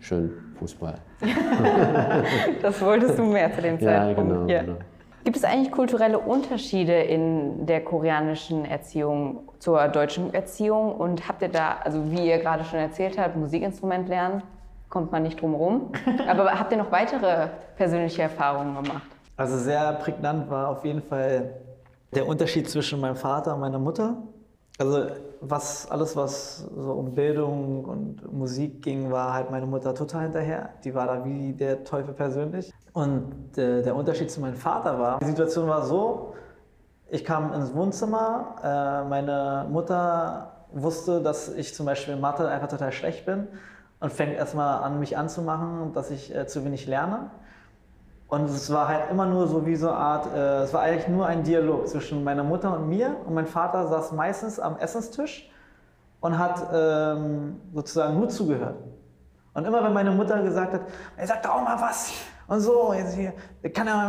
schön 0.00 0.30
Fußball. 0.58 0.94
Das 2.62 2.80
wolltest 2.82 3.18
du 3.18 3.22
mehr 3.24 3.54
zu 3.54 3.62
dem 3.62 3.78
Ja, 3.78 4.00
Zeitpunkt. 4.02 4.32
genau. 4.32 4.46
Ja. 4.48 4.62
genau. 4.62 4.76
Gibt 5.24 5.36
es 5.36 5.44
eigentlich 5.44 5.70
kulturelle 5.70 6.18
Unterschiede 6.18 6.94
in 6.94 7.66
der 7.66 7.84
koreanischen 7.84 8.64
Erziehung 8.64 9.48
zur 9.58 9.86
deutschen 9.88 10.32
Erziehung? 10.32 10.94
Und 10.94 11.28
habt 11.28 11.42
ihr 11.42 11.48
da, 11.48 11.76
also 11.84 12.10
wie 12.10 12.26
ihr 12.26 12.38
gerade 12.38 12.64
schon 12.64 12.78
erzählt 12.78 13.18
habt, 13.18 13.36
Musikinstrument 13.36 14.08
lernen, 14.08 14.42
kommt 14.88 15.12
man 15.12 15.22
nicht 15.22 15.40
drum 15.40 15.54
rum. 15.54 15.92
Aber 16.28 16.58
habt 16.58 16.72
ihr 16.72 16.78
noch 16.78 16.90
weitere 16.90 17.48
persönliche 17.76 18.22
Erfahrungen 18.22 18.82
gemacht? 18.82 19.06
Also 19.36 19.58
sehr 19.58 19.92
prägnant 19.94 20.50
war 20.50 20.68
auf 20.68 20.84
jeden 20.84 21.02
Fall 21.02 21.54
der 22.14 22.26
Unterschied 22.26 22.68
zwischen 22.68 23.00
meinem 23.00 23.16
Vater 23.16 23.54
und 23.54 23.60
meiner 23.60 23.78
Mutter. 23.78 24.16
Also 24.80 25.08
was 25.42 25.90
alles, 25.90 26.16
was 26.16 26.64
so 26.74 26.92
um 26.92 27.14
Bildung 27.14 27.84
und 27.84 28.32
Musik 28.32 28.80
ging, 28.80 29.10
war 29.10 29.34
halt 29.34 29.50
meine 29.50 29.66
Mutter 29.66 29.94
total 29.94 30.22
hinterher. 30.22 30.70
Die 30.82 30.94
war 30.94 31.06
da 31.06 31.22
wie 31.22 31.52
der 31.52 31.84
Teufel 31.84 32.14
persönlich. 32.14 32.72
Und 32.94 33.58
äh, 33.58 33.82
der 33.82 33.94
Unterschied 33.94 34.30
zu 34.30 34.40
meinem 34.40 34.56
Vater 34.56 34.98
war, 34.98 35.18
die 35.18 35.26
Situation 35.26 35.68
war 35.68 35.84
so, 35.84 36.32
ich 37.10 37.26
kam 37.26 37.52
ins 37.52 37.74
Wohnzimmer, 37.74 38.56
äh, 38.62 39.06
meine 39.06 39.66
Mutter 39.68 40.64
wusste, 40.72 41.20
dass 41.20 41.50
ich 41.54 41.74
zum 41.74 41.84
Beispiel 41.84 42.14
in 42.14 42.20
Mathe 42.20 42.48
einfach 42.48 42.68
total 42.68 42.92
schlecht 42.92 43.26
bin 43.26 43.48
und 44.00 44.10
fängt 44.10 44.32
erstmal 44.32 44.82
an, 44.82 44.98
mich 44.98 45.18
anzumachen, 45.18 45.92
dass 45.92 46.10
ich 46.10 46.34
äh, 46.34 46.46
zu 46.46 46.64
wenig 46.64 46.86
lerne. 46.86 47.30
Und 48.30 48.44
es 48.44 48.72
war 48.72 48.86
halt 48.86 49.10
immer 49.10 49.26
nur 49.26 49.48
so 49.48 49.66
wie 49.66 49.74
so 49.74 49.88
eine 49.88 49.96
Art, 49.96 50.32
äh, 50.32 50.62
es 50.62 50.72
war 50.72 50.82
eigentlich 50.82 51.08
nur 51.08 51.26
ein 51.26 51.42
Dialog 51.42 51.88
zwischen 51.88 52.22
meiner 52.22 52.44
Mutter 52.44 52.72
und 52.76 52.88
mir. 52.88 53.16
Und 53.26 53.34
mein 53.34 53.46
Vater 53.46 53.88
saß 53.88 54.12
meistens 54.12 54.60
am 54.60 54.76
Essenstisch 54.78 55.50
und 56.20 56.38
hat 56.38 56.62
ähm, 56.72 57.60
sozusagen 57.74 58.16
nur 58.16 58.28
zugehört. 58.28 58.76
Und 59.52 59.64
immer 59.64 59.82
wenn 59.82 59.92
meine 59.92 60.12
Mutter 60.12 60.40
gesagt 60.42 60.74
hat, 60.74 60.82
er 61.16 61.26
sagt 61.26 61.44
doch 61.44 61.56
auch 61.56 61.62
mal 61.62 61.80
was 61.80 62.12
und 62.46 62.60
so, 62.60 62.94
hier, 62.94 63.32
kann 63.74 63.88
er, 63.88 64.08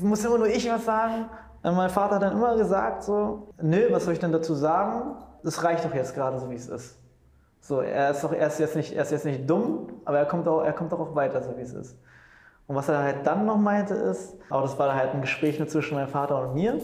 muss 0.00 0.24
immer 0.24 0.38
nur 0.38 0.48
ich 0.48 0.68
was 0.68 0.84
sagen. 0.84 1.26
Und 1.62 1.76
mein 1.76 1.90
Vater 1.90 2.16
hat 2.16 2.22
dann 2.22 2.32
immer 2.32 2.56
gesagt 2.56 3.04
so, 3.04 3.54
nö, 3.62 3.86
was 3.90 4.04
soll 4.04 4.14
ich 4.14 4.18
denn 4.18 4.32
dazu 4.32 4.54
sagen? 4.54 5.14
Das 5.44 5.62
reicht 5.62 5.84
doch 5.84 5.94
jetzt 5.94 6.12
gerade 6.12 6.40
so, 6.40 6.50
wie 6.50 6.56
es 6.56 6.68
ist. 6.68 6.98
So, 7.60 7.82
er 7.82 8.10
ist 8.10 8.24
doch 8.24 8.32
er 8.32 8.48
jetzt 8.48 8.74
nicht, 8.74 8.94
er 8.94 9.02
ist 9.02 9.12
jetzt 9.12 9.24
nicht 9.24 9.48
dumm, 9.48 9.88
aber 10.04 10.18
er 10.18 10.26
kommt 10.26 10.48
auch, 10.48 10.64
er 10.64 10.72
kommt 10.72 10.92
auch 10.92 11.14
weiter, 11.14 11.40
so 11.42 11.56
wie 11.56 11.62
es 11.62 11.72
ist. 11.72 11.96
Und 12.68 12.76
was 12.76 12.88
er 12.88 12.98
halt 13.02 13.26
dann 13.26 13.46
noch 13.46 13.56
meinte 13.56 13.94
ist, 13.94 14.36
aber 14.50 14.62
das 14.62 14.78
war 14.78 14.94
halt 14.94 15.14
ein 15.14 15.22
Gespräch 15.22 15.58
nur 15.58 15.68
zwischen 15.68 15.94
meinem 15.94 16.08
Vater 16.08 16.40
und 16.42 16.54
mir. 16.54 16.78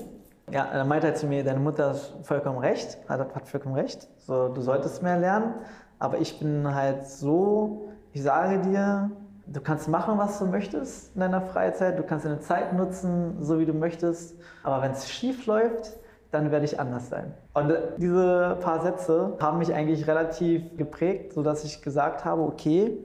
Ja, 0.51 0.65
er 0.65 0.85
meinte 0.85 1.07
halt 1.09 1.19
zu 1.19 1.27
mir, 1.27 1.45
deine 1.45 1.61
Mutter 1.61 1.91
hat 1.91 2.15
vollkommen 2.23 2.59
recht, 2.59 2.99
hat, 3.09 3.49
vollkommen 3.49 3.75
recht, 3.75 4.09
so, 4.19 4.49
du 4.49 4.61
solltest 4.63 5.03
mehr 5.03 5.19
lernen, 5.19 5.55
aber 5.99 6.19
ich 6.19 6.39
bin 6.39 6.75
halt 6.75 7.07
so, 7.07 7.89
ich 8.13 8.23
sage 8.23 8.61
dir, 8.61 9.11
du 9.47 9.61
kannst 9.61 9.89
machen, 9.89 10.19
was 10.19 10.39
du 10.39 10.47
möchtest 10.47 11.15
in 11.15 11.21
deiner 11.21 11.43
Freizeit, 11.43 11.99
du 11.99 12.03
kannst 12.03 12.25
deine 12.25 12.41
Zeit 12.41 12.73
nutzen, 12.73 13.37
so 13.41 13.59
wie 13.59 13.67
du 13.67 13.75
möchtest, 13.75 14.37
aber 14.63 14.83
wenn 14.83 14.93
es 14.93 15.11
schief 15.11 15.47
läuft, 15.47 15.99
dann 16.31 16.51
werde 16.51 16.65
ich 16.65 16.81
anders 16.81 17.11
sein. 17.11 17.33
Und 17.53 17.73
diese 17.99 18.59
paar 18.61 18.81
Sätze 18.81 19.37
haben 19.41 19.59
mich 19.59 19.73
eigentlich 19.73 20.07
relativ 20.07 20.77
geprägt, 20.77 21.33
sodass 21.35 21.65
ich 21.65 21.81
gesagt 21.81 22.25
habe, 22.25 22.43
okay, 22.43 22.99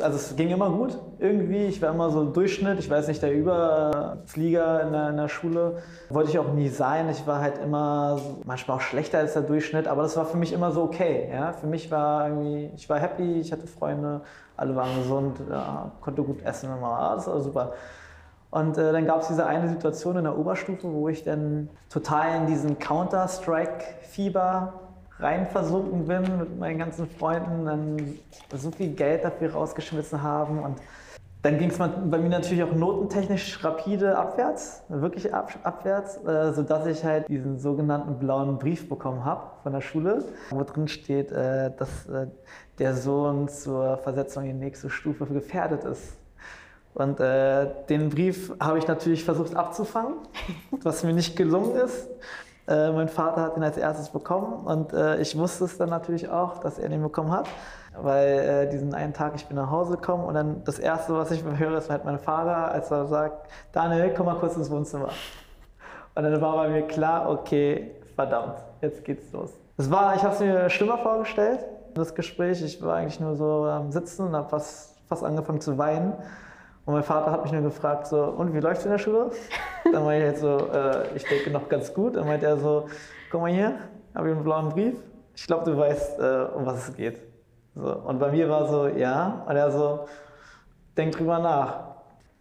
also 0.00 0.16
es 0.16 0.36
ging 0.36 0.50
immer 0.50 0.70
gut 0.70 0.98
irgendwie. 1.18 1.66
Ich 1.66 1.82
war 1.82 1.90
immer 1.90 2.10
so 2.10 2.24
Durchschnitt. 2.24 2.78
Ich 2.78 2.88
weiß 2.88 3.08
nicht, 3.08 3.22
der 3.22 3.34
Überflieger 3.34 4.82
in 4.82 4.92
der, 4.92 5.10
in 5.10 5.16
der 5.16 5.28
Schule 5.28 5.78
wollte 6.10 6.30
ich 6.30 6.38
auch 6.38 6.52
nie 6.52 6.68
sein. 6.68 7.08
Ich 7.08 7.26
war 7.26 7.40
halt 7.40 7.58
immer 7.58 8.20
manchmal 8.44 8.76
auch 8.76 8.80
schlechter 8.80 9.18
als 9.18 9.32
der 9.32 9.42
Durchschnitt, 9.42 9.88
aber 9.88 10.02
das 10.02 10.16
war 10.16 10.26
für 10.26 10.36
mich 10.36 10.52
immer 10.52 10.72
so 10.72 10.82
okay. 10.82 11.28
Ja? 11.32 11.52
Für 11.52 11.66
mich 11.66 11.90
war 11.90 12.28
irgendwie, 12.28 12.70
ich 12.74 12.88
war 12.88 12.98
happy, 12.98 13.40
ich 13.40 13.52
hatte 13.52 13.66
Freunde, 13.66 14.20
alle 14.56 14.76
waren 14.76 14.96
gesund, 14.96 15.40
ja, 15.50 15.92
konnte 16.00 16.22
gut 16.22 16.42
essen, 16.42 16.70
immer, 16.76 17.14
das 17.14 17.26
war 17.26 17.40
super. 17.40 17.72
Und 18.50 18.78
äh, 18.78 18.92
dann 18.92 19.04
gab 19.04 19.20
es 19.20 19.28
diese 19.28 19.46
eine 19.46 19.68
Situation 19.68 20.16
in 20.16 20.24
der 20.24 20.38
Oberstufe, 20.38 20.90
wo 20.90 21.08
ich 21.08 21.22
dann 21.22 21.68
total 21.90 22.36
in 22.36 22.46
diesen 22.46 22.78
Counter-Strike-Fieber 22.78 24.72
rein 25.18 25.46
versunken 25.48 26.06
bin 26.06 26.38
mit 26.38 26.58
meinen 26.58 26.78
ganzen 26.78 27.08
Freunden, 27.08 27.64
dann 27.64 28.18
so 28.58 28.70
viel 28.70 28.94
Geld 28.94 29.24
dafür 29.24 29.52
rausgeschmissen 29.52 30.22
haben 30.22 30.60
und 30.60 30.76
dann 31.42 31.56
ging 31.56 31.70
es 31.70 31.78
bei 31.78 32.18
mir 32.18 32.28
natürlich 32.28 32.64
auch 32.64 32.72
notentechnisch 32.72 33.62
rapide 33.64 34.18
abwärts, 34.18 34.82
wirklich 34.88 35.32
ab, 35.32 35.52
abwärts, 35.62 36.16
äh, 36.24 36.52
sodass 36.52 36.84
ich 36.86 37.04
halt 37.04 37.28
diesen 37.28 37.60
sogenannten 37.60 38.18
blauen 38.18 38.58
Brief 38.58 38.88
bekommen 38.88 39.24
habe 39.24 39.42
von 39.62 39.72
der 39.72 39.80
Schule, 39.80 40.24
wo 40.50 40.64
drin 40.64 40.88
steht, 40.88 41.30
äh, 41.30 41.70
dass 41.76 42.06
äh, 42.08 42.26
der 42.80 42.94
Sohn 42.96 43.48
zur 43.48 43.98
Versetzung 43.98 44.44
in 44.44 44.58
die 44.58 44.64
nächste 44.64 44.90
Stufe 44.90 45.26
gefährdet 45.26 45.84
ist. 45.84 46.18
Und 46.94 47.20
äh, 47.20 47.68
den 47.88 48.10
Brief 48.10 48.52
habe 48.58 48.78
ich 48.78 48.88
natürlich 48.88 49.24
versucht 49.24 49.54
abzufangen, 49.54 50.14
was 50.82 51.04
mir 51.04 51.12
nicht 51.12 51.36
gelungen 51.36 51.76
ist. 51.76 52.08
Äh, 52.68 52.92
mein 52.92 53.08
Vater 53.08 53.40
hat 53.40 53.56
ihn 53.56 53.62
als 53.62 53.78
erstes 53.78 54.10
bekommen 54.10 54.66
und 54.66 54.92
äh, 54.92 55.18
ich 55.20 55.38
wusste 55.38 55.64
es 55.64 55.78
dann 55.78 55.88
natürlich 55.88 56.28
auch, 56.28 56.58
dass 56.58 56.78
er 56.78 56.90
den 56.90 57.02
bekommen 57.02 57.32
hat, 57.32 57.48
weil 57.98 58.28
äh, 58.28 58.68
diesen 58.68 58.94
einen 58.94 59.14
Tag 59.14 59.32
ich 59.36 59.46
bin 59.46 59.56
nach 59.56 59.70
Hause 59.70 59.94
gekommen 59.96 60.24
und 60.24 60.34
dann 60.34 60.62
das 60.64 60.78
erste, 60.78 61.14
was 61.14 61.30
ich 61.30 61.42
höre, 61.42 61.78
ist 61.78 61.88
halt 61.88 62.04
mein 62.04 62.18
Vater, 62.18 62.70
als 62.70 62.90
er 62.90 63.06
sagt, 63.06 63.48
Daniel, 63.72 64.12
komm 64.14 64.26
mal 64.26 64.36
kurz 64.38 64.54
ins 64.56 64.70
Wohnzimmer. 64.70 65.08
Und 66.14 66.24
dann 66.24 66.40
war 66.42 66.56
bei 66.56 66.68
mir 66.68 66.82
klar, 66.82 67.30
okay, 67.30 67.92
verdammt, 68.14 68.58
jetzt 68.82 69.02
geht's 69.02 69.32
los. 69.32 69.52
Es 69.78 69.90
war, 69.90 70.14
ich 70.14 70.22
habe 70.22 70.34
es 70.34 70.40
mir 70.40 70.68
schlimmer 70.68 70.98
vorgestellt, 70.98 71.60
das 71.94 72.14
Gespräch. 72.14 72.62
Ich 72.62 72.82
war 72.82 72.96
eigentlich 72.96 73.20
nur 73.20 73.34
so 73.36 73.64
am 73.64 73.92
Sitzen 73.92 74.26
und 74.26 74.36
habe 74.36 74.48
fast, 74.48 74.98
fast 75.08 75.24
angefangen 75.24 75.60
zu 75.60 75.78
weinen. 75.78 76.12
Und 76.84 76.94
mein 76.94 77.02
Vater 77.02 77.30
hat 77.30 77.44
mich 77.44 77.52
nur 77.52 77.62
gefragt, 77.62 78.06
so, 78.08 78.24
und 78.24 78.52
wie 78.54 78.60
läuft's 78.60 78.84
in 78.84 78.90
der 78.90 78.98
Schule? 78.98 79.30
Dann 79.92 80.04
meinte 80.04 80.26
ich 80.26 80.32
halt 80.32 80.38
so, 80.38 80.70
äh, 80.72 81.16
ich 81.16 81.24
denke 81.24 81.50
noch 81.50 81.68
ganz 81.68 81.92
gut. 81.92 82.16
Dann 82.16 82.26
meinte 82.26 82.46
er 82.46 82.56
so, 82.56 82.88
guck 83.30 83.40
mal 83.40 83.52
hier, 83.52 83.78
habe 84.14 84.28
ich 84.28 84.34
einen 84.34 84.44
blauen 84.44 84.68
Brief. 84.70 84.94
Ich 85.34 85.46
glaube, 85.46 85.70
du 85.70 85.76
weißt, 85.76 86.18
äh, 86.18 86.46
um 86.54 86.66
was 86.66 86.88
es 86.88 86.96
geht. 86.96 87.20
So. 87.74 87.94
Und 87.94 88.18
bei 88.18 88.30
mir 88.30 88.48
war 88.48 88.66
so, 88.66 88.88
ja. 88.88 89.44
Und 89.48 89.56
er 89.56 89.70
so, 89.70 90.06
denk 90.96 91.12
drüber 91.12 91.38
nach. 91.38 91.88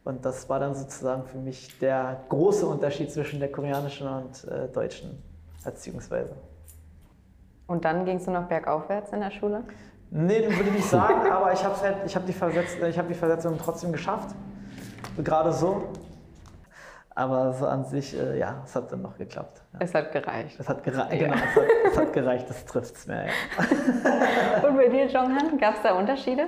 Und 0.03 0.25
das 0.25 0.47
war 0.49 0.59
dann 0.59 0.73
sozusagen 0.73 1.25
für 1.25 1.37
mich 1.37 1.77
der 1.79 2.21
große 2.29 2.65
Unterschied 2.65 3.11
zwischen 3.11 3.39
der 3.39 3.51
koreanischen 3.51 4.07
und 4.07 4.45
äh, 4.45 4.67
deutschen 4.69 5.21
Erziehungsweise. 5.67 6.33
Und 7.67 7.83
dann 7.83 8.05
ging 8.05 8.17
es 8.17 8.25
nur 8.25 8.39
noch 8.39 8.47
bergaufwärts 8.47 9.11
in 9.11 9.19
der 9.19 9.31
Schule? 9.31 9.63
Nee, 10.09 10.41
das 10.41 10.55
würde 10.55 10.69
ich 10.69 10.75
nicht 10.77 10.89
sagen, 10.89 11.29
aber 11.31 11.51
ich 11.51 11.63
habe 11.63 11.75
halt, 11.81 11.97
ich 12.05 12.15
hab 12.15 12.25
die, 12.25 12.31
Versetz 12.31 12.77
ich 12.81 12.97
hab 12.97 13.07
die 13.09 13.13
Versetzung 13.13 13.57
trotzdem 13.57 13.91
geschafft. 13.91 14.33
Gerade 15.21 15.51
so. 15.51 15.89
Aber 17.18 17.51
so 17.51 17.65
an 17.65 17.84
sich, 17.84 18.15
äh, 18.15 18.38
ja, 18.38 18.61
es 18.63 18.76
hat 18.76 18.91
dann 18.91 19.01
noch 19.01 19.18
geklappt. 19.18 19.63
Ja. 19.74 19.80
Es 19.82 19.95
hat 19.95 20.11
gereicht. 20.11 20.55
Es 20.59 20.70
hat, 20.70 20.84
gere 20.84 21.07
genau, 21.09 21.34
es 21.34 21.55
hat, 21.55 21.63
es 21.91 21.97
hat 21.97 22.13
gereicht, 22.13 22.47
das 22.47 22.63
trifft 22.63 22.95
es 22.95 23.07
mehr. 23.07 23.26
Ja. 23.26 24.63
Und 24.70 24.78
bei 24.78 24.88
dir, 24.88 25.07
Jonghan, 25.07 25.57
gab 25.57 25.78
es 25.78 25.82
da 25.82 25.97
Unterschiede? 25.97 26.43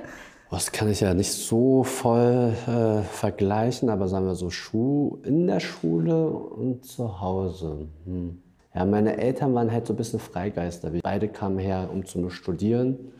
Das 0.48 0.70
kann 0.70 0.88
ich 0.88 1.00
ja 1.00 1.12
nicht 1.12 1.32
so 1.32 1.82
voll 1.82 2.54
äh, 2.68 3.02
vergleichen, 3.02 3.90
aber 3.90 4.06
sagen 4.06 4.26
wir 4.26 4.36
so, 4.36 4.48
Schuh 4.50 5.18
in 5.24 5.48
der 5.48 5.58
Schule 5.58 6.28
und 6.28 6.84
zu 6.84 7.20
Hause. 7.20 7.88
Hm. 8.04 8.40
Ja, 8.72 8.84
meine 8.84 9.16
Eltern 9.16 9.52
waren 9.56 9.72
halt 9.72 9.88
so 9.88 9.92
ein 9.92 9.96
bisschen 9.96 10.20
Freigeister. 10.20 10.92
Wir 10.92 11.00
beide 11.02 11.26
kamen 11.26 11.58
her, 11.58 11.88
um 11.92 12.06
zu 12.06 12.30
studieren 12.30 13.10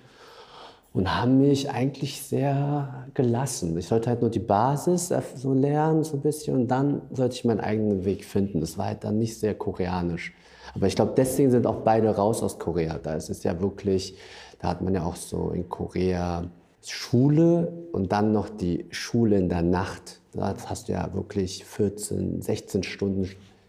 und 0.93 1.17
haben 1.17 1.39
mich 1.39 1.71
eigentlich 1.71 2.21
sehr 2.21 3.07
gelassen. 3.15 3.79
Ich 3.79 3.87
sollte 3.87 4.11
halt 4.11 4.23
nur 4.23 4.31
die 4.31 4.41
Basis 4.41 5.13
so 5.37 5.55
lernen, 5.55 6.03
so 6.03 6.17
ein 6.17 6.21
bisschen, 6.21 6.57
und 6.57 6.69
dann 6.69 7.03
sollte 7.13 7.37
ich 7.37 7.45
meinen 7.45 7.61
eigenen 7.61 8.05
Weg 8.05 8.25
finden. 8.25 8.61
Das 8.61 8.77
war 8.77 8.87
halt 8.87 9.05
dann 9.05 9.19
nicht 9.19 9.39
sehr 9.39 9.55
koreanisch. 9.55 10.35
Aber 10.75 10.87
ich 10.87 10.97
glaube, 10.97 11.13
deswegen 11.17 11.51
sind 11.51 11.67
auch 11.67 11.83
beide 11.83 12.09
raus 12.15 12.43
aus 12.43 12.59
Korea. 12.59 12.99
Da 12.99 13.15
ist 13.15 13.31
es 13.31 13.43
ja 13.45 13.61
wirklich, 13.61 14.17
da 14.59 14.69
hat 14.69 14.83
man 14.83 14.95
ja 14.95 15.05
auch 15.05 15.17
so 15.17 15.51
in 15.51 15.69
Korea 15.69 16.45
Schule 16.85 17.73
und 17.93 18.11
dann 18.13 18.33
noch 18.33 18.49
die 18.49 18.87
Schule 18.91 19.37
in 19.37 19.49
der 19.49 19.63
Nacht. 19.63 20.21
Da 20.33 20.55
hast 20.67 20.89
du 20.89 20.93
ja 20.93 21.13
wirklich 21.13 21.65
14, 21.65 22.41
16 22.41 22.83
Stunden 22.83 23.29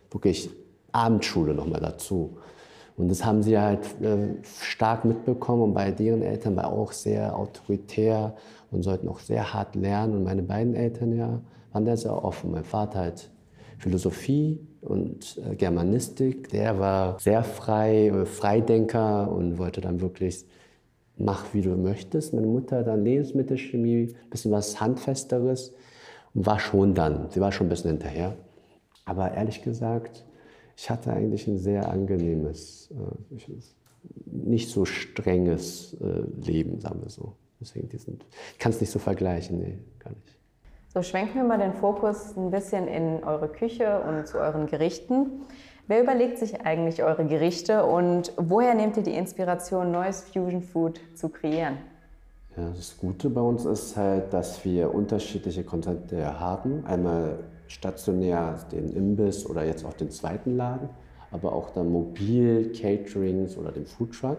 wirklich 0.09 0.49
Abendschule 0.91 1.53
nochmal 1.53 1.81
dazu. 1.81 2.37
Und 3.01 3.09
das 3.09 3.25
haben 3.25 3.41
sie 3.41 3.57
halt 3.57 3.99
äh, 4.01 4.35
stark 4.61 5.05
mitbekommen 5.05 5.63
und 5.63 5.73
bei 5.73 5.91
deren 5.91 6.21
Eltern 6.21 6.55
war 6.55 6.71
auch 6.71 6.91
sehr 6.91 7.37
autoritär 7.37 8.35
und 8.69 8.83
sollten 8.83 9.07
auch 9.07 9.19
sehr 9.19 9.53
hart 9.53 9.75
lernen. 9.75 10.15
Und 10.15 10.23
meine 10.23 10.43
beiden 10.43 10.75
Eltern 10.75 11.15
ja, 11.17 11.41
waren 11.71 11.85
da 11.85 11.97
sehr 11.97 12.23
offen. 12.23 12.51
Mein 12.51 12.63
Vater 12.63 12.99
halt 12.99 13.29
Philosophie 13.79 14.59
und 14.81 15.41
äh, 15.49 15.55
Germanistik. 15.55 16.49
Der 16.49 16.79
war 16.79 17.19
sehr 17.19 17.43
frei, 17.43 18.07
äh, 18.07 18.25
Freidenker 18.25 19.31
und 19.31 19.57
wollte 19.57 19.81
dann 19.81 19.99
wirklich 19.99 20.45
mach 21.17 21.53
wie 21.53 21.61
du 21.61 21.75
möchtest. 21.75 22.33
Meine 22.33 22.47
Mutter 22.47 22.83
dann 22.83 23.03
Lebensmittelchemie, 23.03 24.15
bisschen 24.29 24.51
was 24.51 24.79
Handfesteres. 24.79 25.73
war 26.33 26.59
schon 26.59 26.93
dann, 26.93 27.29
sie 27.29 27.41
war 27.41 27.51
schon 27.51 27.67
ein 27.67 27.69
bisschen 27.69 27.91
hinterher. 27.91 28.35
Aber 29.05 29.33
ehrlich 29.33 29.63
gesagt, 29.63 30.23
ich 30.75 30.89
hatte 30.89 31.13
eigentlich 31.13 31.47
ein 31.47 31.57
sehr 31.57 31.89
angenehmes, 31.89 32.89
äh, 32.91 33.35
nicht 34.25 34.69
so 34.69 34.85
strenges 34.85 35.95
äh, 36.01 36.23
Leben, 36.45 36.79
sagen 36.79 37.01
wir 37.03 37.09
so. 37.09 37.33
Deswegen, 37.59 37.89
die 37.89 37.97
sind, 37.97 38.25
ich 38.53 38.59
kann 38.59 38.71
es 38.71 38.81
nicht 38.81 38.91
so 38.91 38.99
vergleichen, 38.99 39.59
nee, 39.59 39.77
gar 39.99 40.09
nicht. 40.09 40.37
So 40.93 41.01
schwenken 41.03 41.35
wir 41.35 41.43
mal 41.43 41.59
den 41.59 41.73
Fokus 41.73 42.35
ein 42.35 42.51
bisschen 42.51 42.87
in 42.87 43.23
eure 43.23 43.47
Küche 43.47 44.01
und 44.01 44.27
zu 44.27 44.39
euren 44.39 44.65
Gerichten. 44.65 45.43
Wer 45.87 46.01
überlegt 46.01 46.37
sich 46.37 46.61
eigentlich 46.61 47.03
eure 47.03 47.25
Gerichte 47.25 47.85
und 47.85 48.33
woher 48.37 48.73
nehmt 48.73 48.97
ihr 48.97 49.03
die 49.03 49.15
Inspiration, 49.15 49.91
neues 49.91 50.21
Fusion 50.21 50.61
Food 50.61 50.99
zu 51.15 51.29
kreieren? 51.29 51.77
Ja, 52.57 52.69
das 52.75 52.97
Gute 52.97 53.29
bei 53.29 53.41
uns 53.41 53.63
ist 53.63 53.95
halt, 53.95 54.33
dass 54.33 54.65
wir 54.65 54.93
unterschiedliche 54.93 55.63
Konzepte 55.63 56.39
haben. 56.39 56.85
Einmal 56.85 57.39
stationär 57.71 58.59
den 58.71 58.89
Imbiss 58.95 59.45
oder 59.45 59.63
jetzt 59.63 59.85
auch 59.85 59.93
den 59.93 60.09
zweiten 60.09 60.57
Laden, 60.57 60.89
aber 61.31 61.53
auch 61.53 61.69
dann 61.71 61.91
mobil, 61.91 62.71
Caterings 62.73 63.57
oder 63.57 63.71
den 63.71 63.85
Foodtruck, 63.85 64.37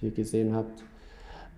wie 0.00 0.06
ihr 0.06 0.12
gesehen 0.12 0.54
habt. 0.54 0.84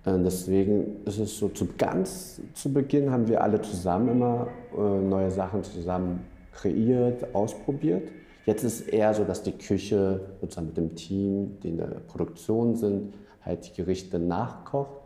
Und 0.05 0.23
deswegen 0.23 1.03
ist 1.05 1.19
es 1.19 1.37
so, 1.37 1.49
zu 1.49 1.67
ganz 1.77 2.41
zu 2.53 2.73
Beginn 2.73 3.11
haben 3.11 3.27
wir 3.27 3.41
alle 3.41 3.61
zusammen 3.61 4.09
immer 4.09 4.47
äh, 4.77 4.81
neue 4.81 5.31
Sachen 5.31 5.63
zusammen 5.63 6.25
kreiert, 6.51 7.33
ausprobiert. 7.33 8.09
Jetzt 8.45 8.63
ist 8.63 8.81
es 8.81 8.87
eher 8.87 9.13
so, 9.13 9.23
dass 9.23 9.43
die 9.43 9.53
Küche 9.53 10.19
sozusagen 10.41 10.67
mit 10.67 10.77
dem 10.77 10.95
Team, 10.95 11.57
die 11.61 11.69
in 11.69 11.77
der 11.77 11.85
Produktion 11.85 12.75
sind, 12.75 13.13
halt 13.45 13.65
die 13.65 13.81
Gerichte 13.81 14.19
nachkocht 14.19 15.03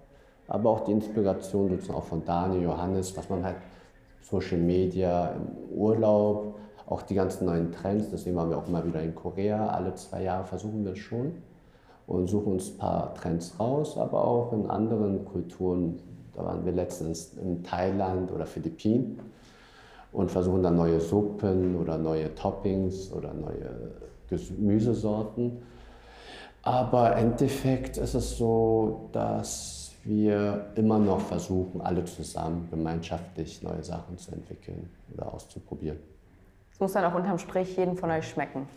aber 0.47 0.69
auch 0.69 0.81
die 0.81 0.91
Inspiration 0.91 1.69
sozusagen 1.69 1.99
auch 1.99 2.05
von 2.05 2.23
Daniel, 2.23 2.63
Johannes, 2.63 3.15
was 3.17 3.29
man 3.29 3.43
halt 3.43 3.57
Social 4.29 4.59
Media 4.59 5.29
im 5.29 5.77
Urlaub, 5.77 6.55
auch 6.87 7.01
die 7.01 7.15
ganzen 7.15 7.45
neuen 7.45 7.71
Trends, 7.71 8.09
deswegen 8.11 8.35
waren 8.35 8.49
wir 8.49 8.57
auch 8.57 8.67
immer 8.67 8.85
wieder 8.85 9.01
in 9.01 9.15
Korea, 9.15 9.67
alle 9.67 9.93
zwei 9.95 10.23
Jahre 10.23 10.45
versuchen 10.45 10.83
wir 10.83 10.93
es 10.93 10.99
schon 10.99 11.33
und 12.07 12.27
suchen 12.27 12.53
uns 12.53 12.71
ein 12.71 12.77
paar 12.77 13.13
Trends 13.13 13.59
raus, 13.59 13.97
aber 13.97 14.25
auch 14.25 14.53
in 14.53 14.69
anderen 14.69 15.25
Kulturen, 15.25 15.99
da 16.35 16.43
waren 16.43 16.65
wir 16.65 16.71
letztens 16.71 17.33
in 17.41 17.63
Thailand 17.63 18.31
oder 18.31 18.45
Philippinen 18.45 19.19
und 20.11 20.31
versuchen 20.31 20.63
dann 20.63 20.75
neue 20.75 20.99
Suppen 20.99 21.75
oder 21.75 21.97
neue 21.97 22.33
Toppings 22.35 23.11
oder 23.13 23.33
neue 23.33 23.91
Gemüsesorten. 24.29 25.59
Aber 26.63 27.13
im 27.13 27.31
Endeffekt 27.31 27.97
ist 27.97 28.13
es 28.13 28.37
so, 28.37 29.09
dass 29.13 29.76
wir 30.07 30.71
immer 30.75 30.99
noch 30.99 31.19
versuchen, 31.19 31.81
alle 31.81 32.05
zusammen 32.05 32.67
gemeinschaftlich 32.69 33.61
neue 33.61 33.83
Sachen 33.83 34.17
zu 34.17 34.31
entwickeln 34.31 34.89
oder 35.13 35.33
auszuprobieren. 35.33 35.97
Es 36.71 36.79
muss 36.79 36.93
dann 36.93 37.05
auch 37.05 37.15
unterm 37.15 37.39
Strich 37.39 37.75
jeden 37.77 37.97
von 37.97 38.09
euch 38.11 38.27
schmecken. 38.27 38.67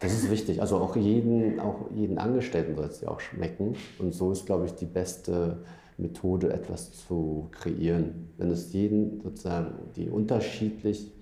Das 0.00 0.12
ist 0.12 0.30
wichtig. 0.30 0.60
Also 0.60 0.78
auch 0.78 0.96
jeden, 0.96 1.60
auch 1.60 1.90
jeden 1.94 2.18
Angestellten 2.18 2.74
soll 2.74 2.86
es 2.86 3.00
ja 3.00 3.08
auch 3.08 3.20
schmecken. 3.20 3.76
Und 3.98 4.14
so 4.14 4.32
ist, 4.32 4.46
glaube 4.46 4.66
ich, 4.66 4.74
die 4.74 4.86
beste 4.86 5.58
Methode, 5.96 6.52
etwas 6.52 6.92
zu 6.92 7.48
kreieren. 7.52 8.30
Wenn 8.36 8.50
es 8.50 8.72
jeden 8.72 9.20
sozusagen, 9.20 9.74
die 9.94 10.08
unterschiedlich 10.08 11.12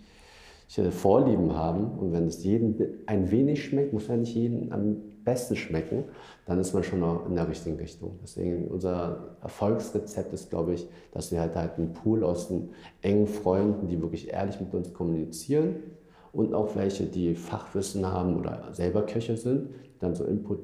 Vorlieben 0.93 1.57
haben 1.57 1.99
und 1.99 2.13
wenn 2.13 2.27
es 2.27 2.45
jedem 2.45 2.77
ein 3.07 3.31
wenig 3.33 3.65
schmeckt, 3.65 3.93
muss 3.93 4.07
ja 4.07 4.17
nicht 4.17 4.35
jeden 4.37 4.73
am 4.73 4.99
besten 5.25 5.57
schmecken, 5.57 6.05
dann 6.47 6.61
ist 6.61 6.73
man 6.73 6.85
schon 6.85 7.03
in 7.27 7.35
der 7.35 7.49
richtigen 7.49 7.77
Richtung. 7.77 8.21
Deswegen 8.23 8.69
unser 8.69 9.37
Erfolgsrezept 9.43 10.33
ist, 10.33 10.49
glaube 10.49 10.75
ich, 10.75 10.89
dass 11.13 11.33
wir 11.33 11.41
halt, 11.41 11.57
halt 11.57 11.77
einen 11.77 11.93
Pool 11.93 12.23
aus 12.23 12.49
den 12.49 12.71
engen 13.03 13.27
Freunden, 13.27 13.89
die 13.89 14.01
wirklich 14.01 14.33
ehrlich 14.33 14.61
mit 14.61 14.73
uns 14.73 14.95
kommunizieren 14.95 15.77
und 16.33 16.55
auch 16.55 16.77
welche, 16.77 17.07
die 17.07 17.35
Fachwissen 17.35 18.07
haben 18.07 18.37
oder 18.37 18.69
selber 18.73 19.03
Köche 19.03 19.37
sind, 19.37 19.71
dann 19.99 20.15
so 20.15 20.25
Input 20.25 20.61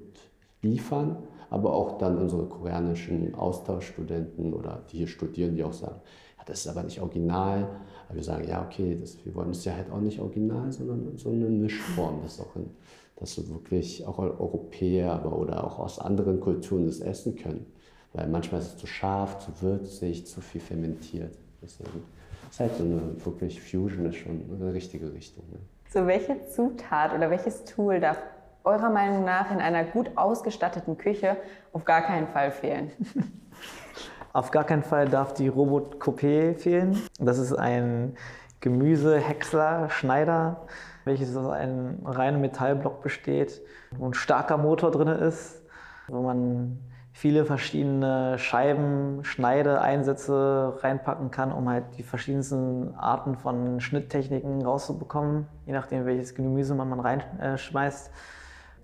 liefern, 0.62 1.16
aber 1.50 1.74
auch 1.74 1.98
dann 1.98 2.18
unsere 2.18 2.46
koreanischen 2.46 3.34
Austauschstudenten 3.34 4.54
oder 4.54 4.82
die 4.90 4.98
hier 4.98 5.06
studieren, 5.08 5.56
die 5.56 5.64
auch 5.64 5.72
sagen, 5.72 6.00
das 6.46 6.60
ist 6.60 6.68
aber 6.68 6.82
nicht 6.82 7.00
original, 7.00 7.68
aber 8.08 8.16
wir 8.16 8.22
sagen, 8.22 8.48
ja, 8.48 8.64
okay, 8.64 8.96
das, 8.98 9.24
wir 9.24 9.34
wollen 9.34 9.50
es 9.50 9.64
ja 9.64 9.74
halt 9.74 9.90
auch 9.90 10.00
nicht 10.00 10.20
original, 10.20 10.72
sondern 10.72 11.18
so 11.18 11.28
eine 11.28 11.46
Mischform, 11.46 12.22
dass, 12.22 12.40
auch 12.40 12.54
in, 12.56 12.70
dass 13.16 13.34
so 13.34 13.48
wirklich 13.50 14.06
auch 14.06 14.18
Europäer 14.18 15.12
aber, 15.12 15.36
oder 15.36 15.64
auch 15.64 15.78
aus 15.78 15.98
anderen 15.98 16.40
Kulturen 16.40 16.86
das 16.86 17.00
essen 17.00 17.36
können. 17.36 17.66
Weil 18.12 18.28
manchmal 18.28 18.60
ist 18.60 18.68
es 18.68 18.76
zu 18.78 18.86
scharf, 18.86 19.38
zu 19.38 19.60
würzig, 19.60 20.26
zu 20.26 20.40
viel 20.40 20.60
fermentiert. 20.60 21.36
Deswegen 21.60 22.02
ist 22.48 22.60
halt 22.60 22.76
so 22.76 22.84
eine 22.84 23.24
wirklich 23.24 23.60
Fusion 23.60 24.06
ist 24.06 24.16
schon 24.16 24.44
eine 24.60 24.72
richtige 24.72 25.12
Richtung. 25.12 25.44
Ne? 25.50 25.58
So, 25.92 26.06
welche 26.06 26.46
Zutat 26.46 27.12
oder 27.12 27.28
welches 27.28 27.64
Tool 27.64 28.00
darf 28.00 28.18
eurer 28.64 28.90
Meinung 28.90 29.24
nach 29.24 29.50
in 29.50 29.58
einer 29.58 29.84
gut 29.84 30.10
ausgestatteten 30.16 30.96
Küche 30.96 31.36
auf 31.72 31.84
gar 31.84 32.02
keinen 32.02 32.28
Fall 32.28 32.50
fehlen? 32.52 32.90
Auf 34.36 34.50
gar 34.50 34.64
keinen 34.64 34.82
Fall 34.82 35.08
darf 35.08 35.32
die 35.32 35.48
Robot 35.48 35.94
Coupé 35.94 36.54
fehlen. 36.56 37.00
Das 37.18 37.38
ist 37.38 37.54
ein 37.54 38.18
Gemüsehäcksler, 38.60 39.88
Schneider, 39.88 40.66
welches 41.06 41.34
aus 41.34 41.48
einem 41.48 42.04
reinen 42.04 42.42
Metallblock 42.42 43.00
besteht, 43.00 43.62
wo 43.96 44.04
ein 44.04 44.12
starker 44.12 44.58
Motor 44.58 44.90
drin 44.90 45.08
ist, 45.08 45.62
wo 46.08 46.20
man 46.20 46.80
viele 47.14 47.46
verschiedene 47.46 48.38
Scheiben, 48.38 49.20
Schneide, 49.24 49.80
Einsätze 49.80 50.74
reinpacken 50.82 51.30
kann, 51.30 51.50
um 51.50 51.70
halt 51.70 51.84
die 51.96 52.02
verschiedensten 52.02 52.94
Arten 52.94 53.36
von 53.36 53.80
Schnitttechniken 53.80 54.60
rauszubekommen, 54.66 55.46
je 55.64 55.72
nachdem 55.72 56.04
welches 56.04 56.34
Gemüse 56.34 56.74
man, 56.74 56.90
man 56.90 57.00
reinschmeißt. 57.00 58.10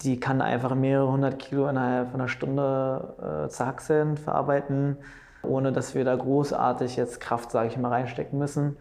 Die 0.00 0.18
kann 0.18 0.40
einfach 0.40 0.74
mehrere 0.74 1.12
hundert 1.12 1.38
Kilo 1.38 1.68
innerhalb 1.68 2.10
von 2.10 2.22
einer 2.22 2.28
Stunde 2.28 3.44
äh, 3.44 3.48
zerhackseln, 3.50 4.16
verarbeiten 4.16 4.96
ohne 5.42 5.72
dass 5.72 5.94
wir 5.94 6.04
da 6.04 6.14
großartig 6.14 6.96
jetzt 6.96 7.20
Kraft, 7.20 7.50
sage 7.50 7.68
ich 7.68 7.76
mal, 7.76 7.88
reinstecken 7.88 8.38
müssen. 8.38 8.76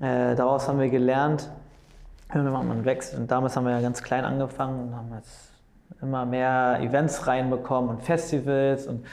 Äh, 0.00 0.34
daraus 0.34 0.68
haben 0.68 0.78
wir 0.78 0.88
gelernt, 0.88 1.50
wenn 2.32 2.50
man 2.50 2.84
wächst. 2.84 3.14
Und 3.14 3.30
damals 3.30 3.56
haben 3.56 3.64
wir 3.64 3.72
ja 3.72 3.80
ganz 3.80 4.02
klein 4.02 4.24
angefangen 4.24 4.88
und 4.88 4.96
haben 4.96 5.12
jetzt 5.14 5.50
immer 6.00 6.26
mehr 6.26 6.78
Events 6.80 7.26
reinbekommen 7.26 7.90
und 7.90 8.02
Festivals 8.02 8.86
und 8.86 9.04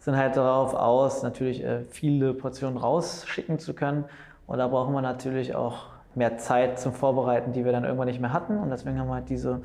sind 0.00 0.16
halt 0.16 0.36
darauf 0.36 0.74
aus, 0.74 1.22
natürlich 1.22 1.64
äh, 1.64 1.80
viele 1.84 2.34
Portionen 2.34 2.76
rausschicken 2.76 3.58
zu 3.58 3.74
können. 3.74 4.04
Und 4.46 4.58
da 4.58 4.68
brauchen 4.68 4.92
wir 4.92 5.00
natürlich 5.00 5.54
auch 5.54 5.86
mehr 6.14 6.38
Zeit 6.38 6.78
zum 6.78 6.92
Vorbereiten, 6.92 7.52
die 7.52 7.64
wir 7.64 7.72
dann 7.72 7.84
irgendwann 7.84 8.08
nicht 8.08 8.20
mehr 8.20 8.32
hatten. 8.32 8.58
Und 8.58 8.70
deswegen 8.70 8.98
haben 8.98 9.08
wir 9.08 9.14
halt 9.14 9.28
diese 9.28 9.62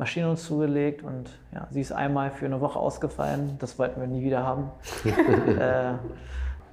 Maschine 0.00 0.30
uns 0.30 0.44
zugelegt 0.44 1.02
und 1.02 1.28
ja, 1.52 1.66
sie 1.70 1.82
ist 1.82 1.92
einmal 1.92 2.30
für 2.30 2.46
eine 2.46 2.60
Woche 2.62 2.78
ausgefallen. 2.78 3.56
Das 3.58 3.78
wollten 3.78 4.00
wir 4.00 4.08
nie 4.08 4.24
wieder 4.24 4.42
haben. 4.42 4.70
äh, 5.04 5.92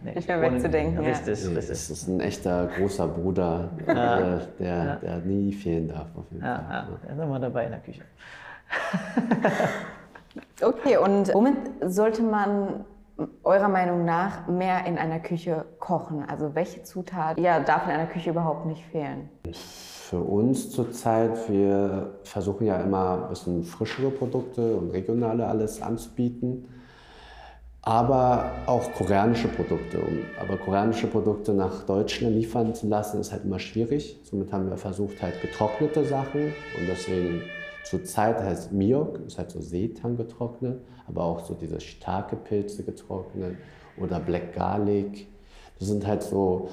nee, 0.02 0.16
nicht 0.16 0.30
mehr 0.30 0.42
wegzudenken. 0.42 1.04
Ja, 1.04 1.10
richtig, 1.10 1.44
ja. 1.44 1.50
richtig. 1.50 1.68
Das 1.68 1.90
ist 1.90 2.08
ein 2.08 2.22
echter 2.22 2.68
großer 2.68 3.06
Bruder, 3.06 3.70
ja. 3.86 3.94
der, 3.94 4.42
der, 4.60 4.96
der, 4.96 5.18
nie 5.18 5.52
fehlen 5.52 5.90
darf. 5.90 6.08
Auf 6.16 6.24
jeden 6.32 6.46
ja, 6.46 6.56
Fall. 6.56 6.74
Ja, 6.74 6.88
der 7.04 7.16
ist 7.16 7.22
immer 7.22 7.40
dabei 7.40 7.66
in 7.66 7.72
der 7.72 7.82
Küche. 7.82 8.04
okay, 10.62 10.96
und 10.96 11.34
womit 11.34 11.58
sollte 11.82 12.24
man 12.24 12.86
eurer 13.44 13.70
Meinung 13.70 14.06
nach 14.06 14.48
mehr 14.48 14.86
in 14.86 14.98
einer 14.98 15.20
Küche 15.20 15.66
kochen? 15.80 16.24
Also 16.28 16.56
welche 16.56 16.84
Zutat 16.84 17.40
ja, 17.40 17.60
darf 17.60 17.86
in 17.86 17.92
einer 17.92 18.08
Küche 18.08 18.30
überhaupt 18.30 18.66
nicht 18.66 18.86
fehlen? 18.86 19.30
für 20.08 20.20
uns 20.20 20.72
zurzeit, 20.72 21.50
wir 21.50 22.14
versuchen 22.24 22.66
ja 22.66 22.80
immer 22.80 23.24
ein 23.24 23.30
bisschen 23.30 23.64
frischere 23.66 24.10
Produkte 24.10 24.78
und 24.78 24.92
regionale 24.92 25.46
alles 25.46 25.82
anzubieten, 25.82 26.66
aber 27.82 28.52
auch 28.68 28.94
koreanische 28.94 29.50
Produkte. 29.50 30.00
Aber 30.40 30.56
koreanische 30.58 31.08
Produkte 31.08 31.54
nach 31.54 31.84
Deutschland 31.84 32.36
liefern 32.36 32.74
zu 32.74 32.88
lassen, 32.88 33.20
ist 33.20 33.34
halt 33.34 33.44
immer 33.44 33.60
schwierig. 33.60 34.18
Somit 34.24 34.54
haben 34.54 34.70
wir 34.70 34.78
versucht, 34.78 35.22
halt 35.22 35.42
getrocknete 35.42 36.06
Sachen 36.06 36.54
und 36.80 36.88
deswegen 36.88 37.42
zurzeit 37.84 38.42
heißt 38.42 38.72
Miok, 38.72 39.20
ist 39.28 39.38
halt 39.38 39.52
so 39.52 39.60
Seetang 39.60 40.16
getrocknet, 40.16 40.80
aber 41.08 41.24
auch 41.24 41.46
so 41.46 41.54
diese 41.54 41.80
Shiitake-Pilze 41.80 42.84
getrocknet 42.84 43.58
oder 43.98 44.20
Black 44.20 44.54
Garlic. 44.54 45.28
Das 45.80 45.88
sind 45.88 46.06
halt 46.06 46.24
so 46.24 46.70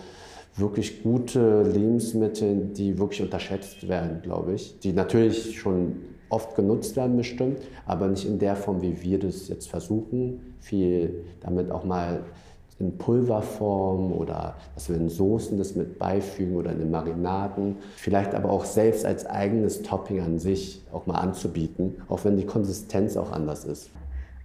wirklich 0.57 1.03
gute 1.03 1.62
Lebensmittel, 1.62 2.68
die 2.72 2.99
wirklich 2.99 3.22
unterschätzt 3.22 3.89
werden, 3.89 4.22
glaube 4.22 4.55
ich. 4.55 4.78
Die 4.80 4.93
natürlich 4.93 5.59
schon 5.59 5.97
oft 6.28 6.55
genutzt 6.57 6.97
werden 6.97 7.16
bestimmt, 7.16 7.59
aber 7.87 8.09
nicht 8.09 8.26
in 8.26 8.39
der 8.39 8.57
Form, 8.57 8.82
wie 8.82 9.03
wir 9.03 9.18
das 9.18 9.49
jetzt 9.49 9.68
versuchen. 9.68 10.55
Viel 10.61 11.24
damit 11.41 11.70
auch 11.70 11.85
mal 11.85 12.24
in 12.80 12.99
Pulverform 12.99 14.12
oder 14.12 14.57
dass 14.74 14.89
wir 14.89 14.97
in 14.97 15.09
Soßen 15.09 15.57
das 15.59 15.76
mit 15.76 15.99
beifügen 15.99 16.57
oder 16.57 16.72
in 16.72 16.80
den 16.80 16.91
Marinaden. 16.91 17.76
Vielleicht 17.97 18.35
aber 18.35 18.51
auch 18.51 18.64
selbst 18.64 19.05
als 19.05 19.26
eigenes 19.26 19.82
Topping 19.82 20.20
an 20.20 20.39
sich 20.39 20.82
auch 20.93 21.07
mal 21.07 21.18
anzubieten, 21.18 21.97
auch 22.09 22.24
wenn 22.24 22.37
die 22.37 22.47
Konsistenz 22.47 23.16
auch 23.16 23.30
anders 23.30 23.64
ist. 23.64 23.91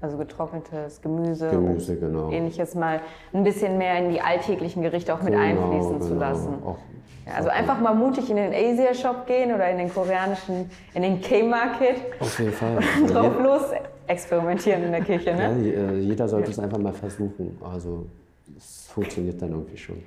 Also 0.02 0.18
getrocknetes 0.18 1.02
Gemüse. 1.02 1.50
Gemüse, 1.50 1.97
genau. 1.97 2.32
Ähnliches 2.32 2.74
mal 2.74 3.02
ein 3.34 3.43
bisschen 3.43 3.78
mehr 3.78 3.97
in 4.00 4.12
die 4.12 4.22
alltäglichen 4.22 4.82
Gerichte 4.82 5.14
auch 5.14 5.22
mit 5.22 5.34
Genau, 5.34 5.43
einfließen 5.43 6.02
zu 6.02 6.10
genau. 6.10 6.20
lassen. 6.22 6.54
Auch, 6.66 6.78
Ja, 7.28 7.34
also 7.34 7.50
einfach 7.50 7.80
mal 7.82 7.93
mutig 7.93 8.30
in 8.30 8.38
den 8.38 8.54
Asia-Shop 8.54 9.28
gehen 9.28 9.54
oder 9.54 9.70
in 9.70 9.78
den 9.78 9.93
koreanischen, 9.93 10.70
in 10.93 11.02
den 11.02 11.20
K-Market 11.22 11.97
auf 12.22 12.39
jeden 12.39 12.54
Fall. 12.54 12.80
drauf 13.08 13.39
los 13.43 13.62
experimentieren 14.08 14.84
in 14.86 14.91
der 14.93 15.02
Küche, 15.04 15.32
Ja, 15.32 15.50
ne? 15.50 15.62
je- 15.62 15.74
äh, 15.74 16.00
jeder 16.00 16.28
sollte 16.30 16.50
es 16.50 16.58
einfach 16.60 16.78
mal 16.80 16.93
versuchen. 16.93 17.58
Also 17.62 18.06
es 18.58 18.88
funktioniert 18.88 19.41
dann 19.41 19.52
irgendwie 19.52 19.78
schon. 19.78 20.02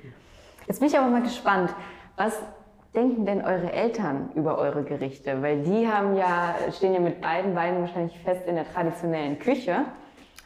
Jetzt 0.66 0.80
bin 0.80 0.88
ich 0.88 0.98
aber 0.98 1.08
mal 1.08 1.22
gespannt, 1.22 1.72
was 2.16 2.38
denken 2.94 3.24
denn 3.26 3.42
eure 3.44 3.72
Eltern 3.72 4.30
über 4.34 4.58
eure 4.58 4.82
Gerichte? 4.82 5.42
Weil 5.42 5.62
die 5.62 5.88
haben 5.88 6.16
ja, 6.16 6.54
stehen 6.72 6.94
ja 6.94 7.00
mit 7.00 7.20
beiden 7.20 7.54
Beinen 7.54 7.80
wahrscheinlich 7.80 8.18
fest 8.20 8.46
in 8.46 8.54
der 8.54 8.70
traditionellen 8.72 9.38
Küche. 9.38 9.76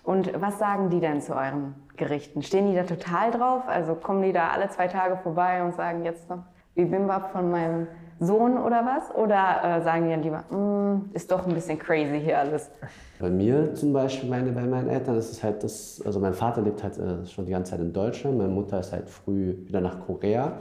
Und 0.05 0.41
was 0.41 0.59
sagen 0.59 0.91
die 0.91 1.01
denn 1.01 1.21
zu 1.21 1.35
euren 1.35 1.75
Gerichten? 1.97 2.43
Stehen 2.43 2.71
die 2.71 2.77
da 2.77 2.85
total 2.85 3.33
drauf? 3.33 3.63
Also 3.67 3.95
kommen 3.95 4.23
die 4.23 4.33
da 4.33 4.51
alle 4.51 4.69
zwei 4.69 4.87
Tage 4.87 5.17
vorbei 5.17 5.63
und 5.65 5.75
sagen 5.75 6.05
jetzt 6.05 6.31
noch 6.31 6.45
Bibimbap 6.77 7.33
von 7.33 7.51
meinem 7.51 7.89
Sohn 8.21 8.57
oder 8.57 8.87
was? 8.87 9.15
Oder 9.17 9.79
äh, 9.79 9.83
sagen 9.83 10.05
die 10.05 10.11
dann 10.11 10.23
lieber, 10.23 10.45
"Mm, 10.57 11.11
ist 11.13 11.31
doch 11.31 11.47
ein 11.47 11.55
bisschen 11.55 11.79
crazy 11.79 12.21
hier 12.21 12.39
alles? 12.39 12.71
Bei 13.19 13.29
mir 13.31 13.75
zum 13.75 13.93
Beispiel, 13.93 14.29
meine, 14.31 14.53
bei 14.53 14.63
meinen 14.63 14.89
Eltern 14.89 15.17
ist 15.17 15.33
es 15.33 15.43
halt 15.43 15.65
das, 15.65 16.01
also 16.07 16.21
mein 16.21 16.35
Vater 16.35 16.63
lebt 16.63 16.83
halt 16.83 16.99
äh, 16.99 17.27
schon 17.27 17.47
die 17.47 17.53
ganze 17.53 17.73
Zeit 17.73 17.81
in 17.81 17.93
Deutschland, 17.93 18.39
meine 18.39 18.51
Mutter 18.51 18.79
ist 18.79 18.93
halt 18.93 19.09
früh 19.09 19.57
wieder 19.67 19.81
nach 19.81 19.99
Korea 20.07 20.53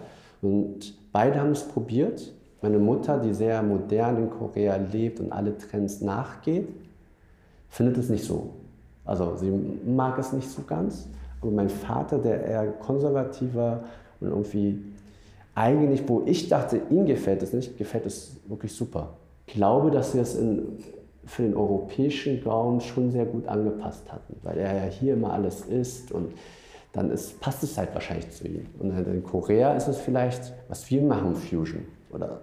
und 0.42 0.96
beide 1.16 1.40
haben 1.40 1.52
es 1.52 1.64
probiert. 1.64 2.34
Meine 2.62 2.78
Mutter, 2.78 3.18
die 3.18 3.34
sehr 3.34 3.64
modern 3.64 4.18
in 4.18 4.30
Korea 4.30 4.76
lebt 4.76 5.22
und 5.22 5.32
alle 5.32 5.58
Trends 5.58 6.02
nachgeht, 6.02 6.68
findet 7.70 7.98
es 7.98 8.10
nicht 8.10 8.26
so. 8.26 8.50
Also 9.06 9.38
sie 9.38 9.50
mag 9.86 10.20
es 10.20 10.34
nicht 10.34 10.50
so 10.50 10.64
ganz. 10.68 11.08
Aber 11.40 11.52
mein 11.52 11.70
Vater, 11.70 12.18
der 12.18 12.44
eher 12.44 12.68
konservativer 12.68 13.86
und 14.20 14.28
irgendwie 14.28 14.82
eigentlich, 15.54 16.04
wo 16.06 16.24
ich 16.26 16.50
dachte, 16.50 16.82
ihm 16.90 17.06
gefällt 17.06 17.42
es 17.44 17.54
nicht, 17.54 17.78
gefällt 17.78 18.06
es 18.06 18.36
wirklich 18.48 18.74
super. 18.74 19.14
Ich 19.48 19.54
glaube, 19.54 19.92
dass 19.92 20.14
wir 20.16 20.22
es 20.22 20.36
in, 20.36 20.80
für 21.24 21.44
den 21.44 21.56
europäischen 21.56 22.44
Raum 22.44 22.82
schon 22.82 23.12
sehr 23.12 23.26
gut 23.26 23.48
angepasst 23.48 24.12
hatten, 24.12 24.36
weil 24.44 24.58
er 24.58 24.76
ja 24.76 24.92
hier 24.92 25.14
immer 25.14 25.32
alles 25.32 25.62
isst 25.62 26.12
und 26.12 26.34
dann 26.96 27.12
ist, 27.12 27.42
passt 27.42 27.62
es 27.64 27.78
halt 27.78 27.94
wahrscheinlich 27.94 28.32
zu 28.32 28.48
ihm. 28.48 28.66
Und 28.80 28.98
in 29.06 29.24
Korea 29.24 29.74
ist 29.74 29.88
es 29.88 29.98
vielleicht, 29.98 30.54
was 30.70 30.90
wir 30.90 31.02
machen, 31.02 31.36
Fusion. 31.36 31.86
Oder 32.10 32.40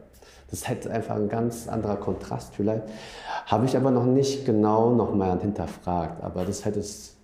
das 0.50 0.60
ist 0.60 0.68
halt 0.68 0.86
einfach 0.86 1.16
ein 1.16 1.30
ganz 1.30 1.66
anderer 1.68 1.96
Kontrast 1.96 2.54
vielleicht. 2.54 2.82
Habe 3.46 3.64
ich 3.64 3.74
aber 3.76 3.90
noch 3.90 4.04
nicht 4.04 4.44
genau 4.44 4.94
nochmal 4.94 5.40
hinterfragt. 5.40 6.22
Aber 6.22 6.40
das 6.40 6.58
ist 6.58 6.64
halt 6.66 6.76
das 6.76 7.16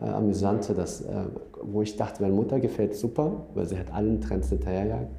äh, 0.00 0.08
Amüsante, 0.08 0.74
dass, 0.74 1.02
äh, 1.02 1.26
wo 1.62 1.82
ich 1.82 1.96
dachte, 1.96 2.20
meine 2.20 2.34
Mutter 2.34 2.58
gefällt 2.58 2.96
super, 2.96 3.46
weil 3.54 3.66
sie 3.66 3.76
halt 3.76 3.94
allen 3.94 4.20
Trends 4.20 4.48
hinterherjagt. 4.48 5.10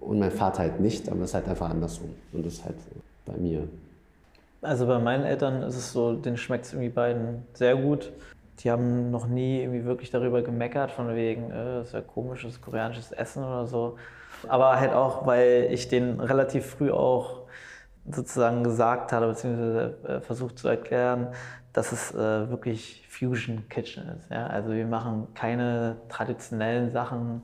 Und 0.00 0.18
mein 0.18 0.30
Vater 0.30 0.58
halt 0.58 0.80
nicht, 0.80 1.08
aber 1.08 1.20
das 1.20 1.30
ist 1.30 1.34
halt 1.34 1.48
einfach 1.48 1.70
andersrum. 1.70 2.10
Und 2.34 2.44
das 2.44 2.54
ist 2.54 2.64
halt 2.66 2.76
bei 3.24 3.38
mir. 3.38 3.66
Also 4.60 4.86
bei 4.86 4.98
meinen 4.98 5.24
Eltern 5.24 5.62
ist 5.62 5.76
es 5.76 5.92
so, 5.92 6.14
denen 6.14 6.36
schmeckt 6.36 6.66
es 6.66 6.74
irgendwie 6.74 6.90
beiden 6.90 7.44
sehr 7.54 7.74
gut. 7.74 8.12
Die 8.60 8.70
haben 8.70 9.10
noch 9.10 9.26
nie 9.26 9.62
irgendwie 9.62 9.84
wirklich 9.84 10.10
darüber 10.10 10.42
gemeckert, 10.42 10.90
von 10.90 11.14
wegen, 11.14 11.50
äh, 11.50 11.78
das 11.78 11.88
ist 11.88 11.94
ja 11.94 12.00
komisches 12.00 12.60
koreanisches 12.60 13.12
Essen 13.12 13.44
oder 13.44 13.66
so. 13.66 13.96
Aber 14.48 14.78
halt 14.78 14.92
auch, 14.92 15.26
weil 15.26 15.68
ich 15.70 15.88
denen 15.88 16.20
relativ 16.20 16.66
früh 16.66 16.90
auch 16.90 17.42
sozusagen 18.10 18.64
gesagt 18.64 19.12
habe, 19.12 19.28
beziehungsweise 19.28 19.96
äh, 20.06 20.20
versucht 20.20 20.58
zu 20.58 20.68
erklären, 20.68 21.28
dass 21.72 21.92
es 21.92 22.14
äh, 22.14 22.48
wirklich 22.50 23.06
Fusion 23.08 23.68
Kitchen 23.68 24.08
ist. 24.16 24.30
Ja? 24.30 24.46
Also 24.46 24.72
wir 24.72 24.86
machen 24.86 25.28
keine 25.34 25.96
traditionellen 26.08 26.90
Sachen. 26.90 27.42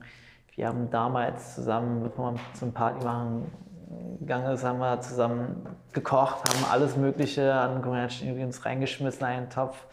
Wir 0.55 0.67
haben 0.67 0.89
damals 0.89 1.55
zusammen, 1.55 2.03
bevor 2.03 2.31
man 2.31 2.39
zum 2.53 2.73
Party 2.73 3.03
machen 3.03 3.51
gegangen 4.19 4.51
ist, 4.51 4.63
haben 4.63 4.79
wir 4.79 4.99
zusammen 5.01 5.67
gekocht, 5.93 6.37
haben 6.49 6.71
alles 6.71 6.97
Mögliche 6.97 7.53
an 7.53 7.81
koreanischen 7.81 8.27
Ingredients 8.27 8.65
reingeschmissen, 8.65 9.23
einen 9.23 9.49
Topf, 9.49 9.85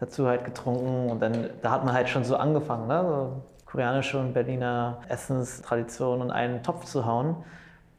dazu 0.00 0.26
halt 0.26 0.44
getrunken 0.44 1.10
und 1.10 1.20
dann, 1.20 1.50
da 1.62 1.70
hat 1.70 1.84
man 1.84 1.94
halt 1.94 2.08
schon 2.08 2.24
so 2.24 2.36
angefangen, 2.36 2.88
ne? 2.88 3.04
so 3.06 3.42
koreanische 3.66 4.18
und 4.18 4.32
Berliner 4.32 5.02
Essenstradition 5.08 6.22
in 6.22 6.30
einen 6.30 6.62
Topf 6.62 6.84
zu 6.86 7.06
hauen. 7.06 7.36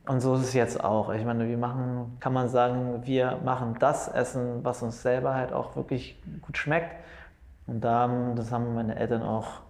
Und 0.07 0.19
so 0.19 0.35
ist 0.35 0.41
es 0.41 0.53
jetzt 0.53 0.83
auch. 0.83 1.13
Ich 1.13 1.23
meine, 1.23 1.47
wir 1.47 1.57
machen, 1.57 2.17
kann 2.19 2.33
man 2.33 2.49
sagen, 2.49 3.03
wir 3.03 3.37
machen 3.45 3.75
das 3.79 4.07
Essen, 4.07 4.63
was 4.63 4.81
uns 4.81 5.01
selber 5.01 5.35
halt 5.35 5.53
auch 5.53 5.75
wirklich 5.75 6.21
gut 6.41 6.57
schmeckt. 6.57 6.95
Und 7.67 7.81
da, 7.81 8.09
das 8.35 8.51
haben 8.51 8.73
meine 8.73 8.95
Eltern 8.95 9.21
auch 9.21 9.61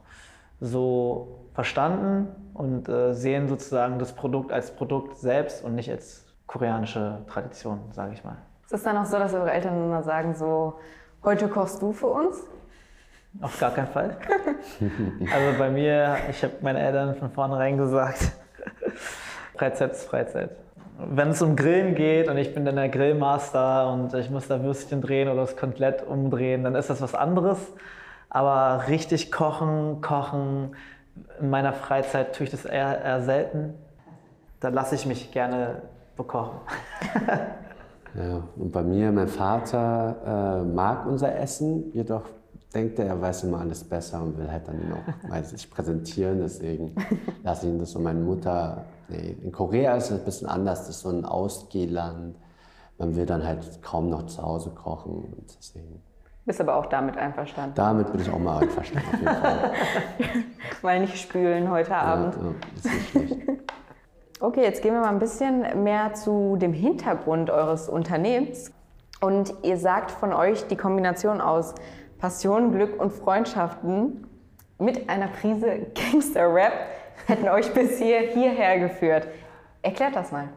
so 0.61 1.41
verstanden 1.53 2.29
und 2.53 2.87
äh, 2.87 3.13
sehen 3.13 3.49
sozusagen 3.49 3.99
das 3.99 4.13
Produkt 4.13 4.51
als 4.51 4.71
Produkt 4.71 5.17
selbst 5.17 5.63
und 5.63 5.75
nicht 5.75 5.91
als 5.91 6.25
koreanische 6.47 7.19
Tradition, 7.27 7.79
sage 7.91 8.13
ich 8.13 8.23
mal. 8.23 8.37
Ist 8.65 8.73
es 8.73 8.83
dann 8.83 8.97
auch 8.97 9.05
so, 9.05 9.17
dass 9.17 9.33
eure 9.33 9.51
Eltern 9.51 9.75
immer 9.75 10.01
sagen, 10.01 10.33
so, 10.33 10.79
heute 11.23 11.47
kochst 11.47 11.81
du 11.81 11.93
für 11.93 12.07
uns? 12.07 12.37
Auf 13.39 13.59
gar 13.59 13.71
keinen 13.71 13.87
Fall. 13.87 14.17
Also 15.33 15.57
bei 15.57 15.69
mir, 15.69 16.17
ich 16.29 16.43
habe 16.43 16.53
meinen 16.61 16.77
Eltern 16.77 17.15
von 17.15 17.31
vornherein 17.31 17.77
gesagt, 17.77 18.31
Freizeit 19.57 19.91
ist 19.91 20.05
Freizeit. 20.05 20.51
Wenn 20.97 21.29
es 21.29 21.41
um 21.41 21.55
Grillen 21.55 21.95
geht 21.95 22.27
und 22.27 22.37
ich 22.37 22.53
bin 22.53 22.65
dann 22.65 22.75
der 22.75 22.89
Grillmaster 22.89 23.91
und 23.91 24.13
ich 24.13 24.29
muss 24.29 24.47
da 24.47 24.61
Würstchen 24.61 25.01
drehen 25.01 25.29
oder 25.29 25.41
das 25.41 25.55
komplett 25.55 26.05
umdrehen, 26.05 26.63
dann 26.63 26.75
ist 26.75 26.89
das 26.89 27.01
was 27.01 27.15
anderes. 27.15 27.59
Aber 28.29 28.87
richtig 28.87 29.31
kochen, 29.31 30.01
kochen, 30.01 30.75
in 31.39 31.49
meiner 31.49 31.73
Freizeit 31.73 32.35
tue 32.35 32.45
ich 32.45 32.51
das 32.51 32.65
eher, 32.65 33.03
eher 33.03 33.21
selten. 33.21 33.73
Da 34.59 34.69
lasse 34.69 34.95
ich 34.95 35.05
mich 35.05 35.31
gerne 35.31 35.81
bekochen. 36.15 36.59
Ja, 38.15 38.43
und 38.57 38.71
bei 38.71 38.83
mir, 38.83 39.11
mein 39.11 39.27
Vater 39.27 40.61
äh, 40.61 40.65
mag 40.65 41.05
unser 41.05 41.33
Essen, 41.37 41.91
jedoch 41.93 42.23
denkt 42.73 42.99
er, 42.99 43.05
er 43.07 43.21
weiß 43.21 43.43
immer 43.45 43.59
alles 43.59 43.83
besser 43.83 44.21
und 44.21 44.37
will 44.37 44.49
halt 44.51 44.67
dann 44.67 44.89
noch 44.89 45.29
mal 45.29 45.43
sich 45.43 45.69
präsentieren. 45.69 46.39
Deswegen 46.39 46.95
lasse 47.43 47.67
ich 47.67 47.73
ihn 47.73 47.79
das 47.79 47.95
und 47.95 48.03
meine 48.03 48.19
Mutter. 48.19 48.85
Nee, 49.09 49.37
in 49.41 49.51
Korea 49.51 49.95
ist 49.95 50.11
es 50.11 50.19
ein 50.19 50.25
bisschen 50.25 50.47
anders, 50.47 50.79
das 50.79 50.89
ist 50.89 51.01
so 51.01 51.09
ein 51.09 51.25
Ausgehland. 51.25 52.35
Man 52.97 53.15
will 53.15 53.25
dann 53.25 53.43
halt 53.45 53.81
kaum 53.81 54.09
noch 54.09 54.25
zu 54.27 54.41
Hause 54.41 54.69
kochen. 54.71 55.13
Und 55.37 55.55
deswegen, 55.57 56.01
Bist 56.45 56.61
aber 56.61 56.75
auch 56.75 56.85
damit 56.87 57.17
einverstanden. 57.17 57.73
damit 57.75 58.11
bin 58.11 58.21
ich 58.21 58.29
auch 58.29 58.39
mal 58.39 58.61
einverstanden. 58.61 59.07
Auf 59.07 59.19
jeden 59.19 59.41
Fall. 59.41 59.71
Mal 60.81 60.99
nicht 61.01 61.17
spülen 61.17 61.69
heute 61.69 61.91
Ja, 61.91 62.01
Abend. 62.01 62.35
ja, 62.35 62.51
ist 62.75 62.85
nicht 62.85 63.09
schlecht. 63.09 63.37
Okay, 64.43 64.63
jetzt 64.63 64.81
gehen 64.81 64.95
wir 64.95 65.01
mal 65.01 65.09
ein 65.09 65.19
bisschen 65.19 65.83
mehr 65.83 66.15
zu 66.15 66.57
dem 66.59 66.73
Hintergrund 66.73 67.51
eures 67.51 67.87
Unternehmens. 67.87 68.71
Und 69.21 69.53
ihr 69.61 69.77
sagt 69.77 70.09
von 70.09 70.33
euch, 70.33 70.65
die 70.65 70.75
Kombination 70.75 71.39
aus 71.39 71.75
Passion, 72.17 72.71
Glück 72.71 72.99
und 72.99 73.11
Freundschaften 73.13 74.25
mit 74.79 75.11
einer 75.11 75.27
Prise 75.27 75.85
Gangster-Rap 76.11 76.73
hätten 77.27 77.47
euch 77.49 77.71
bis 77.75 77.99
hier, 77.99 78.21
hierher 78.33 78.79
geführt. 78.79 79.27
Erklärt 79.83 80.15
das 80.15 80.31
mal. 80.31 80.49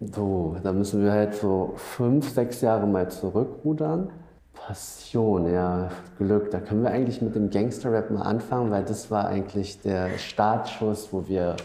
So, 0.00 0.56
da 0.62 0.72
müssen 0.72 1.04
wir 1.04 1.12
halt 1.12 1.34
so 1.34 1.74
fünf, 1.76 2.30
sechs 2.30 2.62
Jahre 2.62 2.86
mal 2.86 3.10
zurückrudern. 3.10 4.10
Passion, 4.54 5.52
ja, 5.52 5.90
Glück. 6.16 6.50
Da 6.52 6.60
können 6.60 6.84
wir 6.84 6.90
eigentlich 6.90 7.20
mit 7.20 7.34
dem 7.34 7.50
Gangster-Rap 7.50 8.10
mal 8.10 8.22
anfangen, 8.22 8.70
weil 8.70 8.84
das 8.84 9.10
war 9.10 9.26
eigentlich 9.26 9.82
der 9.82 10.16
Startschuss, 10.16 11.12
wo 11.12 11.28
wir 11.28 11.56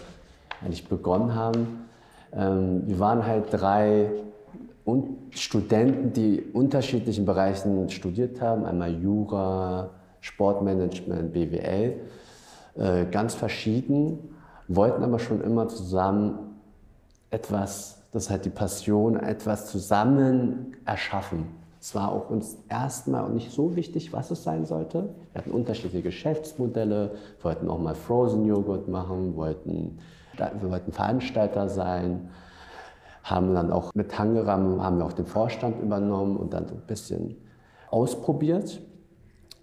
eigentlich 0.61 0.87
begonnen 0.87 1.35
haben. 1.35 1.85
Ähm, 2.33 2.83
wir 2.85 2.99
waren 2.99 3.25
halt 3.25 3.45
drei 3.51 4.11
Studenten, 5.31 6.11
die 6.13 6.41
unterschiedlichen 6.53 7.25
Bereichen 7.25 7.89
studiert 7.89 8.41
haben. 8.41 8.65
Einmal 8.65 8.93
Jura, 9.01 9.91
Sportmanagement, 10.19 11.33
BWL. 11.33 11.95
Äh, 12.75 13.05
ganz 13.11 13.33
verschieden, 13.33 14.19
wollten 14.67 15.03
aber 15.03 15.19
schon 15.19 15.41
immer 15.41 15.67
zusammen 15.67 16.57
etwas, 17.29 18.01
das 18.11 18.23
ist 18.23 18.29
halt 18.29 18.45
die 18.45 18.49
Passion, 18.49 19.17
etwas 19.17 19.67
zusammen 19.67 20.75
erschaffen. 20.85 21.47
Es 21.79 21.95
war 21.95 22.11
auch 22.11 22.29
uns 22.29 22.57
erstmal 22.69 23.29
nicht 23.31 23.51
so 23.51 23.75
wichtig, 23.75 24.13
was 24.13 24.29
es 24.29 24.43
sein 24.43 24.65
sollte. 24.65 25.09
Wir 25.33 25.41
hatten 25.41 25.51
unterschiedliche 25.51 26.03
Geschäftsmodelle, 26.03 27.15
wollten 27.41 27.67
auch 27.69 27.79
mal 27.79 27.95
Frozen 27.95 28.45
Joghurt 28.45 28.87
machen, 28.87 29.35
wollten, 29.35 29.97
wir 30.37 30.69
wollten 30.69 30.91
Veranstalter 30.91 31.69
sein, 31.69 32.29
haben 33.23 33.53
dann 33.53 33.71
auch 33.71 33.93
mit 33.93 34.11
Tangeram 34.11 34.83
haben 34.83 34.97
wir 34.97 35.05
auch 35.05 35.13
den 35.13 35.25
Vorstand 35.25 35.81
übernommen 35.81 36.37
und 36.37 36.53
dann 36.53 36.67
so 36.67 36.75
ein 36.75 36.81
bisschen 36.87 37.37
ausprobiert, 37.89 38.81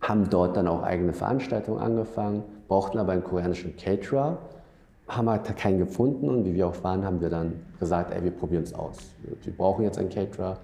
haben 0.01 0.31
dort 0.31 0.57
dann 0.57 0.69
auch 0.69 0.83
eigene 0.83 1.13
Veranstaltungen 1.13 1.81
angefangen, 1.81 2.45
brauchten 2.69 2.99
aber 2.99 3.13
einen 3.13 3.25
koreanischen 3.25 3.77
Caterer, 3.77 4.39
haben 5.09 5.29
halt 5.29 5.57
keinen 5.57 5.79
gefunden 5.79 6.29
und 6.29 6.45
wie 6.45 6.55
wir 6.55 6.69
auch 6.69 6.85
waren, 6.85 7.05
haben 7.05 7.21
wir 7.21 7.31
dann 7.31 7.55
gesagt, 7.81 8.15
ey, 8.15 8.23
wir 8.23 8.31
probieren 8.31 8.63
es 8.63 8.75
aus. 8.75 8.99
Wir 9.43 9.53
brauchen 9.53 9.85
jetzt 9.85 9.99
einen 9.99 10.11
Caterer, 10.11 10.59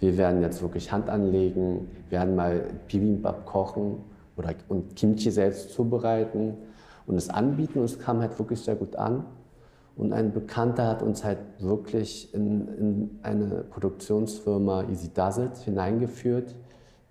wir 0.00 0.16
werden 0.16 0.40
jetzt 0.40 0.62
wirklich 0.62 0.90
Hand 0.90 1.10
anlegen, 1.10 1.90
werden 2.08 2.34
mal 2.34 2.64
Bibimbap 2.88 3.44
kochen 3.44 3.98
oder, 4.36 4.54
und 4.68 4.96
Kimchi 4.96 5.30
selbst 5.30 5.72
zubereiten 5.74 6.56
und 7.06 7.16
es 7.16 7.28
anbieten. 7.28 7.80
Und 7.80 7.84
es 7.84 7.98
kam 7.98 8.20
halt 8.20 8.38
wirklich 8.38 8.60
sehr 8.60 8.76
gut 8.76 8.96
an. 8.96 9.24
Und 10.00 10.14
ein 10.14 10.32
Bekannter 10.32 10.86
hat 10.86 11.02
uns 11.02 11.24
halt 11.24 11.40
wirklich 11.58 12.32
in, 12.32 12.68
in 12.68 13.18
eine 13.22 13.64
Produktionsfirma 13.64 14.84
Easy 14.84 15.12
Does 15.12 15.36
It 15.36 15.58
hineingeführt, 15.58 16.56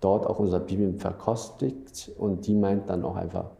dort 0.00 0.26
auch 0.26 0.40
unser 0.40 0.58
Bibimbap 0.58 1.00
verkostigt 1.00 2.10
und 2.18 2.48
die 2.48 2.54
meint 2.56 2.90
dann 2.90 3.04
auch 3.04 3.14
einfach, 3.14 3.52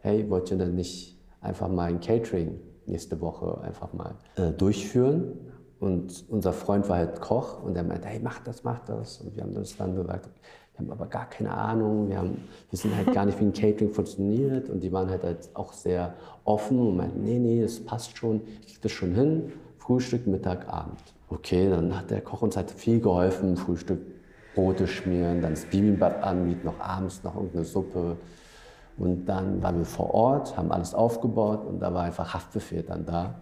hey, 0.00 0.30
wollt 0.30 0.50
ihr 0.50 0.56
denn 0.56 0.74
nicht 0.74 1.20
einfach 1.42 1.68
mal 1.68 1.90
ein 1.90 2.00
Catering 2.00 2.58
nächste 2.86 3.20
Woche 3.20 3.60
einfach 3.60 3.92
mal 3.92 4.14
äh, 4.36 4.52
durchführen? 4.52 5.32
Und 5.80 6.24
unser 6.30 6.54
Freund 6.54 6.88
war 6.88 6.96
halt 6.96 7.20
Koch 7.20 7.62
und 7.62 7.76
er 7.76 7.84
meinte, 7.84 8.08
hey, 8.08 8.20
mach 8.24 8.38
das, 8.38 8.64
mach 8.64 8.78
das. 8.86 9.18
Und 9.18 9.36
wir 9.36 9.42
haben 9.42 9.52
das 9.52 9.76
dann 9.76 9.96
gesagt, 9.96 10.30
wir 10.78 10.84
haben 10.84 10.92
aber 10.92 11.06
gar 11.06 11.28
keine 11.28 11.50
Ahnung, 11.50 12.08
wir, 12.08 12.18
haben, 12.18 12.30
wir 12.30 12.72
wissen 12.72 12.96
halt 12.96 13.12
gar 13.12 13.26
nicht, 13.26 13.40
wie 13.40 13.46
ein 13.46 13.52
Catering 13.52 13.90
funktioniert. 13.90 14.70
Und 14.70 14.80
die 14.80 14.92
waren 14.92 15.10
halt, 15.10 15.24
halt 15.24 15.48
auch 15.54 15.72
sehr 15.72 16.14
offen 16.44 16.78
und 16.78 16.96
meinten, 16.96 17.24
nee, 17.24 17.38
nee, 17.38 17.62
das 17.62 17.80
passt 17.80 18.16
schon, 18.16 18.42
ich 18.60 18.74
krieg 18.74 18.82
das 18.82 18.92
schon 18.92 19.12
hin. 19.12 19.52
Frühstück, 19.78 20.26
Mittag, 20.26 20.68
Abend. 20.68 21.00
Okay, 21.28 21.68
dann 21.68 21.96
hat 21.96 22.10
der 22.10 22.20
Koch 22.20 22.42
uns 22.42 22.56
halt 22.56 22.70
viel 22.70 23.00
geholfen, 23.00 23.56
Frühstück, 23.56 24.00
Brote 24.54 24.86
schmieren, 24.86 25.40
dann 25.40 25.52
das 25.54 25.64
Bibimbap 25.64 26.24
anbieten, 26.24 26.64
noch 26.64 26.80
abends 26.80 27.24
noch 27.24 27.34
irgendeine 27.34 27.64
Suppe. 27.64 28.16
Und 28.96 29.26
dann 29.26 29.62
waren 29.62 29.78
wir 29.78 29.84
vor 29.84 30.14
Ort, 30.14 30.56
haben 30.56 30.70
alles 30.72 30.94
aufgebaut 30.94 31.64
und 31.66 31.80
da 31.80 31.92
war 31.92 32.04
einfach 32.04 32.34
Haftbefehl 32.34 32.82
dann 32.82 33.04
da 33.04 33.34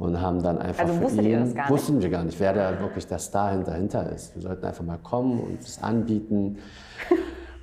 und 0.00 0.18
haben 0.18 0.42
dann 0.42 0.56
einfach 0.56 0.86
Also 0.86 1.08
für 1.08 1.20
ihn, 1.20 1.54
wussten 1.68 2.00
wir 2.00 2.08
gar 2.08 2.24
nicht, 2.24 2.40
wer 2.40 2.54
da 2.54 2.80
wirklich 2.80 3.06
der 3.06 3.18
Star 3.18 3.54
dahinter 3.58 4.10
ist. 4.10 4.34
Wir 4.34 4.40
sollten 4.40 4.64
einfach 4.64 4.82
mal 4.82 4.96
kommen 4.96 5.38
und 5.38 5.60
es 5.60 5.80
anbieten. 5.82 6.58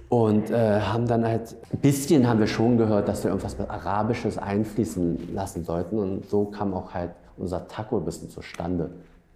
Und 0.10 0.52
äh, 0.52 0.80
haben 0.80 1.06
dann 1.06 1.26
halt, 1.26 1.54
ein 1.74 1.80
bisschen 1.80 2.30
haben 2.30 2.40
wir 2.40 2.48
schon 2.48 2.78
gehört, 2.78 3.10
dass 3.10 3.26
wir 3.26 3.32
irgendwas 3.32 3.60
mit 3.60 3.70
Arabisches 3.70 4.38
einfließen 4.38 5.34
lassen 5.34 5.66
sollten. 5.66 6.00
Und 6.00 6.30
so 6.30 6.46
kam 6.46 6.74
auch 6.74 6.94
halt 6.94 7.12
unser 7.36 7.68
Taco 7.68 7.98
ein 7.98 8.06
bisschen 8.06 8.30
zustande. 8.30 8.90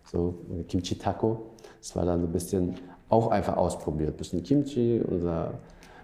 So 0.05 0.33
Kimchi 0.69 0.97
Taco. 0.97 1.47
Das 1.81 1.93
war 1.97 2.05
dann 2.05 2.21
so 2.21 2.27
ein 2.27 2.31
bisschen 2.31 2.75
auch 3.09 3.31
einfach 3.31 3.57
ausprobiert. 3.57 4.11
Ein 4.11 4.15
bisschen 4.15 4.43
Kimchi, 4.43 5.01
unser, 5.05 5.55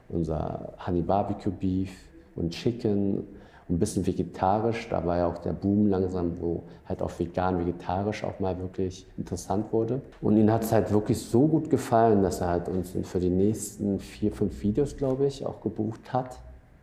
unser 0.09 0.73
Honey 0.85 1.01
Barbecue 1.01 1.51
Beef 1.51 1.91
und 2.35 2.49
Chicken 2.49 3.23
ein 3.69 3.79
bisschen 3.79 4.05
vegetarisch. 4.05 4.87
Da 4.89 5.05
war 5.05 5.17
ja 5.17 5.27
auch 5.27 5.37
der 5.39 5.53
Boom 5.53 5.87
langsam, 5.87 6.39
wo 6.39 6.63
halt 6.87 7.01
auch 7.01 7.11
vegan, 7.17 7.59
vegetarisch 7.59 8.23
auch 8.23 8.39
mal 8.39 8.57
wirklich 8.59 9.05
interessant 9.17 9.71
wurde. 9.73 10.01
Und 10.21 10.37
ihnen 10.37 10.51
hat 10.51 10.63
es 10.63 10.71
halt 10.71 10.91
wirklich 10.91 11.19
so 11.19 11.47
gut 11.47 11.69
gefallen, 11.69 12.21
dass 12.21 12.41
er 12.41 12.47
halt 12.47 12.69
uns 12.69 12.93
für 13.03 13.19
die 13.19 13.29
nächsten 13.29 13.99
vier, 13.99 14.31
fünf 14.31 14.61
Videos, 14.61 14.95
glaube 14.95 15.25
ich, 15.25 15.45
auch 15.45 15.61
gebucht 15.61 16.13
hat. 16.13 16.37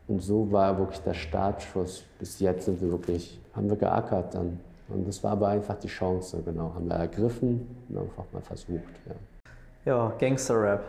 Und 0.06 0.22
so 0.22 0.52
war 0.52 0.78
wirklich 0.78 1.00
der 1.00 1.14
Startschuss. 1.14 2.04
Bis 2.18 2.38
jetzt 2.40 2.66
sind 2.66 2.80
wir 2.80 2.90
wirklich, 2.90 3.40
haben 3.54 3.70
wir 3.70 3.76
geackert 3.76 4.34
dann. 4.34 4.60
Und 4.88 5.08
das 5.08 5.24
war 5.24 5.32
aber 5.32 5.48
einfach 5.48 5.76
die 5.76 5.88
Chance, 5.88 6.42
genau, 6.44 6.72
haben 6.74 6.86
wir 6.88 6.96
ergriffen 6.96 7.66
und 7.88 7.98
einfach 7.98 8.24
mal 8.32 8.42
versucht. 8.42 8.82
Ja. 9.06 9.14
Ja, 9.86 10.12
Gangster-Rap. 10.18 10.82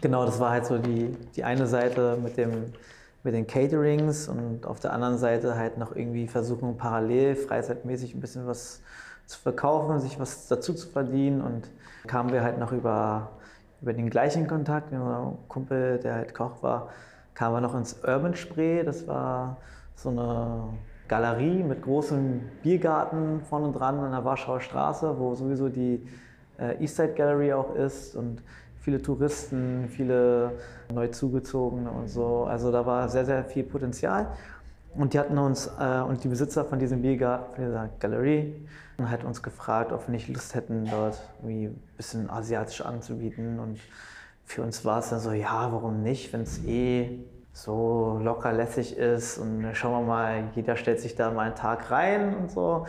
Genau, 0.00 0.24
das 0.24 0.40
war 0.40 0.50
halt 0.50 0.66
so 0.66 0.78
die, 0.78 1.14
die 1.36 1.44
eine 1.44 1.66
Seite 1.66 2.18
mit, 2.22 2.36
dem, 2.36 2.64
mit 3.22 3.34
den 3.34 3.46
Caterings 3.46 4.28
und 4.28 4.66
auf 4.66 4.80
der 4.80 4.92
anderen 4.92 5.18
Seite 5.18 5.56
halt 5.56 5.78
noch 5.78 5.94
irgendwie 5.94 6.26
versuchen, 6.26 6.76
parallel 6.76 7.36
freizeitmäßig 7.36 8.14
ein 8.14 8.20
bisschen 8.20 8.46
was 8.46 8.80
zu 9.26 9.38
verkaufen, 9.38 10.00
sich 10.00 10.18
was 10.18 10.48
dazu 10.48 10.74
zu 10.74 10.88
verdienen. 10.88 11.40
Und 11.42 11.70
kamen 12.06 12.32
wir 12.32 12.42
halt 12.42 12.58
noch 12.58 12.72
über, 12.72 13.32
über 13.82 13.92
den 13.92 14.08
gleichen 14.08 14.46
Kontakt, 14.46 14.90
mit 14.90 15.00
unserem 15.00 15.36
Kumpel, 15.48 15.98
der 15.98 16.14
halt 16.14 16.34
Koch 16.34 16.62
war, 16.62 16.88
kamen 17.34 17.56
wir 17.56 17.60
noch 17.60 17.74
ins 17.74 17.94
Urban 18.02 18.34
Spree. 18.34 18.82
Das 18.82 19.06
war 19.06 19.58
so 19.94 20.08
eine 20.08 20.64
Galerie 21.08 21.62
mit 21.62 21.82
großem 21.82 22.40
Biergarten 22.62 23.42
vorne 23.42 23.72
dran 23.72 23.98
an 23.98 24.12
der 24.12 24.24
Warschauer 24.24 24.60
Straße, 24.60 25.18
wo 25.18 25.34
sowieso 25.34 25.68
die 25.68 26.06
äh, 26.58 26.82
Eastside 26.82 27.14
Gallery 27.14 27.52
auch 27.52 27.74
ist 27.74 28.16
und 28.16 28.42
viele 28.80 29.00
Touristen, 29.00 29.88
viele 29.88 30.52
neu 30.92 31.08
zugezogene 31.08 31.90
und 31.90 32.08
so. 32.08 32.44
Also 32.44 32.72
da 32.72 32.84
war 32.86 33.08
sehr, 33.08 33.24
sehr 33.24 33.44
viel 33.44 33.64
Potenzial. 33.64 34.28
Und 34.94 35.14
die 35.14 35.18
hatten 35.18 35.38
uns 35.38 35.70
äh, 35.78 36.00
und 36.00 36.24
die 36.24 36.28
Besitzer 36.28 36.64
von 36.64 36.78
diesem 36.78 37.02
Biergarten, 37.02 37.54
von 37.54 37.64
dieser 37.64 37.90
Galerie, 38.00 38.66
hat 39.02 39.24
uns 39.24 39.42
gefragt, 39.42 39.92
ob 39.92 40.06
wir 40.08 40.12
nicht 40.12 40.28
Lust 40.28 40.54
hätten, 40.54 40.84
dort 40.90 41.18
irgendwie 41.38 41.66
ein 41.66 41.82
bisschen 41.96 42.28
asiatisch 42.28 42.82
anzubieten. 42.82 43.58
Und 43.58 43.78
für 44.44 44.62
uns 44.62 44.84
war 44.84 44.98
es 44.98 45.10
dann 45.10 45.20
so, 45.20 45.32
ja, 45.32 45.72
warum 45.72 46.02
nicht, 46.02 46.32
wenn 46.32 46.42
es 46.42 46.64
eh 46.64 47.20
so 47.52 48.20
locker 48.22 48.52
lässig 48.52 48.96
ist 48.96 49.38
und 49.38 49.66
schauen 49.74 49.92
wir 49.92 50.06
mal, 50.06 50.44
jeder 50.54 50.76
stellt 50.76 51.00
sich 51.00 51.14
da 51.14 51.30
mal 51.30 51.46
einen 51.46 51.54
Tag 51.54 51.90
rein 51.90 52.36
und 52.36 52.50
so. 52.50 52.86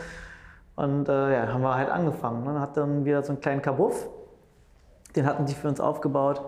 Und 0.75 1.07
äh, 1.09 1.33
ja, 1.33 1.53
haben 1.53 1.61
wir 1.61 1.75
halt 1.75 1.89
angefangen. 1.89 2.45
Dann 2.45 2.59
hat 2.59 2.77
dann 2.77 3.05
wieder 3.05 3.21
so 3.23 3.33
einen 3.33 3.41
kleinen 3.41 3.61
Kabuff, 3.61 4.09
den 5.15 5.25
hatten 5.25 5.45
die 5.45 5.53
für 5.53 5.67
uns 5.67 5.79
aufgebaut. 5.79 6.41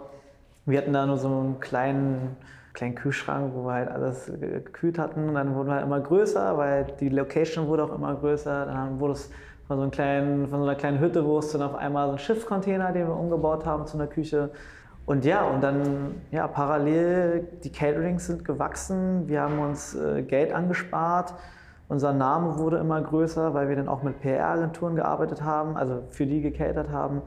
Wir 0.66 0.78
hatten 0.78 0.93
da 0.93 1.05
nur 1.05 1.18
so 1.18 1.28
einen 1.28 1.59
kleinen, 1.59 2.38
kleinen 2.74 2.95
Kühlschrank, 2.95 3.53
wo 3.53 3.66
wir 3.66 3.74
halt 3.74 3.89
alles 3.89 4.32
gekühlt 4.39 4.97
hatten. 4.97 5.30
Und 5.30 5.36
dann 5.36 5.55
wurden 5.55 5.68
wir 5.68 5.76
halt 5.76 5.86
immer 5.86 5.99
größer, 5.99 6.57
weil 6.57 6.86
die 6.99 7.09
Location 7.09 7.68
wurde 7.68 7.84
auch 7.84 7.93
immer 7.93 8.16
größer. 8.16 8.66
Dann 8.66 8.99
wurde 8.99 9.14
es 9.14 9.30
von 9.68 9.80
so, 9.80 9.89
kleinen, 9.89 10.47
von 10.47 10.59
so 10.59 10.66
einer 10.66 10.76
kleinen 10.76 10.99
Hütte, 10.99 11.26
wo 11.26 11.39
es 11.39 11.51
dann 11.51 11.61
auf 11.61 11.76
einmal 11.76 12.07
so 12.07 12.14
ein 12.14 12.20
Schiffscontainer, 12.20 12.91
den 12.91 13.07
wir 13.07 13.16
umgebaut 13.16 13.66
haben 13.66 13.86
zu 13.88 13.97
einer 13.97 14.07
Küche. 14.07 14.51
Und 15.05 15.26
ja, 15.26 15.43
und 15.43 15.61
dann 15.61 16.22
ja, 16.32 16.47
parallel, 16.47 17.47
die 17.64 17.72
Caterings 17.72 18.28
sind 18.28 18.45
gewachsen, 18.45 19.28
wir 19.28 19.41
haben 19.41 19.59
uns 19.59 19.95
äh, 19.95 20.22
Geld 20.22 20.53
angespart, 20.53 21.34
unser 21.89 22.14
Name 22.14 22.57
wurde 22.57 22.78
immer 22.78 23.01
größer, 23.01 23.53
weil 23.53 23.68
wir 23.68 23.76
dann 23.76 23.89
auch 23.89 24.01
mit 24.01 24.22
PR-Agenturen 24.22 24.95
gearbeitet 24.95 25.43
haben, 25.43 25.76
also 25.76 26.03
für 26.09 26.26
die 26.26 26.41
gecatert 26.41 26.89
haben. 26.89 27.22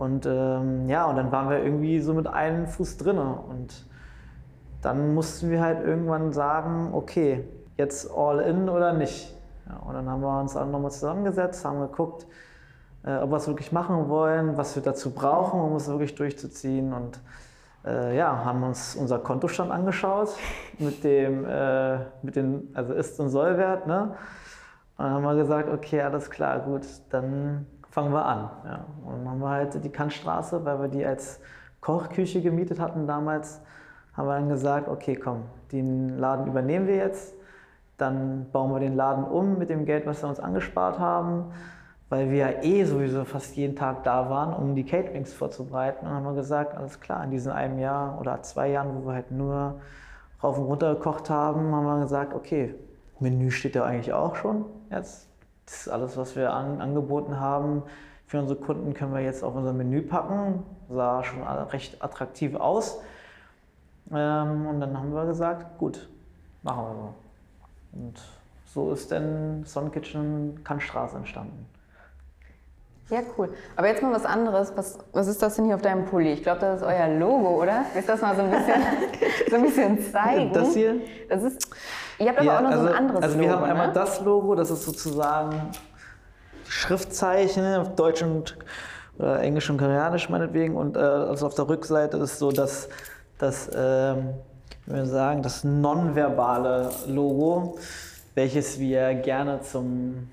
Und 0.00 0.24
ähm, 0.24 0.88
ja, 0.88 1.04
und 1.04 1.16
dann 1.16 1.30
waren 1.30 1.50
wir 1.50 1.62
irgendwie 1.62 2.00
so 2.00 2.14
mit 2.14 2.26
einem 2.26 2.66
Fuß 2.66 2.96
drinne. 2.96 3.34
Und 3.50 3.84
dann 4.80 5.12
mussten 5.12 5.50
wir 5.50 5.60
halt 5.60 5.84
irgendwann 5.86 6.32
sagen, 6.32 6.94
okay, 6.94 7.44
jetzt 7.76 8.10
all 8.10 8.40
in 8.40 8.70
oder 8.70 8.94
nicht. 8.94 9.36
Ja, 9.68 9.76
und 9.86 9.92
dann 9.92 10.08
haben 10.08 10.22
wir 10.22 10.40
uns 10.40 10.54
dann 10.54 10.70
nochmal 10.70 10.90
zusammengesetzt, 10.90 11.66
haben 11.66 11.80
geguckt, 11.80 12.26
äh, 13.04 13.16
ob 13.16 13.28
wir 13.28 13.36
es 13.36 13.46
wirklich 13.46 13.72
machen 13.72 14.08
wollen, 14.08 14.56
was 14.56 14.74
wir 14.74 14.82
dazu 14.82 15.10
brauchen, 15.10 15.60
um 15.60 15.76
es 15.76 15.86
wirklich 15.86 16.14
durchzuziehen. 16.14 16.94
Und 16.94 17.20
äh, 17.84 18.16
ja, 18.16 18.42
haben 18.42 18.62
uns 18.62 18.96
unser 18.96 19.18
Kontostand 19.18 19.70
angeschaut 19.70 20.30
mit 20.78 21.04
dem, 21.04 21.44
äh, 21.44 21.98
mit 22.22 22.36
den, 22.36 22.70
also 22.72 22.94
Ist- 22.94 23.20
und 23.20 23.28
Sollwert. 23.28 23.86
Ne? 23.86 24.14
Und 24.96 25.04
dann 25.04 25.12
haben 25.12 25.24
wir 25.24 25.34
gesagt, 25.34 25.68
okay, 25.68 26.00
alles 26.00 26.30
klar, 26.30 26.60
gut, 26.60 26.86
dann 27.10 27.66
fangen 27.90 28.12
wir 28.12 28.24
an. 28.24 28.50
Ja. 28.64 28.84
Und 29.04 29.18
dann 29.18 29.30
haben 29.30 29.40
wir 29.40 29.48
halt 29.50 29.84
die 29.84 29.90
Kantstraße, 29.90 30.64
weil 30.64 30.80
wir 30.80 30.88
die 30.88 31.04
als 31.04 31.40
Kochküche 31.80 32.40
gemietet 32.40 32.80
hatten 32.80 33.06
damals, 33.06 33.60
haben 34.16 34.28
wir 34.28 34.34
dann 34.34 34.48
gesagt, 34.48 34.88
okay, 34.88 35.16
komm, 35.16 35.44
den 35.72 36.18
Laden 36.18 36.46
übernehmen 36.46 36.86
wir 36.86 36.96
jetzt. 36.96 37.34
Dann 37.96 38.46
bauen 38.50 38.72
wir 38.72 38.80
den 38.80 38.96
Laden 38.96 39.24
um 39.24 39.58
mit 39.58 39.70
dem 39.70 39.84
Geld, 39.84 40.06
was 40.06 40.22
wir 40.22 40.28
uns 40.28 40.40
angespart 40.40 40.98
haben, 40.98 41.52
weil 42.08 42.30
wir 42.30 42.38
ja 42.38 42.62
eh 42.62 42.84
sowieso 42.84 43.24
fast 43.24 43.56
jeden 43.56 43.76
Tag 43.76 44.04
da 44.04 44.30
waren, 44.30 44.54
um 44.54 44.74
die 44.74 44.84
Caterings 44.84 45.32
vorzubereiten. 45.32 46.06
Und 46.06 46.12
dann 46.12 46.24
haben 46.24 46.24
wir 46.24 46.40
gesagt, 46.40 46.76
alles 46.76 47.00
klar, 47.00 47.22
in 47.24 47.30
diesem 47.30 47.52
einem 47.52 47.78
Jahr 47.78 48.18
oder 48.20 48.42
zwei 48.42 48.70
Jahren, 48.70 48.96
wo 48.96 49.06
wir 49.06 49.14
halt 49.14 49.30
nur 49.30 49.80
rauf 50.42 50.58
und 50.58 50.64
runter 50.64 50.94
gekocht 50.94 51.28
haben, 51.28 51.74
haben 51.74 51.84
wir 51.84 52.00
gesagt, 52.00 52.34
okay, 52.34 52.74
Menü 53.20 53.50
steht 53.50 53.74
ja 53.74 53.84
eigentlich 53.84 54.12
auch 54.12 54.34
schon 54.34 54.64
jetzt. 54.90 55.29
Das 55.70 55.82
ist 55.82 55.88
alles, 55.88 56.16
was 56.16 56.34
wir 56.34 56.52
an, 56.52 56.80
angeboten 56.80 57.38
haben. 57.38 57.84
Für 58.26 58.40
unsere 58.40 58.58
Kunden 58.58 58.92
können 58.92 59.14
wir 59.14 59.20
jetzt 59.20 59.44
auf 59.44 59.54
unser 59.54 59.72
Menü 59.72 60.02
packen. 60.02 60.64
Sah 60.88 61.22
schon 61.22 61.44
recht 61.44 62.02
attraktiv 62.02 62.56
aus. 62.56 63.00
Ähm, 64.12 64.66
und 64.66 64.80
dann 64.80 64.98
haben 64.98 65.14
wir 65.14 65.26
gesagt, 65.26 65.78
gut, 65.78 66.08
machen 66.64 66.82
wir 66.82 66.94
so. 66.94 67.14
Und 67.92 68.20
so 68.66 68.92
ist 68.92 69.12
dann 69.12 69.62
Sun 69.64 69.92
Kitchen 69.92 70.64
Kantstraße 70.64 71.16
entstanden. 71.16 71.66
Ja, 73.10 73.20
cool. 73.36 73.52
Aber 73.76 73.88
jetzt 73.88 74.02
mal 74.02 74.12
was 74.12 74.24
anderes. 74.24 74.72
Was, 74.76 74.98
was 75.12 75.26
ist 75.26 75.42
das 75.42 75.56
denn 75.56 75.64
hier 75.64 75.74
auf 75.74 75.82
deinem 75.82 76.04
Pulli? 76.04 76.32
Ich 76.32 76.42
glaube, 76.42 76.60
das 76.60 76.80
ist 76.80 76.86
euer 76.86 77.08
Logo, 77.08 77.60
oder? 77.60 77.84
Willst 77.92 78.08
du 78.08 78.12
das 78.12 78.22
mal 78.22 78.36
so 78.36 78.42
ein 78.42 78.50
bisschen, 78.50 78.82
so 79.50 79.56
ein 79.56 79.62
bisschen 79.62 80.12
zeigen? 80.12 80.52
Das 80.52 80.74
hier? 80.74 81.00
Das 81.28 81.42
ist, 81.42 81.68
ihr 82.18 82.28
habt 82.28 82.38
aber 82.38 82.56
auch 82.56 82.60
noch 82.62 82.70
also, 82.70 82.82
so 82.84 82.88
ein 82.88 82.94
anderes 82.94 83.22
also 83.22 83.36
Logo, 83.36 83.48
wir 83.48 83.56
haben 83.56 83.64
einmal 83.64 83.88
ne? 83.88 83.92
das 83.92 84.20
Logo, 84.20 84.54
das 84.54 84.70
ist 84.70 84.84
sozusagen 84.84 85.70
Schriftzeichen 86.68 87.74
auf 87.74 87.96
Deutsch 87.96 88.22
und 88.22 88.56
oder 89.18 89.40
Englisch 89.40 89.68
und 89.68 89.78
Koreanisch 89.78 90.28
meinetwegen. 90.28 90.76
Und 90.76 90.96
äh, 90.96 91.00
also 91.00 91.46
auf 91.46 91.54
der 91.54 91.68
Rückseite 91.68 92.16
ist 92.18 92.38
so 92.38 92.52
das, 92.52 92.88
das 93.38 93.70
ähm, 93.74 94.30
wie 94.86 94.94
wir 94.94 95.06
sagen, 95.06 95.42
das 95.42 95.64
nonverbale 95.64 96.90
Logo, 97.06 97.76
welches 98.34 98.78
wir 98.78 99.14
gerne 99.14 99.60
zum 99.62 100.28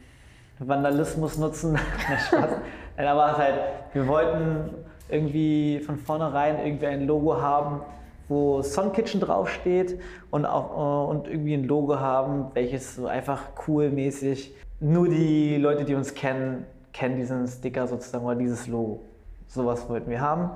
Vandalismus 0.59 1.37
nutzen. 1.37 1.73
Nein, 2.97 3.07
aber 3.07 3.31
es 3.31 3.37
halt, 3.37 3.59
wir 3.93 4.07
wollten 4.07 4.69
irgendwie 5.09 5.79
von 5.79 5.97
vornherein 5.97 6.59
irgendwie 6.65 6.87
ein 6.87 7.07
Logo 7.07 7.39
haben, 7.41 7.81
wo 8.27 8.61
Sun 8.61 8.91
Kitchen 8.91 9.21
draufsteht 9.21 9.99
und, 10.31 10.45
auch, 10.45 11.07
äh, 11.07 11.11
und 11.11 11.27
irgendwie 11.27 11.53
ein 11.53 11.63
Logo 11.63 11.99
haben, 11.99 12.47
welches 12.53 12.95
so 12.95 13.07
einfach 13.07 13.43
cool 13.67 13.89
mäßig, 13.89 14.53
nur 14.79 15.07
die 15.07 15.57
Leute, 15.57 15.85
die 15.85 15.95
uns 15.95 16.13
kennen, 16.13 16.65
kennen 16.93 17.17
diesen 17.17 17.47
Sticker 17.47 17.87
sozusagen 17.87 18.25
oder 18.25 18.35
dieses 18.35 18.67
Logo. 18.67 19.01
Sowas 19.47 19.87
wollten 19.89 20.09
wir 20.09 20.21
haben. 20.21 20.51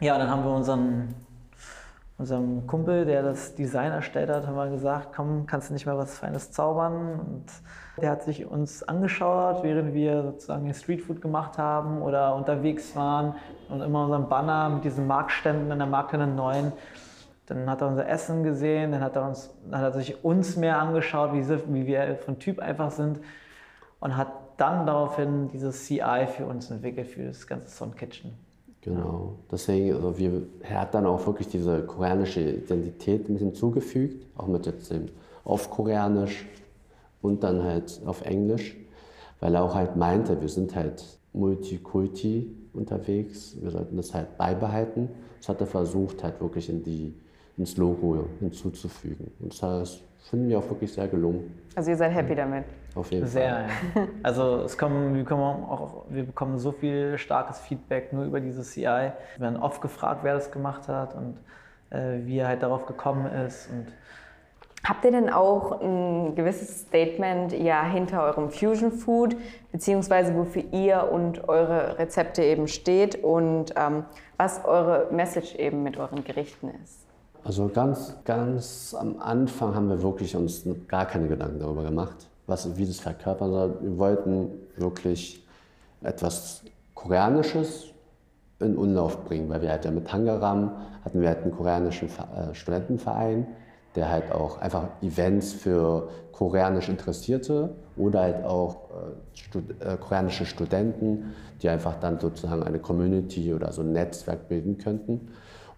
Ja, 0.00 0.18
dann 0.18 0.28
haben 0.28 0.44
wir 0.44 0.50
unseren, 0.50 1.14
unserem 2.22 2.68
Kumpel, 2.68 3.04
der 3.04 3.24
das 3.24 3.56
Design 3.56 3.90
erstellt 3.90 4.30
hat, 4.30 4.46
haben 4.46 4.54
wir 4.54 4.70
gesagt, 4.70 5.08
komm, 5.14 5.46
kannst 5.46 5.68
du 5.68 5.72
nicht 5.72 5.86
mal 5.86 5.98
was 5.98 6.16
Feines 6.16 6.52
zaubern? 6.52 7.18
Und 7.18 7.46
der 8.00 8.10
hat 8.10 8.22
sich 8.22 8.46
uns 8.46 8.84
angeschaut, 8.84 9.64
während 9.64 9.92
wir 9.92 10.22
sozusagen 10.22 10.72
Streetfood 10.72 11.20
gemacht 11.20 11.58
haben 11.58 12.00
oder 12.00 12.36
unterwegs 12.36 12.94
waren 12.94 13.34
und 13.68 13.80
immer 13.80 14.04
unseren 14.04 14.28
Banner 14.28 14.68
mit 14.68 14.84
diesen 14.84 15.08
Marktständen 15.08 15.70
in 15.72 15.78
der 15.78 15.88
Marke 15.88 16.16
9. 16.16 16.72
Dann 17.46 17.68
hat 17.68 17.80
er 17.80 17.88
unser 17.88 18.08
Essen 18.08 18.44
gesehen, 18.44 18.92
dann 18.92 19.02
hat 19.02 19.16
er, 19.16 19.26
uns, 19.26 19.52
hat 19.72 19.82
er 19.82 19.92
sich 19.92 20.24
uns 20.24 20.56
mehr 20.56 20.78
angeschaut, 20.78 21.32
wie, 21.32 21.44
wie 21.74 21.86
wir 21.86 22.16
von 22.24 22.38
Typ 22.38 22.60
einfach 22.60 22.92
sind 22.92 23.20
und 23.98 24.16
hat 24.16 24.28
dann 24.58 24.86
daraufhin 24.86 25.48
dieses 25.48 25.86
CI 25.86 26.28
für 26.28 26.46
uns 26.46 26.70
entwickelt, 26.70 27.08
für 27.08 27.24
das 27.24 27.48
ganze 27.48 27.68
Sun 27.68 27.96
Kitchen. 27.96 28.38
Genau. 28.82 29.36
Deswegen, 29.50 29.94
also 29.94 30.18
wir, 30.18 30.42
er 30.60 30.80
hat 30.80 30.94
dann 30.94 31.06
auch 31.06 31.24
wirklich 31.24 31.48
diese 31.48 31.82
koreanische 31.86 32.40
Identität 32.40 33.28
mit 33.28 33.38
hinzugefügt, 33.38 34.26
auch 34.36 34.48
mit 34.48 34.66
jetzt 34.66 34.90
dem 34.90 35.06
auf 35.44 35.70
Koreanisch 35.70 36.46
und 37.20 37.42
dann 37.44 37.62
halt 37.62 38.00
auf 38.04 38.22
Englisch, 38.22 38.76
weil 39.40 39.54
er 39.54 39.62
auch 39.62 39.74
halt 39.74 39.96
meinte, 39.96 40.40
wir 40.40 40.48
sind 40.48 40.74
halt 40.74 41.04
Multikulti 41.32 42.54
unterwegs, 42.72 43.56
wir 43.60 43.70
sollten 43.70 43.96
das 43.96 44.12
halt 44.14 44.36
beibehalten. 44.36 45.08
Das 45.38 45.48
hat 45.48 45.60
er 45.60 45.66
versucht, 45.66 46.22
halt 46.22 46.40
wirklich 46.40 46.68
in 46.68 46.82
die, 46.82 47.14
ins 47.56 47.76
Logo 47.76 48.26
hinzuzufügen. 48.40 49.30
Und 49.40 49.60
das 49.62 50.00
finden 50.30 50.48
wir 50.48 50.58
auch 50.58 50.68
wirklich 50.68 50.92
sehr 50.92 51.08
gelungen. 51.08 51.52
Also 51.74 51.90
ihr 51.90 51.96
seid 51.96 52.12
happy 52.12 52.34
damit? 52.34 52.64
Auf 52.94 53.10
jeden 53.10 53.26
Sehr, 53.26 53.68
Fall. 53.94 54.08
Also 54.22 54.62
es 54.64 54.76
kommen, 54.76 55.14
wir, 55.14 55.24
kommen 55.24 55.42
auch, 55.42 56.04
wir 56.08 56.24
bekommen 56.24 56.58
so 56.58 56.72
viel 56.72 57.16
starkes 57.18 57.60
Feedback 57.60 58.12
nur 58.12 58.24
über 58.24 58.40
dieses 58.40 58.72
CI. 58.72 58.82
Wir 58.82 59.12
werden 59.38 59.56
oft 59.56 59.80
gefragt, 59.80 60.20
wer 60.22 60.34
das 60.34 60.50
gemacht 60.50 60.88
hat 60.88 61.14
und 61.14 61.38
äh, 61.90 62.24
wie 62.24 62.38
er 62.38 62.48
halt 62.48 62.62
darauf 62.62 62.86
gekommen 62.86 63.26
ist. 63.26 63.70
Und 63.70 63.86
Habt 64.84 65.04
ihr 65.04 65.12
denn 65.12 65.30
auch 65.30 65.80
ein 65.80 66.34
gewisses 66.34 66.80
Statement 66.82 67.52
ja 67.52 67.84
hinter 67.84 68.24
eurem 68.24 68.50
Fusion 68.50 68.90
Food, 68.90 69.36
beziehungsweise 69.70 70.34
wofür 70.34 70.64
ihr 70.72 71.08
und 71.12 71.48
eure 71.48 71.98
Rezepte 71.98 72.42
eben 72.42 72.66
steht 72.66 73.22
und 73.22 73.74
ähm, 73.76 74.04
was 74.38 74.64
eure 74.64 75.06
Message 75.12 75.54
eben 75.54 75.84
mit 75.84 75.98
euren 75.98 76.24
Gerichten 76.24 76.70
ist? 76.82 77.06
Also 77.44 77.68
ganz, 77.68 78.16
ganz 78.24 78.96
am 78.98 79.20
Anfang 79.20 79.74
haben 79.74 79.88
wir 79.88 80.02
wirklich 80.02 80.34
uns 80.34 80.66
gar 80.88 81.06
keine 81.06 81.28
Gedanken 81.28 81.60
darüber 81.60 81.84
gemacht, 81.84 82.28
was, 82.52 82.76
wie 82.76 82.86
das 82.86 83.00
verkörpern 83.00 83.50
soll. 83.50 83.78
Wir 83.80 83.98
wollten 83.98 84.50
wirklich 84.76 85.44
etwas 86.02 86.62
Koreanisches 86.94 87.86
in 88.60 88.76
Umlauf 88.76 89.24
bringen, 89.24 89.48
weil 89.48 89.62
wir 89.62 89.70
halt 89.70 89.84
ja 89.84 89.90
mit 89.90 90.06
Tangaram 90.06 90.76
hatten 91.04 91.20
wir 91.20 91.28
halt 91.28 91.42
einen 91.42 91.52
koreanischen 91.52 92.08
äh, 92.08 92.54
Studentenverein, 92.54 93.46
der 93.96 94.08
halt 94.10 94.30
auch 94.30 94.60
einfach 94.60 94.84
Events 95.02 95.52
für 95.52 96.08
koreanisch 96.30 96.88
Interessierte 96.88 97.70
oder 97.96 98.20
halt 98.20 98.44
auch 98.44 98.90
äh, 98.90 99.36
Stud 99.36 99.64
äh, 99.80 99.96
koreanische 99.96 100.46
Studenten, 100.46 101.34
die 101.60 101.68
einfach 101.68 101.98
dann 101.98 102.20
sozusagen 102.20 102.62
eine 102.62 102.78
Community 102.78 103.52
oder 103.52 103.72
so 103.72 103.82
ein 103.82 103.92
Netzwerk 103.92 104.48
bilden 104.48 104.78
könnten 104.78 105.28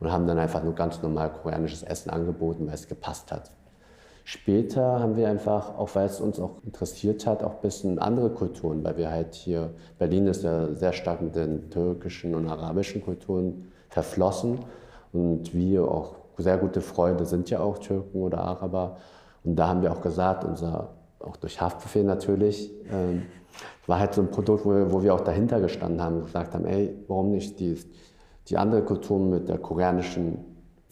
und 0.00 0.12
haben 0.12 0.26
dann 0.26 0.38
einfach 0.38 0.62
nur 0.62 0.74
ganz 0.74 1.00
normal 1.02 1.32
koreanisches 1.32 1.82
Essen 1.82 2.10
angeboten, 2.10 2.66
weil 2.66 2.74
es 2.74 2.88
gepasst 2.88 3.32
hat. 3.32 3.50
Später 4.26 5.00
haben 5.00 5.16
wir 5.16 5.28
einfach, 5.28 5.76
auch 5.76 5.94
weil 5.94 6.06
es 6.06 6.18
uns 6.18 6.40
auch 6.40 6.62
interessiert 6.64 7.26
hat, 7.26 7.42
auch 7.42 7.56
ein 7.56 7.60
bisschen 7.60 7.98
andere 7.98 8.30
Kulturen, 8.30 8.82
weil 8.82 8.96
wir 8.96 9.10
halt 9.10 9.34
hier, 9.34 9.70
Berlin 9.98 10.26
ist 10.26 10.42
ja 10.42 10.72
sehr 10.72 10.94
stark 10.94 11.20
mit 11.20 11.36
den 11.36 11.68
türkischen 11.68 12.34
und 12.34 12.48
arabischen 12.48 13.04
Kulturen 13.04 13.70
verflossen 13.90 14.60
und 15.12 15.54
wir 15.54 15.86
auch 15.86 16.14
sehr 16.38 16.56
gute 16.56 16.80
Freunde 16.80 17.26
sind 17.26 17.50
ja 17.50 17.60
auch 17.60 17.78
Türken 17.78 18.22
oder 18.22 18.38
Araber. 18.38 18.96
Und 19.44 19.56
da 19.56 19.68
haben 19.68 19.82
wir 19.82 19.92
auch 19.92 20.00
gesagt, 20.00 20.44
unser, 20.44 20.88
auch 21.20 21.36
durch 21.36 21.60
Haftbefehl 21.60 22.02
natürlich, 22.02 22.72
ähm, 22.90 23.22
war 23.86 24.00
halt 24.00 24.14
so 24.14 24.22
ein 24.22 24.30
Produkt, 24.30 24.64
wo 24.64 24.70
wir, 24.70 24.90
wo 24.90 25.02
wir 25.02 25.14
auch 25.14 25.20
dahinter 25.20 25.60
gestanden 25.60 26.02
haben 26.02 26.16
und 26.16 26.24
gesagt 26.24 26.54
haben, 26.54 26.64
ey, 26.64 26.96
warum 27.08 27.30
nicht 27.30 27.60
die, 27.60 27.78
die 28.48 28.56
andere 28.56 28.82
Kultur 28.82 29.18
mit 29.18 29.48
der 29.48 29.58
koreanischen 29.58 30.38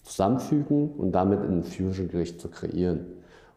zusammenfügen 0.03 0.91
und 0.93 1.13
damit 1.13 1.41
ein 1.41 1.65
Fusion-Gericht 1.65 2.41
zu 2.41 2.49
kreieren. 2.49 3.07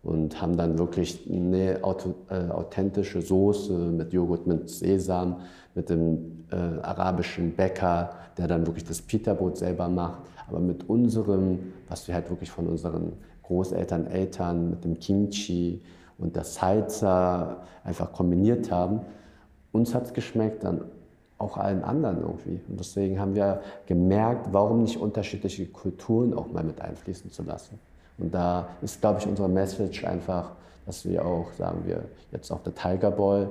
Und 0.05 0.39
haben 0.41 0.55
dann 0.55 0.77
wirklich 0.77 1.27
eine 1.29 1.81
äh, 1.81 2.49
authentische 2.51 3.21
Soße 3.21 3.73
mit 3.73 4.13
Joghurt, 4.13 4.47
mit 4.47 4.69
Sesam, 4.69 5.41
mit 5.73 5.89
dem 5.89 6.45
äh, 6.51 6.55
arabischen 6.55 7.55
Bäcker, 7.55 8.11
der 8.37 8.47
dann 8.47 8.65
wirklich 8.65 8.85
das 8.85 9.01
Pita-Brot 9.01 9.57
selber 9.57 9.89
macht, 9.89 10.21
aber 10.47 10.59
mit 10.59 10.87
unserem, 10.87 11.73
was 11.89 12.07
wir 12.07 12.15
halt 12.15 12.29
wirklich 12.29 12.51
von 12.51 12.67
unseren 12.67 13.13
Großeltern, 13.43 14.07
Eltern, 14.07 14.69
mit 14.69 14.83
dem 14.83 14.99
Kimchi 14.99 15.81
und 16.17 16.35
der 16.35 16.43
Salsa 16.43 17.63
einfach 17.83 18.13
kombiniert 18.13 18.71
haben. 18.71 19.01
Uns 19.71 19.93
hat 19.93 20.05
es 20.05 20.13
geschmeckt, 20.13 20.63
dann 20.63 20.81
auch 21.37 21.57
allen 21.57 21.83
anderen 21.83 22.21
irgendwie. 22.21 22.61
Und 22.69 22.79
deswegen 22.79 23.19
haben 23.19 23.35
wir 23.35 23.61
gemerkt, 23.87 24.47
warum 24.51 24.83
nicht 24.83 24.97
unterschiedliche 24.97 25.65
Kulturen 25.65 26.33
auch 26.33 26.47
mal 26.51 26.63
mit 26.63 26.79
einfließen 26.79 27.31
zu 27.31 27.43
lassen. 27.43 27.79
Und 28.17 28.33
da 28.33 28.67
ist, 28.81 29.01
glaube 29.01 29.19
ich, 29.19 29.27
unsere 29.27 29.49
Message 29.49 30.05
einfach, 30.05 30.51
dass 30.85 31.05
wir 31.05 31.25
auch, 31.25 31.51
sagen 31.53 31.81
wir, 31.85 32.03
jetzt 32.31 32.51
auch 32.51 32.61
der 32.61 32.73
Tiger 32.73 33.11
Ball, 33.11 33.49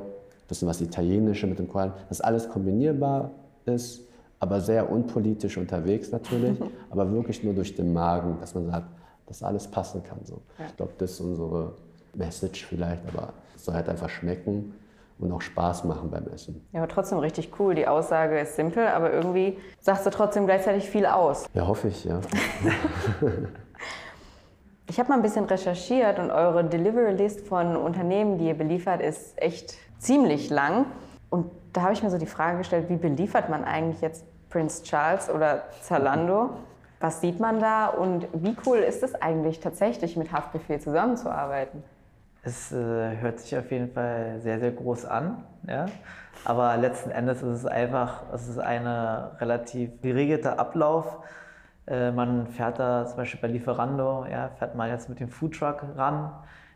bisschen 0.49 0.69
was 0.69 0.81
Italienische 0.81 1.47
mit 1.47 1.59
dem 1.59 1.69
Koran, 1.69 1.93
dass 2.09 2.21
alles 2.21 2.49
kombinierbar 2.49 3.31
ist, 3.65 4.03
aber 4.41 4.61
sehr 4.61 4.91
unpolitisch 4.91 5.57
unterwegs 5.57 6.13
natürlich, 6.13 6.59
aber 6.91 7.11
wirklich 7.13 7.43
nur 7.43 7.55
durch 7.55 7.75
den 7.75 7.93
Magen, 7.93 8.39
dass 8.41 8.55
man 8.55 8.67
sagt, 8.67 8.87
dass 9.27 9.43
alles 9.43 9.67
passen 9.67 10.03
kann. 10.05 10.19
So. 10.25 10.43
Ja. 10.59 10.67
Ich 10.67 10.77
glaube, 10.77 10.93
das 10.99 11.13
ist 11.13 11.21
unsere 11.21 11.73
Message 12.15 12.67
vielleicht, 12.67 13.03
aber 13.09 13.33
es 13.57 13.65
soll 13.65 13.75
halt 13.75 13.89
einfach 13.89 14.11
schmecken 14.11 14.75
und 15.19 15.33
auch 15.33 15.41
Spaß 15.41 15.85
machen 15.85 16.11
beim 16.11 16.27
Essen. 16.29 16.67
Ja, 16.73 16.81
aber 16.81 16.89
trotzdem 16.89 17.19
richtig 17.19 17.51
cool. 17.59 17.75
Die 17.75 17.87
Aussage 17.87 18.39
ist 18.39 18.57
simpel, 18.57 18.87
aber 18.87 19.13
irgendwie 19.13 19.57
sagst 19.81 20.05
du 20.05 20.11
trotzdem 20.11 20.45
gleichzeitig 20.45 20.89
viel 20.89 21.07
aus. 21.07 21.47
Ja, 21.55 21.67
hoffe 21.67 21.89
ich, 21.89 22.05
ja. 22.05 22.21
ich 24.87 24.99
habe 24.99 25.09
mal 25.09 25.17
ein 25.17 25.23
bisschen 25.23 25.45
recherchiert 25.45 26.19
und 26.19 26.31
eure 26.31 26.65
Delivery 26.65 27.13
List 27.13 27.47
von 27.47 27.77
Unternehmen, 27.77 28.39
die 28.39 28.49
ihr 28.49 28.55
beliefert, 28.55 29.01
ist 29.01 29.41
echt 29.41 29.77
ziemlich 29.99 30.51
lang. 30.51 30.87
Und 31.31 31.51
da 31.73 31.83
habe 31.83 31.93
ich 31.95 32.03
mir 32.03 32.11
so 32.11 32.19
die 32.19 32.27
Frage 32.27 32.59
gestellt, 32.59 32.89
wie 32.89 32.97
beliefert 32.97 33.49
man 33.49 33.65
eigentlich 33.65 34.01
jetzt 34.01 34.25
Prince 34.51 34.83
Charles 34.85 35.31
oder 35.31 35.65
Zalando? 35.81 36.51
Was 37.01 37.21
sieht 37.21 37.41
man 37.41 37.61
da 37.61 37.89
und 37.89 38.29
wie 38.33 38.57
cool 38.67 38.79
ist 38.79 39.03
es 39.03 39.15
eigentlich 39.15 39.61
tatsächlich 39.61 40.17
mit 40.17 40.33
Haftbefehl 40.33 40.81
zusammenzuarbeiten? 40.81 41.83
Es 42.45 42.73
äh, 42.73 43.17
hört 43.17 43.41
sich 43.41 43.57
auf 43.57 43.71
jeden 43.71 43.91
Fall 43.91 44.39
sehr, 44.41 44.61
sehr 44.61 44.71
groß 44.71 45.07
an. 45.07 45.45
Ja? 45.67 45.87
Aber 46.45 46.77
letzten 46.77 47.11
Endes 47.11 47.43
ist 47.43 47.59
es 47.59 47.67
einfach, 47.67 48.23
es 48.33 48.49
ist 48.49 48.59
ein 48.59 48.87
relativ 48.87 50.01
geregelter 50.03 50.59
Ablauf. 50.59 51.19
Äh, 51.87 52.11
man 52.13 52.47
fährt 52.47 52.79
da 52.79 53.07
zum 53.07 53.17
Beispiel 53.17 53.41
bei 53.41 53.49
Lieferando, 53.49 54.27
ja, 54.31 54.49
fährt 54.59 54.75
man 54.75 54.89
jetzt 54.89 55.09
mit 55.09 55.21
dem 55.21 55.29
Foodtruck 55.29 55.85
ran 55.97 56.31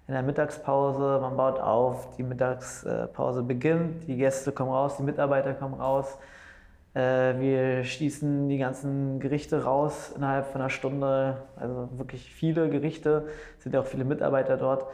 in 0.09 0.15
der 0.15 0.23
Mittagspause, 0.23 1.19
man 1.21 1.37
baut 1.37 1.61
auf, 1.61 2.17
die 2.17 2.23
Mittagspause 2.23 3.43
beginnt, 3.43 4.09
die 4.09 4.17
Gäste 4.17 4.53
kommen 4.53 4.71
raus, 4.71 4.97
die 4.97 5.03
Mitarbeiter 5.03 5.53
kommen 5.53 5.75
raus. 5.75 6.19
Äh, 6.95 7.39
wir 7.39 7.85
schießen 7.85 8.49
die 8.49 8.57
ganzen 8.57 9.21
Gerichte 9.21 9.65
raus 9.65 10.13
innerhalb 10.17 10.47
von 10.47 10.63
einer 10.63 10.71
Stunde, 10.71 11.37
also 11.57 11.91
wirklich 11.99 12.33
viele 12.33 12.71
Gerichte, 12.71 13.29
sind 13.59 13.75
ja 13.75 13.81
auch 13.81 13.87
viele 13.87 14.05
Mitarbeiter 14.05 14.57
dort. 14.57 14.87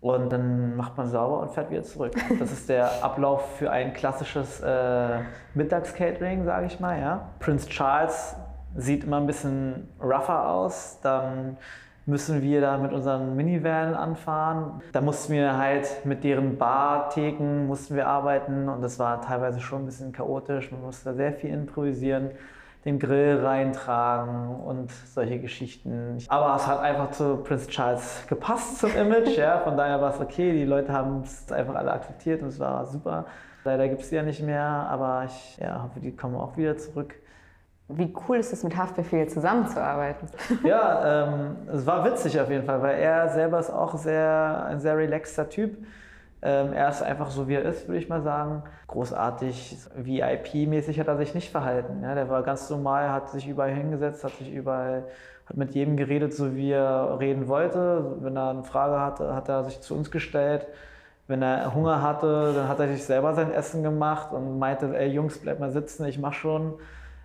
Und 0.00 0.30
dann 0.30 0.76
macht 0.76 0.96
man 0.96 1.08
sauber 1.08 1.40
und 1.40 1.50
fährt 1.50 1.70
wieder 1.70 1.82
zurück. 1.82 2.12
Das 2.38 2.52
ist 2.52 2.68
der 2.68 3.04
Ablauf 3.04 3.56
für 3.56 3.70
ein 3.70 3.92
klassisches 3.92 4.60
äh, 4.60 5.18
Mittagscatering, 5.54 6.44
sage 6.44 6.66
ich 6.66 6.80
mal. 6.80 6.98
Ja. 6.98 7.28
Prince 7.40 7.68
Charles 7.68 8.36
sieht 8.76 9.04
immer 9.04 9.18
ein 9.18 9.26
bisschen 9.26 9.88
rougher 10.00 10.48
aus. 10.48 11.00
Dann 11.02 11.56
müssen 12.06 12.42
wir 12.42 12.60
da 12.60 12.78
mit 12.78 12.92
unseren 12.92 13.34
Minivan 13.34 13.94
anfahren. 13.94 14.80
Da 14.92 15.00
mussten 15.00 15.32
wir 15.32 15.56
halt 15.56 16.04
mit 16.04 16.22
deren 16.22 16.56
Bartheken 16.56 17.66
mussten 17.66 17.96
wir 17.96 18.06
arbeiten 18.06 18.68
und 18.68 18.80
das 18.80 18.98
war 18.98 19.20
teilweise 19.20 19.60
schon 19.60 19.82
ein 19.82 19.86
bisschen 19.86 20.12
chaotisch. 20.12 20.70
Man 20.70 20.82
musste 20.82 21.10
da 21.10 21.14
sehr 21.14 21.32
viel 21.32 21.50
improvisieren 21.50 22.30
den 22.86 23.00
Grill 23.00 23.44
reintragen 23.44 24.60
und 24.60 24.92
solche 24.92 25.40
Geschichten. 25.40 26.18
Aber 26.28 26.54
es 26.54 26.66
hat 26.68 26.78
einfach 26.80 27.10
zu 27.10 27.38
Prince 27.38 27.66
Charles 27.66 28.24
gepasst 28.28 28.78
zum 28.78 28.94
Image, 28.96 29.36
ja. 29.36 29.58
Von 29.64 29.76
daher 29.76 30.00
war 30.00 30.14
es 30.14 30.20
okay. 30.20 30.52
Die 30.52 30.64
Leute 30.64 30.92
haben 30.92 31.22
es 31.22 31.50
einfach 31.50 31.74
alle 31.74 31.92
akzeptiert 31.92 32.42
und 32.42 32.48
es 32.48 32.60
war 32.60 32.86
super. 32.86 33.26
Leider 33.64 33.88
gibt 33.88 34.02
es 34.02 34.10
die 34.10 34.14
ja 34.14 34.22
nicht 34.22 34.40
mehr, 34.40 34.62
aber 34.62 35.24
ich 35.26 35.58
ja, 35.58 35.82
hoffe, 35.82 35.98
die 35.98 36.14
kommen 36.14 36.36
auch 36.36 36.56
wieder 36.56 36.76
zurück. 36.76 37.16
Wie 37.88 38.12
cool 38.26 38.38
ist 38.38 38.52
es, 38.52 38.64
mit 38.64 38.76
Haftbefehl 38.76 39.28
zusammenzuarbeiten? 39.28 40.28
Ja, 40.64 41.28
ähm, 41.28 41.56
es 41.72 41.86
war 41.86 42.04
witzig 42.04 42.40
auf 42.40 42.50
jeden 42.50 42.64
Fall, 42.64 42.82
weil 42.82 42.98
er 42.98 43.28
selber 43.28 43.60
ist 43.60 43.70
auch 43.70 43.96
sehr, 43.96 44.66
ein 44.68 44.80
sehr 44.80 44.96
relaxter 44.96 45.48
Typ. 45.48 45.76
Ähm, 46.42 46.72
er 46.72 46.88
ist 46.88 47.02
einfach 47.02 47.30
so, 47.30 47.48
wie 47.48 47.54
er 47.54 47.62
ist, 47.62 47.86
würde 47.86 47.98
ich 47.98 48.08
mal 48.08 48.22
sagen. 48.22 48.64
Großartig, 48.88 49.76
VIP-mäßig 49.96 50.98
hat 50.98 51.06
er 51.06 51.16
sich 51.16 51.34
nicht 51.34 51.50
verhalten. 51.50 52.02
Ja, 52.02 52.14
der 52.14 52.28
war 52.28 52.42
ganz 52.42 52.68
normal, 52.70 53.10
hat 53.10 53.30
sich 53.30 53.48
überall 53.48 53.72
hingesetzt, 53.72 54.24
hat 54.24 54.32
sich 54.32 54.52
überall, 54.52 55.04
hat 55.48 55.56
mit 55.56 55.72
jedem 55.74 55.96
geredet, 55.96 56.34
so 56.34 56.56
wie 56.56 56.72
er 56.72 57.18
reden 57.20 57.46
wollte. 57.46 58.16
Wenn 58.20 58.36
er 58.36 58.50
eine 58.50 58.64
Frage 58.64 59.00
hatte, 59.00 59.34
hat 59.34 59.48
er 59.48 59.62
sich 59.64 59.80
zu 59.80 59.94
uns 59.94 60.10
gestellt. 60.10 60.66
Wenn 61.28 61.42
er 61.42 61.74
Hunger 61.74 62.02
hatte, 62.02 62.52
dann 62.54 62.68
hat 62.68 62.80
er 62.80 62.88
sich 62.88 63.04
selber 63.04 63.34
sein 63.34 63.52
Essen 63.52 63.82
gemacht 63.82 64.32
und 64.32 64.58
meinte, 64.58 64.96
ey 64.96 65.08
Jungs, 65.08 65.38
bleib 65.38 65.60
mal 65.60 65.70
sitzen, 65.70 66.04
ich 66.06 66.18
mach 66.18 66.32
schon. 66.32 66.74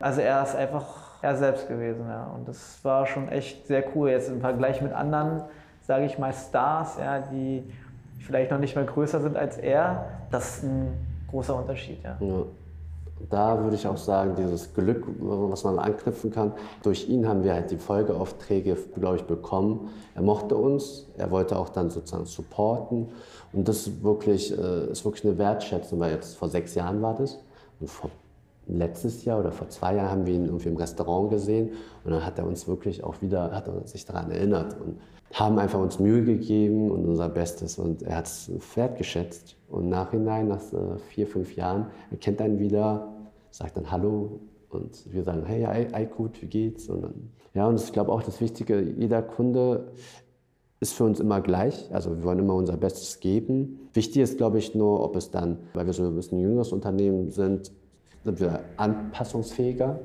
Also 0.02 0.22
er 0.22 0.44
ist 0.44 0.56
einfach 0.56 0.86
er 1.22 1.36
selbst 1.36 1.68
gewesen, 1.68 2.06
ja. 2.08 2.32
Und 2.36 2.48
das 2.48 2.80
war 2.84 3.06
schon 3.06 3.30
echt 3.30 3.68
sehr 3.68 3.84
cool. 3.96 4.10
Jetzt 4.10 4.30
im 4.30 4.42
Vergleich 4.42 4.82
mit 4.82 4.92
anderen, 4.92 5.44
sage 5.82 6.06
ich 6.06 6.18
mal, 6.18 6.34
Stars, 6.34 6.98
ja, 7.00 7.20
die 7.20 7.64
vielleicht 8.20 8.52
noch 8.52 8.60
nicht 8.60 8.76
mal 8.76 8.86
größer 8.86 9.22
sind 9.22 9.38
als 9.38 9.58
er, 9.58 10.06
das 10.30 10.58
ist 10.58 10.64
ein 10.64 10.94
großer 11.30 11.56
Unterschied, 11.56 12.04
ja. 12.04 12.18
ja. 12.20 12.44
Da 13.30 13.62
würde 13.62 13.76
ich 13.76 13.88
auch 13.88 13.98
sagen, 13.98 14.34
dieses 14.36 14.74
Glück, 14.74 15.06
was 15.20 15.64
man 15.64 15.78
anknüpfen 15.78 16.32
kann, 16.32 16.54
durch 16.82 17.08
ihn 17.08 17.28
haben 17.28 17.44
wir 17.44 17.54
halt 17.54 17.70
die 17.70 17.78
Folgeaufträge, 17.78 18.76
glaube 18.96 19.18
ich, 19.18 19.24
bekommen. 19.26 19.90
Er 20.16 20.24
mochte 20.24 20.56
uns, 20.56 21.06
er 21.18 21.30
wollte 21.30 21.56
auch 21.56 21.70
dann 21.70 21.92
sozusagen 21.92 22.26
supporten. 22.26 23.10
Und 23.54 23.68
das 23.68 23.86
ist 23.86 24.04
wirklich, 24.04 24.58
äh, 24.58 24.92
ist 24.92 25.06
wirklich 25.06 25.24
eine 25.24 25.38
Wertschätzung, 25.38 26.00
weil 26.00 26.14
jetzt 26.14 26.36
vor 26.36 26.50
sechs 26.50 26.74
Jahren 26.74 27.00
war 27.04 27.14
das. 27.14 27.38
Und 27.80 27.92
vor 27.92 28.10
letztes 28.68 29.26
Jahr 29.26 29.40
oder 29.40 29.52
vor 29.52 29.70
zwei 29.70 29.96
Jahren 29.96 30.12
haben 30.12 30.26
wir 30.26 30.34
ihn 30.34 30.46
irgendwie 30.46 30.70
im 30.70 30.78
Restaurant 30.78 31.30
gesehen 31.30 31.72
und 32.04 32.12
dann 32.12 32.26
hat 32.26 32.38
er 32.38 32.46
uns 32.46 32.68
wirklich 32.68 33.04
auch 33.04 33.22
wieder, 33.22 33.52
hat 33.52 33.68
er 33.68 33.88
sich 33.88 34.06
daran 34.06 34.32
erinnert 34.32 34.80
und 34.80 35.00
haben 35.34 35.60
einfach 35.60 35.80
uns 35.80 36.00
Mühe 36.00 36.24
gegeben 36.24 36.92
und 36.92 37.06
unser 37.06 37.30
Bestes 37.30 37.78
und 37.78 38.04
er 38.04 38.18
hat 38.18 38.26
es 38.26 38.52
wertgeschätzt 38.76 39.56
und 39.70 39.90
nachhinein, 39.90 40.48
nach 40.48 40.62
vier, 41.10 41.28
fünf 41.28 41.56
Jahren, 41.56 41.88
er 42.12 42.18
kennt 42.18 42.42
einen 42.42 42.60
wieder, 42.60 43.14
sagt 43.50 43.78
dann 43.78 43.92
Hallo 43.92 44.42
und 44.70 45.12
wir 45.12 45.24
sagen, 45.24 45.44
hey, 45.46 45.66
Eikut, 45.94 46.42
wie 46.42 46.48
geht's? 46.48 46.90
Und 46.90 47.02
dann, 47.02 47.30
ja, 47.54 47.68
und 47.68 47.82
ich 47.82 47.92
glaube 47.92 48.12
auch 48.12 48.24
das 48.24 48.42
Wichtige, 48.42 48.82
jeder 48.82 49.22
Kunde 49.22 49.92
ist 50.80 50.94
für 50.94 51.04
uns 51.04 51.20
immer 51.20 51.42
gleich. 51.42 51.94
Also 51.94 52.16
wir 52.18 52.24
wollen 52.24 52.40
immer 52.40 52.56
unser 52.56 52.76
Bestes 52.76 53.20
geben. 53.20 53.90
Wichtig 53.94 54.24
ist, 54.24 54.38
glaube 54.38 54.58
ich, 54.58 54.74
nur, 54.74 55.04
ob 55.04 55.16
es 55.16 55.30
dann, 55.30 55.60
weil 55.74 55.86
wir 55.86 55.94
so 55.94 56.04
ein 56.04 56.16
bisschen 56.16 56.40
jüngeres 56.40 56.72
Unternehmen 56.72 57.30
sind, 57.30 57.72
sind 58.24 58.40
wir 58.40 58.60
anpassungsfähiger, 58.78 60.00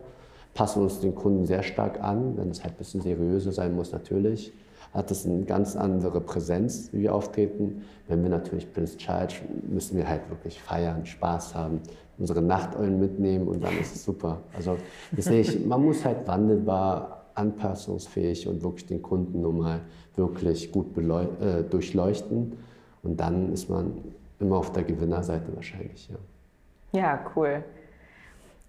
passen 0.54 0.82
uns 0.82 1.00
den 1.00 1.14
Kunden 1.14 1.46
sehr 1.46 1.62
stark 1.62 2.02
an, 2.02 2.36
wenn 2.36 2.50
es 2.50 2.62
halt 2.62 2.74
ein 2.74 2.78
bisschen 2.78 3.02
seriöser 3.02 3.52
sein 3.52 3.74
muss 3.74 3.92
natürlich. 3.92 4.52
Hat 4.94 5.10
es 5.10 5.26
eine 5.26 5.44
ganz 5.44 5.76
andere 5.76 6.20
Präsenz, 6.20 6.88
wie 6.92 7.02
wir 7.02 7.14
auftreten. 7.14 7.82
Wenn 8.08 8.22
wir 8.22 8.30
natürlich 8.30 8.72
Prince 8.72 8.98
Charge, 8.98 9.34
müssen 9.68 9.96
wir 9.98 10.08
halt 10.08 10.28
wirklich 10.30 10.60
feiern, 10.62 11.04
Spaß 11.04 11.54
haben, 11.54 11.80
unsere 12.18 12.40
Nachteulen 12.40 12.98
mitnehmen 12.98 13.46
und 13.46 13.62
dann 13.62 13.76
ist 13.78 13.94
es 13.94 14.04
super. 14.04 14.40
Also 14.56 14.78
ich, 15.16 15.66
man 15.66 15.84
muss 15.84 16.04
halt 16.04 16.26
wandelbar, 16.26 17.26
anpassungsfähig 17.34 18.48
und 18.48 18.62
wirklich 18.62 18.86
den 18.86 19.02
Kunden 19.02 19.42
nun 19.42 19.58
mal 19.58 19.80
wirklich 20.14 20.72
gut 20.72 20.96
äh, 20.96 21.62
durchleuchten. 21.62 22.54
Und 23.02 23.20
dann 23.20 23.52
ist 23.52 23.68
man 23.68 23.92
immer 24.40 24.56
auf 24.56 24.72
der 24.72 24.84
Gewinnerseite 24.84 25.54
wahrscheinlich, 25.54 26.08
ja. 26.08 26.16
Ja, 26.98 27.20
cool. 27.36 27.62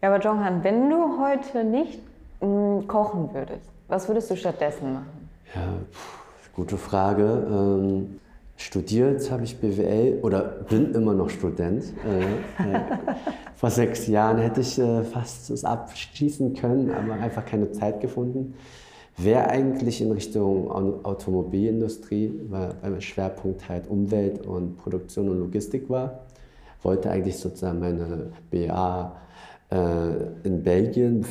Ja, 0.01 0.13
aber 0.13 0.23
Jonghan, 0.23 0.63
wenn 0.63 0.89
du 0.89 1.19
heute 1.19 1.63
nicht 1.63 1.99
mh, 2.41 2.47
mm, 2.47 2.87
kochen 2.87 3.33
würdest, 3.33 3.71
was 3.87 4.07
würdest 4.07 4.29
du 4.29 4.35
stattdessen 4.35 4.93
machen? 4.93 5.29
Ja, 5.55 5.61
pff, 5.91 6.53
gute 6.53 6.77
Frage. 6.77 7.47
Ähm, 7.49 8.19
studiert 8.57 9.31
habe 9.31 9.43
ich 9.43 9.59
BWL 9.59 10.19
oder 10.21 10.41
bin 10.69 10.93
immer 10.93 11.13
noch 11.13 11.29
Student. 11.29 11.83
Äh, 12.05 12.73
äh, 12.75 12.79
vor 13.55 13.71
sechs 13.71 14.07
Jahren 14.07 14.37
hätte 14.37 14.61
ich 14.61 14.77
äh, 14.77 15.03
fast 15.03 15.49
es 15.49 15.63
abschließen 15.63 16.53
können, 16.53 16.91
aber 16.91 17.13
einfach 17.13 17.45
keine 17.45 17.71
Zeit 17.71 17.99
gefunden. 17.99 18.53
Wäre 19.19 19.49
eigentlich 19.49 19.99
in 19.99 20.11
Richtung 20.11 20.69
Automobilindustrie, 21.03 22.39
weil, 22.49 22.75
mein 22.83 23.01
Schwerpunkt 23.01 23.67
halt 23.67 23.87
Umwelt 23.87 24.45
und 24.45 24.77
Produktion 24.77 25.29
und 25.29 25.39
Logistik 25.39 25.89
war. 25.89 26.19
Wollte 26.83 27.09
eigentlich 27.09 27.37
sozusagen 27.37 27.79
meine 27.79 28.31
BA 28.51 29.15
in 29.69 30.63
Belgien 30.63 31.25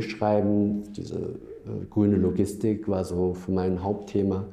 schreiben. 0.00 0.92
Diese 0.92 1.16
äh, 1.16 1.84
grüne 1.90 2.16
Logistik 2.16 2.88
war 2.88 3.04
so 3.04 3.34
für 3.34 3.52
mein 3.52 3.82
Hauptthema. 3.82 4.44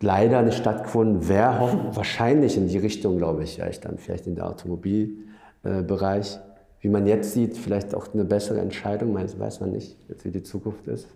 Leider 0.00 0.42
nicht 0.42 0.58
stattgefunden, 0.58 1.28
wäre 1.28 1.90
wahrscheinlich 1.92 2.56
in 2.56 2.68
die 2.68 2.78
Richtung, 2.78 3.18
glaube 3.18 3.42
ich, 3.42 3.58
ich 3.58 3.80
dann 3.80 3.98
vielleicht 3.98 4.26
in 4.26 4.36
der 4.36 4.48
Automobilbereich. 4.48 6.36
Äh, 6.36 6.38
wie 6.80 6.88
man 6.88 7.06
jetzt 7.08 7.32
sieht, 7.32 7.56
vielleicht 7.56 7.92
auch 7.94 8.14
eine 8.14 8.24
bessere 8.24 8.60
Entscheidung, 8.60 9.16
weiß 9.16 9.60
man 9.60 9.72
nicht, 9.72 9.96
wie 10.22 10.30
die 10.30 10.44
Zukunft 10.44 10.86
ist. 10.86 11.08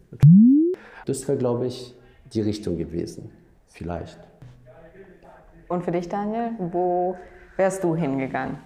Das 1.07 1.29
wäre, 1.29 1.39
glaube 1.39 1.67
ich, 1.67 1.95
die 2.33 2.41
Richtung 2.41 2.77
gewesen, 2.77 3.31
vielleicht. 3.69 4.19
Und 5.69 5.85
für 5.85 5.93
dich, 5.93 6.09
Daniel, 6.09 6.51
wo 6.59 7.17
wärst 7.57 7.85
du 7.85 7.95
hingegangen? 7.95 8.59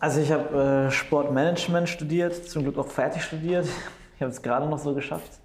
Also 0.00 0.20
ich 0.20 0.30
habe 0.30 0.86
äh, 0.86 0.90
Sportmanagement 0.92 1.88
studiert, 1.88 2.48
zum 2.48 2.62
Glück 2.62 2.78
auch 2.78 2.86
fertig 2.86 3.22
studiert. 3.22 3.66
Ich 4.14 4.22
habe 4.22 4.30
es 4.30 4.42
gerade 4.42 4.68
noch 4.68 4.78
so 4.78 4.94
geschafft. 4.94 5.40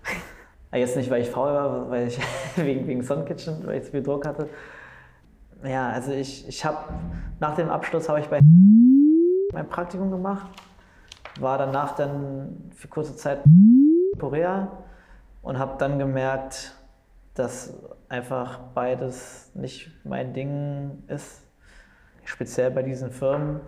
Jetzt 0.71 0.95
nicht, 0.95 1.09
weil 1.09 1.21
ich 1.21 1.29
faul 1.29 1.53
war, 1.53 1.89
weil 1.89 2.07
ich 2.07 2.19
wegen, 2.55 2.87
wegen 2.87 3.03
Sun 3.03 3.25
Kitchen, 3.25 3.65
weil 3.65 3.77
ich 3.77 3.85
zu 3.85 3.91
viel 3.91 4.03
Druck 4.03 4.27
hatte. 4.27 4.49
Ja, 5.63 5.89
also 5.89 6.11
ich, 6.11 6.47
ich 6.47 6.63
habe 6.65 6.93
nach 7.39 7.55
dem 7.55 7.69
Abschluss 7.69 8.09
habe 8.09 8.19
ich 8.19 8.27
bei 8.27 8.41
mein 9.53 9.69
Praktikum 9.69 10.11
gemacht, 10.11 10.47
war 11.39 11.57
danach 11.57 11.95
dann 11.95 12.71
für 12.75 12.87
kurze 12.87 13.15
Zeit 13.15 13.45
in 13.45 14.19
Korea 14.19 14.71
und 15.41 15.57
habe 15.57 15.77
dann 15.77 15.99
gemerkt, 15.99 16.75
dass 17.33 17.73
einfach 18.09 18.59
beides 18.75 19.51
nicht 19.55 19.91
mein 20.03 20.33
Ding 20.33 21.03
ist, 21.07 21.41
speziell 22.23 22.71
bei 22.71 22.83
diesen 22.83 23.11
Firmen 23.11 23.61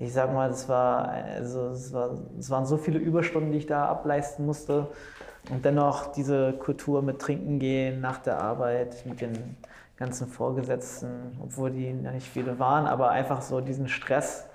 ich 0.00 0.14
sag 0.14 0.32
mal, 0.32 0.48
das 0.48 0.68
war, 0.68 1.10
also 1.10 1.68
es, 1.68 1.92
war, 1.92 2.10
waren 2.48 2.64
so 2.64 2.78
viele 2.78 2.98
Überstunden, 2.98 3.52
die 3.52 3.58
ich 3.58 3.66
da 3.66 3.86
ableisten 3.86 4.46
musste. 4.46 4.88
Und 5.50 5.64
dennoch 5.64 6.12
diese 6.12 6.54
Kultur 6.54 7.02
mit 7.02 7.18
Trinken 7.18 7.58
gehen 7.58 8.00
nach 8.00 8.18
der 8.18 8.42
Arbeit, 8.42 9.04
mit 9.06 9.20
den 9.20 9.56
ganzen 9.96 10.26
Vorgesetzten, 10.26 11.38
obwohl 11.42 11.70
die 11.70 11.84
ja 12.02 12.12
nicht 12.12 12.26
viele 12.26 12.58
waren, 12.58 12.86
aber 12.86 13.10
einfach 13.10 13.42
so 13.42 13.60
diesen 13.60 13.88
Stress 13.88 14.46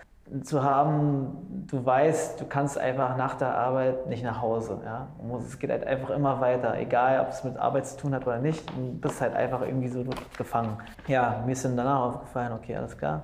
zu 0.41 0.63
haben, 0.63 1.65
du 1.67 1.85
weißt, 1.85 2.41
du 2.41 2.45
kannst 2.45 2.79
einfach 2.79 3.15
nach 3.15 3.35
der 3.35 3.55
Arbeit 3.55 4.07
nicht 4.07 4.23
nach 4.23 4.41
Hause. 4.41 4.81
Ja? 4.83 5.07
Es 5.45 5.59
geht 5.59 5.69
halt 5.69 5.85
einfach 5.85 6.09
immer 6.09 6.41
weiter, 6.41 6.75
egal 6.79 7.19
ob 7.21 7.29
es 7.29 7.43
mit 7.43 7.57
Arbeit 7.57 7.85
zu 7.85 7.97
tun 7.97 8.15
hat 8.15 8.25
oder 8.25 8.39
nicht, 8.39 8.67
du 8.71 8.93
bist 8.99 9.21
halt 9.21 9.35
einfach 9.35 9.61
irgendwie 9.61 9.89
so 9.89 10.03
gefangen. 10.35 10.77
Ja, 11.07 11.43
mir 11.45 11.51
ist 11.51 11.63
dann 11.63 11.77
danach 11.77 11.99
aufgefallen, 11.99 12.53
okay, 12.53 12.75
alles 12.75 12.97
klar, 12.97 13.23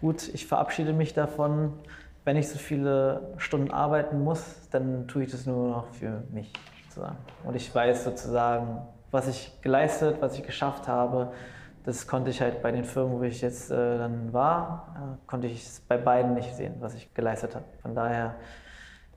gut, 0.00 0.28
ich 0.32 0.46
verabschiede 0.46 0.92
mich 0.92 1.14
davon. 1.14 1.72
Wenn 2.24 2.36
ich 2.36 2.48
so 2.48 2.58
viele 2.58 3.34
Stunden 3.38 3.70
arbeiten 3.70 4.22
muss, 4.22 4.68
dann 4.70 5.06
tue 5.06 5.24
ich 5.24 5.30
das 5.30 5.46
nur 5.46 5.70
noch 5.70 5.86
für 5.92 6.24
mich 6.32 6.52
sozusagen. 6.88 7.16
Und 7.44 7.54
ich 7.54 7.72
weiß 7.72 8.04
sozusagen, 8.04 8.78
was 9.10 9.28
ich 9.28 9.52
geleistet, 9.62 10.16
was 10.20 10.36
ich 10.36 10.42
geschafft 10.42 10.88
habe. 10.88 11.32
Das 11.84 12.08
konnte 12.08 12.30
ich 12.30 12.40
halt 12.40 12.62
bei 12.62 12.72
den 12.72 12.84
Firmen, 12.84 13.20
wo 13.20 13.22
ich 13.22 13.40
jetzt 13.40 13.70
äh, 13.70 13.98
dann 13.98 14.32
war, 14.32 14.96
äh, 14.96 15.28
konnte 15.28 15.46
ich 15.46 15.64
es 15.64 15.80
bei 15.80 15.96
beiden 15.96 16.34
nicht 16.34 16.52
sehen, 16.54 16.74
was 16.80 16.94
ich 16.94 17.14
geleistet 17.14 17.54
habe. 17.54 17.64
Von 17.80 17.94
daher 17.94 18.34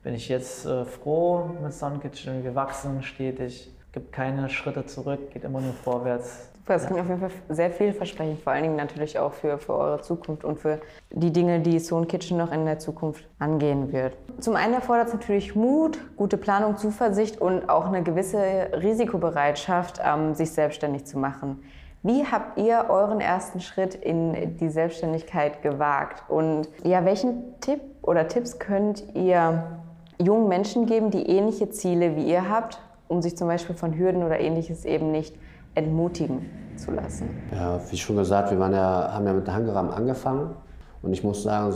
bin 0.02 0.14
ich 0.14 0.28
jetzt 0.28 0.66
äh, 0.66 0.84
froh 0.84 1.50
mit 1.60 1.72
Sun 1.72 2.00
Kitchen 2.00 2.44
gewachsen, 2.44 3.02
stetig, 3.02 3.74
gibt 3.92 4.12
keine 4.12 4.48
Schritte 4.48 4.86
zurück, 4.86 5.30
geht 5.32 5.44
immer 5.44 5.60
nur 5.60 5.72
vorwärts. 5.72 6.50
Das 6.66 6.86
klingt 6.86 7.00
auf 7.00 7.08
jeden 7.08 7.20
Fall 7.20 7.30
sehr 7.48 7.70
vielversprechend, 7.70 8.42
vor 8.42 8.52
allen 8.52 8.62
Dingen 8.62 8.76
natürlich 8.76 9.18
auch 9.18 9.32
für, 9.32 9.58
für 9.58 9.74
eure 9.74 10.02
Zukunft 10.02 10.44
und 10.44 10.60
für 10.60 10.80
die 11.10 11.32
Dinge, 11.32 11.58
die 11.60 11.80
Sohn 11.80 12.06
Kitchen 12.06 12.38
noch 12.38 12.52
in 12.52 12.64
der 12.64 12.78
Zukunft 12.78 13.24
angehen 13.40 13.92
wird. 13.92 14.16
Zum 14.38 14.54
einen 14.54 14.74
erfordert 14.74 15.08
es 15.08 15.14
natürlich 15.14 15.56
Mut, 15.56 15.98
gute 16.16 16.36
Planung, 16.36 16.76
Zuversicht 16.76 17.40
und 17.40 17.68
auch 17.68 17.86
eine 17.86 18.04
gewisse 18.04 18.38
Risikobereitschaft, 18.80 20.00
ähm, 20.04 20.34
sich 20.34 20.52
selbstständig 20.52 21.06
zu 21.06 21.18
machen. 21.18 21.60
Wie 22.02 22.24
habt 22.24 22.56
ihr 22.56 22.86
euren 22.88 23.20
ersten 23.20 23.60
Schritt 23.60 23.94
in 23.94 24.56
die 24.56 24.68
Selbstständigkeit 24.68 25.62
gewagt? 25.62 26.22
Und 26.30 26.68
ja, 26.84 27.04
welchen 27.04 27.60
Tipp 27.60 27.80
oder 28.02 28.28
Tipps 28.28 28.58
könnt 28.58 29.04
ihr 29.14 29.80
jungen 30.18 30.48
Menschen 30.48 30.86
geben, 30.86 31.10
die 31.10 31.26
ähnliche 31.28 31.68
Ziele 31.70 32.16
wie 32.16 32.24
ihr 32.24 32.48
habt, 32.48 32.80
um 33.10 33.20
sich 33.22 33.36
zum 33.36 33.48
Beispiel 33.48 33.74
von 33.74 33.98
Hürden 33.98 34.22
oder 34.22 34.38
ähnliches 34.38 34.84
eben 34.84 35.10
nicht 35.10 35.34
entmutigen 35.74 36.46
zu 36.76 36.92
lassen. 36.92 37.28
Ja, 37.52 37.80
wie 37.90 37.96
schon 37.96 38.16
gesagt, 38.16 38.52
wir 38.52 38.58
ja, 38.70 39.12
haben 39.12 39.26
ja 39.26 39.32
mit 39.32 39.48
Hangeram 39.48 39.90
angefangen 39.90 40.54
und 41.02 41.12
ich 41.12 41.24
muss 41.24 41.42
sagen, 41.42 41.74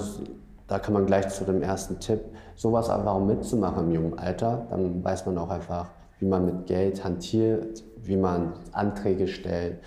da 0.68 0.78
kann 0.78 0.94
man 0.94 1.06
gleich 1.06 1.28
zu 1.28 1.44
dem 1.44 1.60
ersten 1.60 1.98
Tipp, 1.98 2.20
sowas 2.54 2.88
einfach 2.88 3.18
mitzumachen 3.18 3.86
im 3.86 3.92
jungen 3.92 4.18
Alter. 4.18 4.66
Dann 4.70 5.02
weiß 5.02 5.26
man 5.26 5.36
auch 5.38 5.50
einfach, 5.50 5.90
wie 6.20 6.26
man 6.26 6.46
mit 6.46 6.66
Geld 6.66 7.04
hantiert, 7.04 7.82
wie 7.96 8.16
man 8.16 8.52
Anträge 8.70 9.26
stellt, 9.26 9.78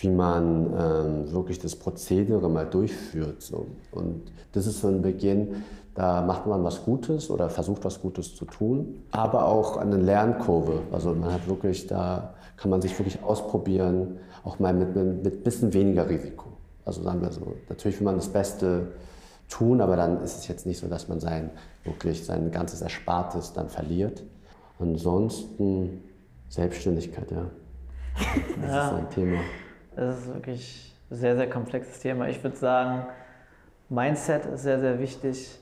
wie 0.00 0.10
man 0.10 0.74
ähm, 0.76 1.32
wirklich 1.32 1.60
das 1.60 1.76
Prozedere 1.76 2.50
mal 2.50 2.66
durchführt. 2.66 3.42
So. 3.42 3.68
Und 3.92 4.32
das 4.52 4.66
ist 4.66 4.80
so 4.80 4.88
ein 4.88 5.02
Beginn, 5.02 5.62
da 5.94 6.22
macht 6.22 6.46
man 6.46 6.64
was 6.64 6.84
Gutes 6.84 7.30
oder 7.30 7.48
versucht 7.48 7.84
was 7.84 8.00
Gutes 8.00 8.34
zu 8.34 8.44
tun, 8.44 9.04
aber 9.12 9.46
auch 9.46 9.76
eine 9.76 9.96
Lernkurve. 9.96 10.82
Also 10.90 11.14
man 11.14 11.32
hat 11.32 11.46
wirklich, 11.48 11.86
da 11.86 12.34
kann 12.56 12.70
man 12.70 12.82
sich 12.82 12.98
wirklich 12.98 13.22
ausprobieren, 13.22 14.18
auch 14.42 14.58
mal 14.58 14.74
mit 14.74 14.96
ein 14.96 15.22
bisschen 15.42 15.72
weniger 15.72 16.08
Risiko. 16.08 16.46
Also 16.84 17.02
sagen 17.02 17.22
wir 17.22 17.30
so, 17.30 17.54
natürlich 17.68 17.98
will 18.00 18.06
man 18.06 18.16
das 18.16 18.28
Beste 18.28 18.88
tun, 19.48 19.80
aber 19.80 19.96
dann 19.96 20.22
ist 20.22 20.36
es 20.38 20.48
jetzt 20.48 20.66
nicht 20.66 20.80
so, 20.80 20.88
dass 20.88 21.08
man 21.08 21.20
sein, 21.20 21.50
wirklich 21.84 22.24
sein 22.24 22.50
ganzes 22.50 22.82
Erspartes 22.82 23.52
dann 23.52 23.68
verliert. 23.68 24.22
Ansonsten 24.80 26.02
Selbstständigkeit, 26.48 27.30
ja. 27.30 27.46
Das 28.60 28.70
ja. 28.70 28.88
ist 28.88 28.94
ein 28.94 29.10
Thema. 29.10 29.38
Das 29.94 30.18
ist 30.18 30.34
wirklich 30.34 30.94
ein 31.10 31.16
sehr, 31.16 31.36
sehr 31.36 31.48
komplexes 31.48 32.00
Thema. 32.00 32.28
Ich 32.28 32.42
würde 32.42 32.56
sagen, 32.56 33.06
Mindset 33.88 34.46
ist 34.46 34.62
sehr, 34.62 34.80
sehr 34.80 34.98
wichtig, 34.98 35.58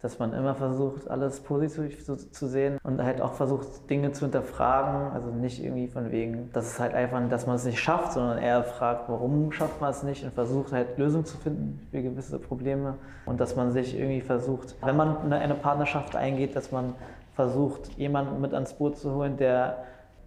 dass 0.00 0.18
man 0.18 0.32
immer 0.32 0.54
versucht, 0.54 1.10
alles 1.10 1.40
positiv 1.40 2.04
zu, 2.04 2.16
zu, 2.16 2.46
sehen 2.46 2.78
und 2.84 3.02
halt 3.02 3.20
auch 3.20 3.32
versucht, 3.32 3.90
Dinge 3.90 4.12
zu 4.12 4.26
hinterfragen. 4.26 5.12
Also 5.12 5.30
nicht 5.30 5.62
irgendwie 5.62 5.88
von 5.88 6.12
wegen, 6.12 6.50
dass 6.52 6.66
es 6.66 6.80
halt 6.80 6.94
einfach, 6.94 7.20
dass 7.28 7.46
man 7.46 7.56
es 7.56 7.64
nicht 7.64 7.80
schafft, 7.80 8.12
sondern 8.12 8.38
eher 8.38 8.62
fragt, 8.62 9.08
warum 9.08 9.50
schafft 9.50 9.80
man 9.80 9.90
es 9.90 10.04
nicht 10.04 10.24
und 10.24 10.32
versucht 10.34 10.72
halt 10.72 10.98
Lösungen 10.98 11.24
zu 11.24 11.36
finden 11.38 11.86
für 11.90 12.00
gewisse 12.00 12.38
Probleme. 12.38 12.94
Und 13.26 13.40
dass 13.40 13.56
man 13.56 13.72
sich 13.72 13.98
irgendwie 13.98 14.20
versucht, 14.20 14.76
wenn 14.82 14.96
man 14.96 15.32
eine 15.32 15.54
Partnerschaft 15.54 16.14
eingeht, 16.14 16.54
dass 16.54 16.70
man 16.70 16.94
versucht, 17.34 17.88
jemanden 17.96 18.40
mit 18.40 18.54
ans 18.54 18.74
Boot 18.74 18.98
zu 18.98 19.14
holen, 19.14 19.36
der 19.36 19.78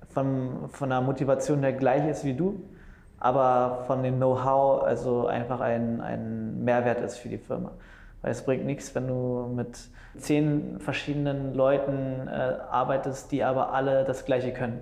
von, 0.10 0.70
von 0.70 0.90
der 0.90 1.00
Motivation 1.00 1.62
her 1.62 1.74
gleich 1.74 2.08
ist 2.10 2.26
wie 2.26 2.34
du 2.34 2.62
aber 3.22 3.84
von 3.86 4.02
dem 4.02 4.18
Know-how 4.18 4.84
also 4.84 5.28
einfach 5.28 5.62
ein, 5.62 6.02
ein 6.02 6.64
Mehrwert 6.64 7.02
ist 7.02 7.18
für 7.20 7.30
die 7.30 7.38
Firma. 7.38 7.72
Weil 8.22 8.32
es 8.32 8.44
bringt 8.44 8.66
nichts, 8.66 8.94
wenn 8.94 9.08
du 9.08 9.52
mit 9.56 9.80
zehn 10.18 10.80
verschiedenen 10.80 11.54
Leuten 11.54 12.28
äh, 12.28 12.58
arbeitest, 12.70 13.32
die 13.32 13.44
aber 13.44 13.74
alle 13.74 14.04
das 14.04 14.26
Gleiche 14.26 14.54
können. 14.54 14.82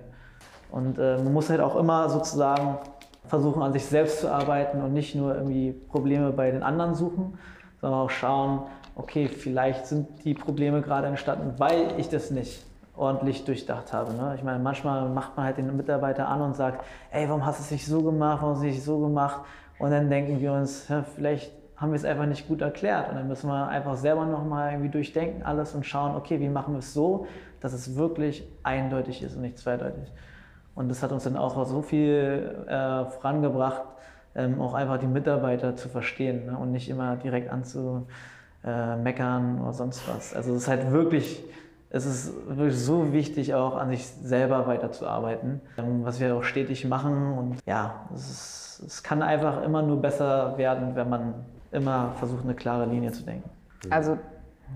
Und 0.70 0.98
äh, 0.98 1.16
man 1.16 1.32
muss 1.32 1.50
halt 1.50 1.60
auch 1.60 1.76
immer 1.76 2.08
sozusagen 2.08 2.78
versuchen, 3.26 3.62
an 3.62 3.72
sich 3.72 3.86
selbst 3.86 4.20
zu 4.20 4.30
arbeiten 4.30 4.82
und 4.82 4.92
nicht 4.92 5.14
nur 5.14 5.34
irgendwie 5.34 5.72
Probleme 5.72 6.32
bei 6.32 6.50
den 6.50 6.62
anderen 6.62 6.94
suchen, 6.94 7.38
sondern 7.80 8.00
auch 8.00 8.10
schauen, 8.10 8.62
okay, 8.96 9.28
vielleicht 9.28 9.86
sind 9.86 10.24
die 10.24 10.34
Probleme 10.34 10.82
gerade 10.82 11.06
entstanden, 11.06 11.54
weil 11.58 11.94
ich 11.96 12.08
das 12.08 12.30
nicht 12.30 12.64
ordentlich 12.96 13.44
durchdacht 13.44 13.92
habe. 13.92 14.12
Ne? 14.12 14.34
Ich 14.36 14.42
meine, 14.42 14.58
manchmal 14.58 15.08
macht 15.08 15.36
man 15.36 15.46
halt 15.46 15.56
den 15.56 15.74
Mitarbeiter 15.76 16.28
an 16.28 16.42
und 16.42 16.54
sagt, 16.54 16.84
ey, 17.10 17.28
warum 17.28 17.46
hast 17.46 17.60
du 17.60 17.62
es 17.64 17.70
nicht 17.70 17.86
so 17.86 18.02
gemacht, 18.02 18.42
warum 18.42 18.54
hast 18.54 18.62
du 18.62 18.68
es 18.68 18.74
nicht 18.74 18.84
so 18.84 18.98
gemacht? 19.00 19.40
Und 19.78 19.90
dann 19.90 20.10
denken 20.10 20.40
wir 20.40 20.52
uns, 20.52 20.88
ja, 20.88 21.02
vielleicht 21.02 21.50
haben 21.80 21.92
wir 21.92 21.96
es 21.96 22.04
einfach 22.04 22.26
nicht 22.26 22.46
gut 22.46 22.60
erklärt. 22.60 23.08
Und 23.08 23.16
dann 23.16 23.26
müssen 23.26 23.48
wir 23.48 23.68
einfach 23.68 23.96
selber 23.96 24.26
nochmal 24.26 24.72
irgendwie 24.72 24.90
durchdenken 24.90 25.42
alles 25.42 25.74
und 25.74 25.86
schauen, 25.86 26.14
okay, 26.14 26.38
wie 26.38 26.50
machen 26.50 26.74
wir 26.74 26.80
es 26.80 26.92
so, 26.92 27.26
dass 27.60 27.72
es 27.72 27.96
wirklich 27.96 28.46
eindeutig 28.62 29.22
ist 29.22 29.34
und 29.34 29.42
nicht 29.42 29.58
zweideutig. 29.58 30.12
Und 30.74 30.90
das 30.90 31.02
hat 31.02 31.10
uns 31.10 31.24
dann 31.24 31.36
auch 31.36 31.66
so 31.66 31.80
viel 31.82 32.64
äh, 32.68 33.06
vorangebracht, 33.06 33.82
ähm, 34.34 34.60
auch 34.60 34.74
einfach 34.74 34.98
die 34.98 35.06
Mitarbeiter 35.06 35.74
zu 35.74 35.88
verstehen 35.88 36.46
ne? 36.46 36.58
und 36.58 36.70
nicht 36.70 36.88
immer 36.90 37.16
direkt 37.16 37.50
anzumeckern 37.50 38.06
äh, 39.58 39.62
oder 39.62 39.72
sonst 39.72 40.06
was. 40.06 40.36
Also 40.36 40.52
es 40.52 40.62
ist 40.62 40.68
halt 40.68 40.92
wirklich 40.92 41.42
es 41.92 42.06
ist 42.06 42.32
wirklich 42.46 42.78
so 42.78 43.12
wichtig, 43.12 43.52
auch 43.54 43.76
an 43.76 43.90
sich 43.90 44.06
selber 44.06 44.68
weiterzuarbeiten, 44.68 45.60
ähm, 45.76 46.04
was 46.04 46.20
wir 46.20 46.36
auch 46.36 46.44
stetig 46.44 46.84
machen. 46.86 47.32
Und 47.36 47.58
ja, 47.66 48.06
es, 48.14 48.30
ist, 48.30 48.82
es 48.86 49.02
kann 49.02 49.22
einfach 49.22 49.62
immer 49.64 49.82
nur 49.82 50.00
besser 50.00 50.56
werden, 50.56 50.94
wenn 50.94 51.08
man 51.08 51.34
immer 51.72 52.12
versucht, 52.18 52.44
eine 52.44 52.54
klare 52.54 52.86
Linie 52.86 53.12
zu 53.12 53.22
denken. 53.22 53.48
Also 53.90 54.18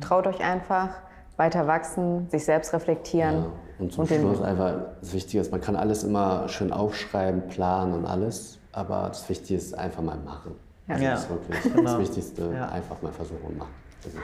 traut 0.00 0.26
euch 0.26 0.40
einfach, 0.40 0.90
weiter 1.36 1.66
wachsen, 1.66 2.28
sich 2.30 2.44
selbst 2.44 2.72
reflektieren. 2.72 3.34
Ja. 3.36 3.46
Und 3.78 3.92
zum 3.92 4.02
und 4.02 4.08
Schluss 4.08 4.40
einfach 4.40 4.74
das 5.00 5.12
Wichtige 5.12 5.40
ist, 5.40 5.50
man 5.50 5.60
kann 5.60 5.74
alles 5.74 6.04
immer 6.04 6.48
schön 6.48 6.72
aufschreiben, 6.72 7.48
planen 7.48 7.92
und 7.92 8.06
alles, 8.06 8.60
aber 8.72 9.08
das 9.08 9.28
Wichtige 9.28 9.58
ist 9.58 9.76
einfach 9.76 10.02
mal 10.02 10.16
machen. 10.16 10.54
Ja. 10.86 10.96
Das 10.98 11.24
ist 11.24 11.30
wirklich 11.30 11.62
genau. 11.62 11.82
das 11.82 11.98
Wichtigste, 11.98 12.52
ja. 12.54 12.68
einfach 12.68 13.00
mal 13.02 13.12
versuchen 13.12 13.42
und 13.44 13.58
machen. 13.58 13.74
Das 14.02 14.12
ist 14.12 14.20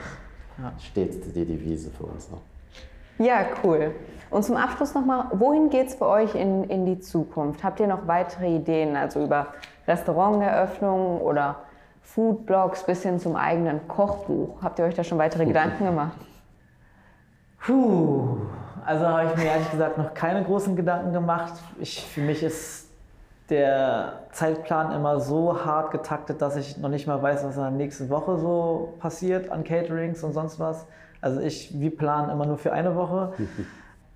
ja. 0.57 0.71
stets 0.79 1.19
die 1.33 1.45
Devise 1.45 1.89
für 1.89 2.05
uns 2.05 2.29
auch. 2.31 2.41
Ja, 3.23 3.45
cool. 3.63 3.93
Und 4.29 4.43
zum 4.43 4.55
Abschluss 4.55 4.93
nochmal, 4.93 5.25
wohin 5.33 5.69
geht 5.69 5.87
es 5.87 5.95
für 5.95 6.07
euch 6.07 6.33
in, 6.33 6.63
in 6.65 6.85
die 6.85 6.99
Zukunft? 6.99 7.63
Habt 7.63 7.79
ihr 7.79 7.87
noch 7.87 8.07
weitere 8.07 8.55
Ideen, 8.55 8.95
also 8.95 9.23
über 9.23 9.47
Restauranteröffnungen 9.87 11.19
oder 11.21 11.57
Foodblogs 12.01 12.83
bis 12.85 13.03
hin 13.03 13.19
zum 13.19 13.35
eigenen 13.35 13.87
Kochbuch? 13.87 14.61
Habt 14.61 14.79
ihr 14.79 14.85
euch 14.85 14.95
da 14.95 15.03
schon 15.03 15.17
weitere 15.17 15.45
Gedanken 15.45 15.85
gemacht? 15.85 16.17
Puh, 17.59 18.37
also 18.85 19.07
habe 19.07 19.29
ich 19.29 19.37
mir 19.37 19.45
ehrlich 19.45 19.69
gesagt 19.71 19.97
noch 19.97 20.13
keine 20.13 20.43
großen 20.43 20.75
Gedanken 20.75 21.13
gemacht. 21.13 21.53
Ich, 21.79 22.03
für 22.03 22.21
mich 22.21 22.43
ist 22.43 22.89
der 23.49 24.23
Zeitplan 24.31 24.93
immer 24.93 25.19
so 25.19 25.63
hart 25.65 25.91
getaktet, 25.91 26.41
dass 26.41 26.55
ich 26.55 26.77
noch 26.77 26.89
nicht 26.89 27.05
mal 27.05 27.21
weiß, 27.21 27.43
was 27.43 27.57
in 27.57 27.61
der 27.61 27.71
nächsten 27.71 28.09
Woche 28.09 28.37
so 28.37 28.93
passiert 28.99 29.51
an 29.51 29.63
Caterings 29.63 30.23
und 30.23 30.33
sonst 30.33 30.59
was. 30.59 30.87
Also 31.19 31.41
ich, 31.41 31.79
wir 31.79 31.95
planen 31.95 32.29
immer 32.29 32.45
nur 32.45 32.57
für 32.57 32.73
eine 32.73 32.95
Woche. 32.95 33.33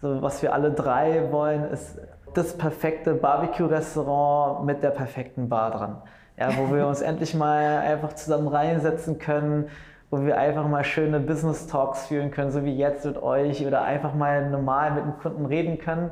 So, 0.02 0.22
was 0.22 0.42
wir 0.42 0.54
alle 0.54 0.72
drei 0.72 1.32
wollen, 1.32 1.72
ist 1.72 1.98
das 2.34 2.58
perfekte 2.58 3.14
Barbecue-Restaurant 3.14 4.66
mit 4.66 4.84
der 4.84 4.90
perfekten 4.90 5.48
Bar 5.48 5.72
dran. 5.72 6.02
Ja, 6.38 6.50
wo 6.58 6.74
wir 6.74 6.86
uns 6.88 7.02
endlich 7.02 7.34
mal 7.34 7.80
einfach 7.80 8.14
zusammen 8.14 8.48
reinsetzen 8.50 9.20
können, 9.20 9.70
wo 10.12 10.26
wir 10.26 10.38
einfach 10.38 10.68
mal 10.68 10.84
schöne 10.84 11.20
Business 11.20 11.68
Talks 11.68 12.08
führen 12.08 12.32
können, 12.32 12.52
so 12.52 12.66
wie 12.66 12.76
jetzt 12.76 13.06
mit 13.06 13.22
euch 13.22 13.66
oder 13.66 13.84
einfach 13.84 14.14
mal 14.14 14.50
normal 14.50 14.92
mit 14.92 15.04
dem 15.06 15.18
Kunden 15.18 15.46
reden 15.46 15.78
können 15.78 16.12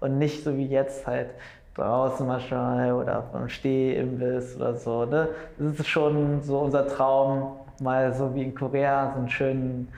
und 0.00 0.18
nicht 0.18 0.42
so 0.44 0.56
wie 0.56 0.66
jetzt 0.66 1.06
halt 1.06 1.30
draußen 1.74 2.26
mal 2.26 2.92
oder 2.92 3.24
vom 3.30 3.48
Stehimbiss 3.48 4.56
oder 4.56 4.74
so. 4.74 5.04
Ne? 5.04 5.28
Das 5.58 5.78
ist 5.78 5.88
schon 5.88 6.42
so 6.42 6.58
unser 6.58 6.86
Traum, 6.88 7.52
mal 7.80 8.12
so 8.12 8.34
wie 8.34 8.42
in 8.42 8.54
Korea 8.54 9.12
so 9.12 9.20
einen 9.20 9.30
schönen 9.30 9.88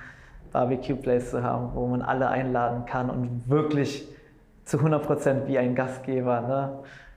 Barbecue-Place 0.53 1.31
zu 1.31 1.43
haben, 1.43 1.70
wo 1.75 1.87
man 1.87 2.03
alle 2.03 2.29
einladen 2.29 2.85
kann 2.85 3.11
und 3.11 3.49
wirklich 3.49 4.07
zu 4.64 4.77
100% 4.77 5.47
wie 5.47 5.59
ein 5.59 5.75
Gastgeber. 5.75 6.41
Ne? 6.43 6.70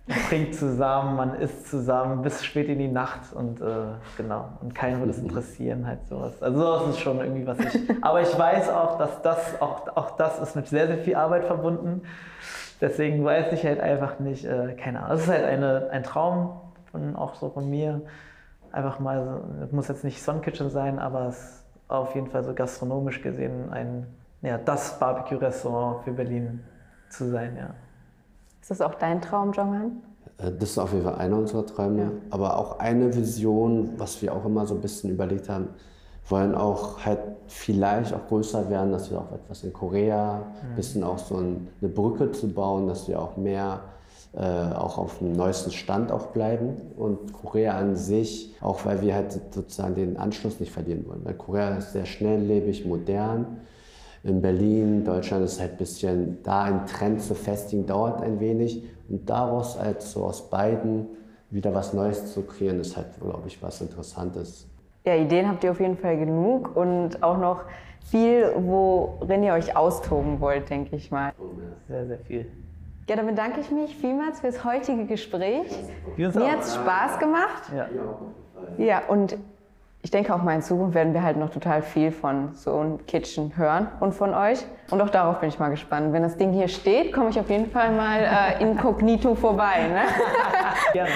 Man 0.07 0.19
trinkt 0.29 0.53
zusammen, 0.53 1.15
man 1.15 1.33
isst 1.39 1.67
zusammen 1.67 2.21
bis 2.21 2.45
spät 2.45 2.69
in 2.69 2.77
die 2.77 2.87
Nacht 2.87 3.33
und 3.33 3.59
äh, 3.59 3.65
genau. 4.17 4.49
Und 4.61 4.75
keinen 4.75 4.99
würde 4.99 5.11
es 5.11 5.17
interessieren, 5.17 5.87
halt 5.87 6.07
sowas. 6.07 6.41
Also 6.43 6.59
sowas 6.59 6.89
ist 6.89 6.99
schon 6.99 7.17
irgendwie 7.17 7.47
was 7.47 7.57
ich. 7.59 7.89
Aber 8.03 8.21
ich 8.21 8.37
weiß 8.37 8.69
auch, 8.69 8.99
dass 8.99 9.21
das 9.23 9.59
auch, 9.59 9.87
auch 9.95 10.11
das 10.11 10.39
ist 10.39 10.55
mit 10.55 10.67
sehr, 10.67 10.85
sehr 10.85 10.99
viel 10.99 11.15
Arbeit 11.15 11.45
verbunden. 11.45 12.03
Deswegen 12.81 13.25
weiß 13.25 13.51
ich 13.53 13.65
halt 13.65 13.79
einfach 13.79 14.19
nicht, 14.19 14.45
äh, 14.45 14.75
keine 14.75 14.99
Ahnung. 14.99 15.17
Es 15.17 15.23
ist 15.23 15.29
halt 15.29 15.45
eine, 15.45 15.89
ein 15.91 16.03
Traum 16.03 16.61
von, 16.91 17.15
auch 17.15 17.33
so 17.33 17.49
von 17.49 17.67
mir. 17.67 18.01
Einfach 18.71 18.99
mal, 18.99 19.41
es 19.63 19.71
muss 19.71 19.87
jetzt 19.87 20.03
nicht 20.03 20.21
Sun 20.21 20.41
Kitchen 20.41 20.69
sein, 20.69 20.99
aber 20.99 21.29
es 21.29 21.63
auf 21.87 22.13
jeden 22.13 22.27
Fall 22.27 22.43
so 22.43 22.53
gastronomisch 22.53 23.21
gesehen 23.21 23.71
ein, 23.71 24.05
ja, 24.41 24.57
das 24.57 24.99
Barbecue-Restaurant 24.99 26.03
für 26.03 26.11
Berlin 26.11 26.63
zu 27.09 27.29
sein, 27.29 27.55
ja. 27.57 27.69
Ist 28.65 28.71
das 28.71 28.81
auch 28.81 28.95
dein 28.95 29.21
Traum, 29.21 29.51
Jongan? 29.51 30.01
Äh, 30.39 30.51
das 30.51 30.71
ist 30.71 30.79
auf 30.79 30.91
jeden 30.91 31.03
Fall 31.03 31.13
einer 31.17 31.37
unserer 31.37 31.67
Träume, 31.67 32.01
ja. 32.01 32.11
aber 32.31 32.57
auch 32.57 32.79
eine 32.79 33.15
Vision, 33.15 33.91
was 33.97 34.23
wir 34.23 34.33
auch 34.33 34.43
immer 34.43 34.65
so 34.65 34.73
ein 34.73 34.81
bisschen 34.81 35.11
überlegt 35.11 35.49
haben, 35.49 35.67
wollen 36.27 36.55
auch 36.55 37.05
halt 37.05 37.19
vielleicht 37.45 38.11
auch 38.11 38.25
größer 38.27 38.67
werden, 38.71 38.91
dass 38.91 39.11
wir 39.11 39.19
auch 39.19 39.31
etwas 39.31 39.63
in 39.63 39.71
Korea, 39.71 40.37
ein 40.63 40.71
mhm. 40.71 40.75
bisschen 40.77 41.03
auch 41.03 41.19
so 41.19 41.37
eine 41.37 41.89
Brücke 41.89 42.31
zu 42.31 42.51
bauen, 42.51 42.87
dass 42.87 43.07
wir 43.07 43.21
auch 43.21 43.37
mehr 43.37 43.81
äh, 44.33 44.41
auch 44.41 44.97
auf 44.97 45.19
dem 45.19 45.33
neuesten 45.33 45.69
Stand 45.69 46.11
auch 46.11 46.29
bleiben 46.29 46.75
und 46.97 47.33
Korea 47.33 47.77
an 47.77 47.95
sich, 47.95 48.55
auch 48.61 48.83
weil 48.83 48.99
wir 49.03 49.13
halt 49.13 49.39
sozusagen 49.53 49.93
den 49.93 50.17
Anschluss 50.17 50.59
nicht 50.59 50.71
verlieren 50.71 51.05
wollen. 51.07 51.23
Weil 51.23 51.35
Korea 51.35 51.75
ist 51.75 51.91
sehr 51.93 52.07
schnelllebig, 52.07 52.83
modern. 52.87 53.57
In 54.25 54.41
Berlin, 54.41 55.03
Deutschland 55.05 55.45
ist 55.45 55.61
halt 55.61 55.73
ein 55.73 55.77
bisschen, 55.77 56.41
da 56.41 56.63
ein 56.63 56.87
Trend 56.87 57.21
zu 57.21 57.35
festigen, 57.35 57.85
dauert 57.85 58.23
ein 58.23 58.39
wenig. 58.39 58.83
Und 59.07 59.29
daraus 59.29 59.79
halt 59.79 60.01
so 60.01 60.23
aus 60.23 60.49
beiden 60.49 61.05
wieder 61.51 61.75
was 61.75 61.93
Neues 61.93 62.33
zu 62.33 62.41
kreieren, 62.41 62.79
ist 62.79 62.97
halt, 62.97 63.19
glaube 63.21 63.47
ich, 63.47 63.61
was 63.61 63.81
Interessantes. 63.81 64.67
Ja, 65.05 65.13
Ideen 65.13 65.47
habt 65.47 65.63
ihr 65.63 65.69
auf 65.69 65.79
jeden 65.79 65.97
Fall 65.97 66.17
genug 66.17 66.75
und 66.75 67.21
auch 67.21 67.37
noch 67.37 67.65
viel, 68.09 68.51
worin 68.57 69.43
ihr 69.43 69.53
euch 69.53 69.77
austoben 69.77 70.39
wollt, 70.41 70.71
denke 70.71 70.95
ich 70.95 71.11
mal. 71.11 71.31
Sehr, 71.87 72.07
sehr 72.07 72.17
viel. 72.17 72.47
Ja, 73.07 73.15
dann 73.15 73.27
bedanke 73.27 73.59
ich 73.59 73.69
mich 73.69 73.95
vielmals 73.95 74.39
fürs 74.39 74.65
heutige 74.65 75.05
Gespräch. 75.05 75.67
Mir 76.17 76.33
hat 76.33 76.61
es 76.61 76.73
Spaß 76.73 77.19
gemacht. 77.19 77.71
Ja. 77.75 77.87
ja, 78.83 79.01
und 79.07 79.37
ich 80.05 80.11
denke 80.11 80.35
auch 80.35 80.43
mal 80.43 80.53
in 80.53 80.61
Zukunft 80.61 80.93
werden 80.93 81.15
wir 81.15 81.23
halt 81.23 81.35
noch 81.35 81.49
total 81.49 81.81
viel 81.81 82.11
von 82.11 82.53
so 82.53 82.77
einem 82.77 83.03
Kitchen 83.07 83.57
hören 83.57 83.87
und 83.99 84.13
von 84.13 84.35
euch. 84.35 84.59
Und 84.91 85.01
auch 85.01 85.09
darauf 85.09 85.39
bin 85.39 85.49
ich 85.49 85.57
mal 85.57 85.69
gespannt. 85.69 86.13
Wenn 86.13 86.21
das 86.21 86.37
Ding 86.37 86.53
hier 86.53 86.67
steht, 86.67 87.11
komme 87.11 87.31
ich 87.31 87.39
auf 87.39 87.49
jeden 87.49 87.71
Fall 87.71 87.91
mal 87.91 88.19
äh, 88.19 88.61
inkognito 88.61 89.33
vorbei. 89.33 89.87
Ne? 89.87 90.03
Gerne. 90.93 91.11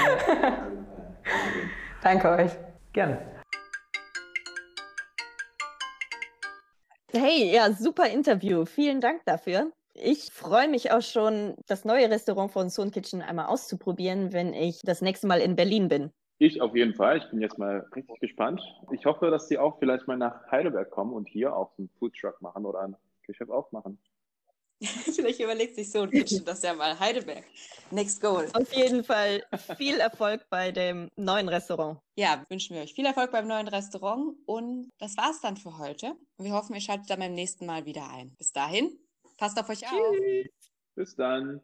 Danke 2.02 2.30
euch. 2.30 2.52
Gerne. 2.92 3.20
Hey, 7.14 7.54
ja, 7.54 7.72
super 7.72 8.08
Interview. 8.08 8.66
Vielen 8.66 9.02
Dank 9.02 9.22
dafür. 9.26 9.72
Ich 9.94 10.32
freue 10.34 10.68
mich 10.68 10.92
auch 10.92 11.04
schon, 11.04 11.54
das 11.68 11.86
neue 11.86 12.10
Restaurant 12.10 12.52
von 12.52 12.72
Sohn 12.72 12.90
Kitchen 12.90 13.22
einmal 13.22 13.46
auszuprobieren, 13.46 14.34
wenn 14.34 14.56
ich 14.56 14.82
das 14.82 15.04
nächste 15.04 15.28
Mal 15.28 15.42
in 15.42 15.56
Berlin 15.56 15.90
bin. 15.90 16.12
Ich 16.42 16.62
auf 16.62 16.74
jeden 16.74 16.96
Fall. 16.96 17.18
Ich 17.18 17.30
bin 17.30 17.42
jetzt 17.42 17.58
mal 17.58 17.86
richtig 17.94 18.18
gespannt. 18.22 18.62
Ich 18.92 19.06
hoffe, 19.06 19.30
dass 19.30 19.48
die 19.48 19.58
auch 19.58 19.78
vielleicht 19.78 20.08
mal 20.08 20.18
nach 20.18 20.50
Heidelberg 20.50 20.90
kommen 20.90 21.12
und 21.12 21.28
hier 21.28 21.54
auch 21.54 21.72
so 21.76 21.84
einen 21.84 21.90
Foodtruck 22.00 22.42
machen 22.42 22.66
oder 22.66 22.80
ein 22.80 22.96
Geschäft 23.24 23.52
aufmachen. 23.52 24.00
Vielleicht 24.82 25.42
überlegt 25.42 25.76
sich 25.76 25.92
so 25.92 26.04
ein 26.04 26.10
Kitchen 26.10 26.46
das 26.46 26.62
ja 26.64 26.74
mal. 26.74 26.98
Heidelberg. 26.98 27.44
Next 27.92 28.22
goal. 28.22 28.48
Auf 28.54 28.74
jeden 28.74 29.04
Fall 29.04 29.44
viel 29.78 30.00
Erfolg 30.00 30.46
bei 30.50 30.72
dem 30.72 31.10
neuen 31.18 31.50
Restaurant. 31.50 32.00
Ja, 32.16 32.46
wünschen 32.48 32.76
wir 32.76 32.84
euch 32.84 32.94
viel 32.94 33.06
Erfolg 33.06 33.32
beim 33.32 33.46
neuen 33.46 33.68
Restaurant 33.68 34.38
und 34.46 34.90
das 34.98 35.18
war's 35.18 35.42
dann 35.42 35.58
für 35.58 35.78
heute. 35.78 36.16
Wir 36.38 36.54
hoffen, 36.54 36.76
ihr 36.76 36.82
schaltet 36.82 37.10
dann 37.10 37.20
beim 37.20 37.34
nächsten 37.34 37.66
Mal 37.66 37.86
wieder 37.86 38.10
ein. 38.10 38.34
Bis 38.38 38.54
dahin, 38.54 38.98
passt 39.38 39.60
auf 39.60 39.68
euch 39.68 39.86
auf. 39.86 40.16
Bis 40.96 41.14
dann. 41.16 41.62